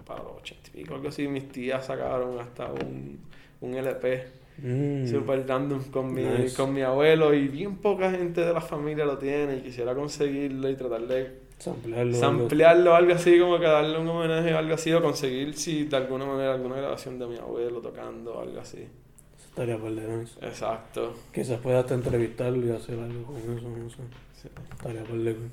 para 0.05 0.23
los 0.23 0.33
ochenta 0.37 0.69
y 0.73 0.81
pico, 0.81 0.95
algo 0.95 1.09
así. 1.09 1.27
Mis 1.27 1.49
tías 1.49 1.85
sacaron 1.85 2.39
hasta 2.39 2.67
un, 2.71 3.19
un 3.61 3.73
LP 3.75 4.43
Mm. 4.55 5.07
super 5.07 5.47
random 5.47 5.83
con 5.85 6.13
mi, 6.13 6.21
Nice. 6.23 6.55
con 6.55 6.71
mi 6.75 6.83
abuelo 6.83 7.33
y 7.33 7.47
bien 7.47 7.77
poca 7.77 8.11
gente 8.11 8.41
de 8.41 8.53
la 8.53 8.61
familia 8.61 9.03
lo 9.03 9.17
tiene 9.17 9.57
y 9.57 9.61
quisiera 9.61 9.95
conseguirlo 9.95 10.69
y 10.69 10.75
tratar 10.75 11.07
de 11.07 11.31
Samplearlo. 11.63 12.13
samplearlo 12.13 12.93
algo 12.93 13.13
así, 13.13 13.39
como 13.39 13.57
que 13.57 13.65
darle 13.65 13.97
un 13.97 14.09
homenaje 14.09 14.53
o 14.53 14.57
algo 14.57 14.73
así 14.73 14.91
o 14.91 15.01
conseguir 15.01 15.53
si 15.53 15.85
de 15.85 15.95
alguna 15.95 16.25
manera 16.25 16.55
alguna 16.55 16.75
grabación 16.75 17.17
de 17.17 17.25
mi 17.25 17.37
abuelo 17.37 17.79
tocando 17.79 18.33
o 18.33 18.41
algo 18.41 18.59
así. 18.59 18.85
Estaría 19.37 19.77
de 19.77 20.17
nice. 20.17 20.33
Exacto. 20.41 21.13
Quizás 21.31 21.61
pueda 21.61 21.79
hasta 21.79 21.93
entrevistarlo 21.93 22.67
y 22.67 22.71
hacer 22.71 22.99
algo 22.99 23.23
con 23.23 23.37
eso, 23.37 23.69
no 23.69 23.89
sé. 23.89 23.95
Sí. 24.41 24.49
Estaría 24.71 25.03
de 25.03 25.35
cool. 25.35 25.51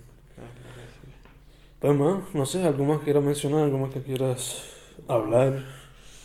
Pues 1.78 1.96
más, 1.96 2.34
no 2.34 2.44
sé, 2.44 2.64
algo 2.64 2.84
más 2.84 3.02
quieras 3.02 3.22
mencionar, 3.22 3.62
algo 3.62 3.78
más 3.78 3.90
que 3.90 4.02
quieras 4.02 4.64
hablar. 5.06 5.64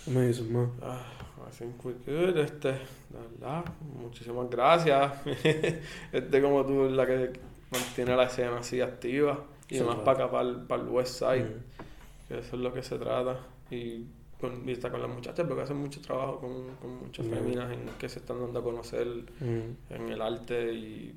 ¿Qué 0.03 0.09
me 0.09 0.25
dices 0.25 0.49
más? 0.49 0.67
Ah, 0.81 1.05
I 1.47 1.55
think 1.55 1.85
we're 1.85 1.99
good, 2.07 2.37
este, 2.37 2.69
de 2.69 3.19
verdad, 3.39 3.63
muchísimas 4.01 4.49
gracias. 4.49 5.11
este 6.11 6.41
como 6.41 6.65
tú 6.65 6.89
la 6.89 7.05
que 7.05 7.33
mantiene 7.69 8.15
la 8.15 8.23
escena 8.23 8.57
así 8.57 8.81
activa 8.81 9.45
y 9.69 9.79
más 9.81 9.95
para 9.97 10.25
acá, 10.25 10.31
para 10.31 10.49
el, 10.49 10.55
para 10.61 10.83
el 10.83 10.89
west 10.89 11.19
side, 11.19 11.43
Mm. 11.43 12.27
que 12.27 12.39
eso 12.39 12.55
es 12.55 12.61
lo 12.61 12.73
que 12.73 12.83
se 12.83 12.97
trata. 12.97 13.39
Y 13.71 14.03
con, 14.39 14.63
con 14.65 15.01
las 15.01 15.09
muchachas 15.09 15.45
porque 15.47 15.63
hacen 15.63 15.77
mucho 15.77 16.01
trabajo 16.01 16.39
con, 16.39 16.75
con 16.81 16.97
muchas 17.05 17.25
Mm. 17.25 17.29
féminas 17.31 17.71
en, 17.73 17.89
que 17.97 18.07
se 18.09 18.19
están 18.19 18.39
dando 18.41 18.59
a 18.59 18.63
conocer 18.63 19.07
Mm. 19.39 19.93
en 19.93 20.09
el 20.09 20.21
arte 20.21 20.73
y 20.73 21.15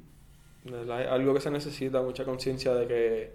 es 0.67 0.91
algo 0.91 1.35
que 1.35 1.41
se 1.41 1.51
necesita, 1.51 2.01
mucha 2.03 2.25
conciencia 2.25 2.75
de 2.75 2.87
que 2.87 3.33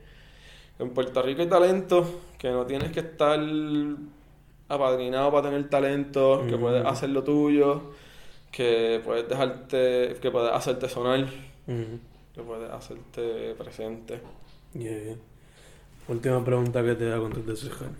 en 0.79 0.89
Puerto 0.91 1.21
Rico 1.21 1.41
hay 1.41 1.47
talento, 1.49 2.21
que 2.37 2.49
no 2.51 2.65
tienes 2.65 2.91
que 2.91 2.99
estar 3.01 3.39
apadrinado 4.69 5.31
para 5.31 5.49
tener 5.49 5.69
talento, 5.69 6.43
que 6.47 6.57
puedes 6.57 6.85
hacer 6.85 7.09
lo 7.09 7.23
tuyo, 7.23 7.91
que 8.51 9.01
puedes 9.03 9.27
dejarte, 9.27 10.15
que 10.21 10.31
puedes 10.31 10.51
hacerte 10.51 10.89
sonar, 10.89 11.25
que 11.65 12.41
puedes 12.41 12.69
hacerte 12.71 13.53
presente. 13.55 14.19
Yeah, 14.73 14.97
yeah. 15.03 15.15
Última 16.07 16.43
pregunta 16.43 16.83
que 16.83 16.95
te 16.95 17.11
hago 17.11 17.27
antes 17.27 17.45
de 17.45 17.55
cerrar. 17.55 17.91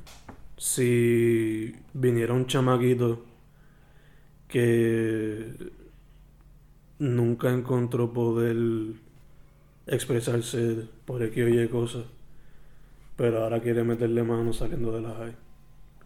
Si 0.58 1.74
viniera 1.94 2.34
un 2.34 2.48
chamaquito 2.48 3.24
que 4.48 5.54
nunca 7.00 7.50
encontró 7.50 8.12
poder 8.12 8.58
expresarse 9.88 10.88
por 11.06 11.24
X 11.24 11.44
o 11.44 11.48
Y 11.48 11.68
cosas, 11.68 12.06
pero 13.16 13.44
ahora 13.44 13.62
quiere 13.62 13.84
meterle 13.84 14.24
mano 14.24 14.54
saliendo 14.54 14.92
de 14.92 15.02
la 15.02 15.14
high, 15.16 15.36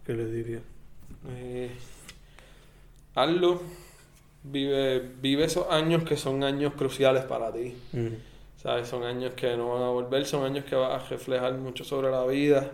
¿qué 0.06 0.14
le 0.14 0.26
diría? 0.32 0.62
Eh, 1.30 1.72
hazlo, 3.16 3.62
vive, 4.44 5.12
vive 5.22 5.46
esos 5.46 5.68
años 5.70 6.04
que 6.04 6.18
son 6.18 6.44
años 6.44 6.74
cruciales 6.74 7.24
para 7.24 7.52
ti. 7.52 7.74
Mm. 7.94 8.37
¿Sabes? 8.68 8.90
Son 8.90 9.02
años 9.06 9.32
que 9.34 9.56
no 9.56 9.70
van 9.76 9.84
a 9.84 9.88
volver, 9.92 10.26
son 10.26 10.44
años 10.44 10.66
que 10.66 10.76
vas 10.76 11.02
a 11.02 11.08
reflejar 11.08 11.54
mucho 11.54 11.86
sobre 11.86 12.12
la 12.12 12.26
vida. 12.26 12.70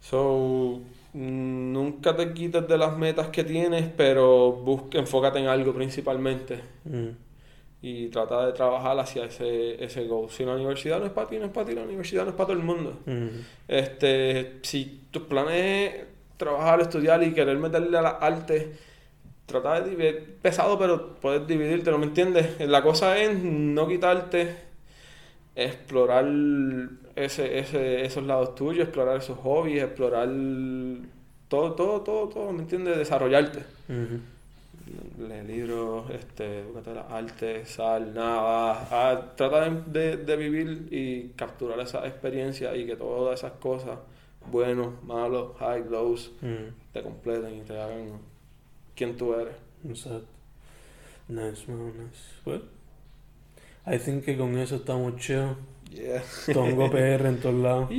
So, 0.00 0.80
nunca 1.12 2.16
te 2.16 2.32
quites 2.32 2.66
de 2.66 2.76
las 2.76 2.98
metas 2.98 3.28
que 3.28 3.44
tienes, 3.44 3.88
pero 3.96 4.50
busca, 4.50 4.98
enfócate 4.98 5.38
en 5.38 5.46
algo 5.46 5.72
principalmente 5.72 6.62
Mm. 6.84 7.10
y 7.80 8.08
trata 8.08 8.44
de 8.46 8.52
trabajar 8.54 8.98
hacia 8.98 9.26
ese, 9.26 9.84
ese 9.84 10.04
goal. 10.08 10.28
Si 10.30 10.44
la 10.44 10.56
universidad 10.56 10.98
no 10.98 11.06
es 11.06 11.12
para 11.12 11.28
ti, 11.28 11.38
no 11.38 11.44
es 11.44 11.52
para 11.52 11.64
ti, 11.68 11.76
la 11.76 11.82
universidad 11.84 12.24
no 12.24 12.30
es 12.30 12.34
para 12.36 12.48
todo 12.48 12.56
el 12.56 12.64
mundo. 12.64 12.98
Mm. 13.06 13.28
Este, 13.68 14.58
si 14.62 15.02
tus 15.12 15.22
planes 15.22 15.94
es 15.94 16.04
trabajar, 16.36 16.80
estudiar 16.80 17.22
y 17.22 17.32
querer 17.32 17.56
meterle 17.56 17.98
a 17.98 18.02
las 18.02 18.16
artes, 18.20 18.66
trata 19.46 19.80
de 19.80 19.90
dividir, 19.90 20.38
pesado, 20.42 20.76
pero 20.76 21.14
puedes 21.20 21.46
dividirte, 21.46 21.92
¿no 21.92 21.98
me 21.98 22.06
entiendes? 22.06 22.58
La 22.68 22.82
cosa 22.82 23.16
es 23.16 23.32
no 23.40 23.86
quitarte, 23.86 24.71
explorar 25.54 26.24
ese, 27.16 27.58
ese, 27.58 28.04
esos 28.04 28.24
lados 28.24 28.54
tuyos, 28.54 28.84
explorar 28.84 29.18
esos 29.18 29.38
hobbies, 29.38 29.82
explorar 29.82 30.28
todo, 31.48 31.72
todo, 31.74 32.00
todo, 32.00 32.28
todo, 32.28 32.52
¿me 32.52 32.62
entiendes? 32.62 32.96
Desarrollarte. 32.98 33.62
Mhm. 33.88 34.22
Lee 35.28 35.42
libros, 35.46 36.10
este, 36.10 36.64
artes, 37.10 37.68
sal, 37.68 38.12
nada, 38.14 38.88
ah, 38.90 39.32
trata 39.36 39.68
de, 39.70 40.16
de- 40.16 40.36
vivir 40.36 40.88
y 40.90 41.28
capturar 41.36 41.78
esa 41.80 42.06
experiencia 42.06 42.74
y 42.76 42.86
que 42.86 42.96
todas 42.96 43.38
esas 43.38 43.52
cosas, 43.52 43.98
buenos, 44.50 45.02
malos, 45.04 45.56
high, 45.58 45.84
lows, 45.88 46.32
Mm. 46.40 46.72
te 46.92 47.02
completen 47.02 47.58
y 47.58 47.60
te 47.60 47.78
hagan 47.80 48.18
quien 48.96 49.16
tú 49.16 49.34
eres. 49.34 49.54
Exacto. 49.88 50.26
Nice, 51.28 51.70
man, 51.70 51.92
nice. 51.96 52.20
Well, 52.44 52.62
I 53.86 53.98
think 53.98 54.24
que 54.24 54.36
con 54.36 54.56
eso 54.58 54.76
estamos 54.76 55.16
chill. 55.16 55.56
Yeah. 55.90 56.22
Tongo 56.52 56.90
PR 56.90 57.26
en 57.26 57.40
todos 57.40 57.54
lados. 57.54 57.90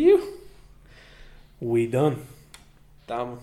We 1.60 1.88
done. 1.88 2.18
Estamos. 3.02 3.40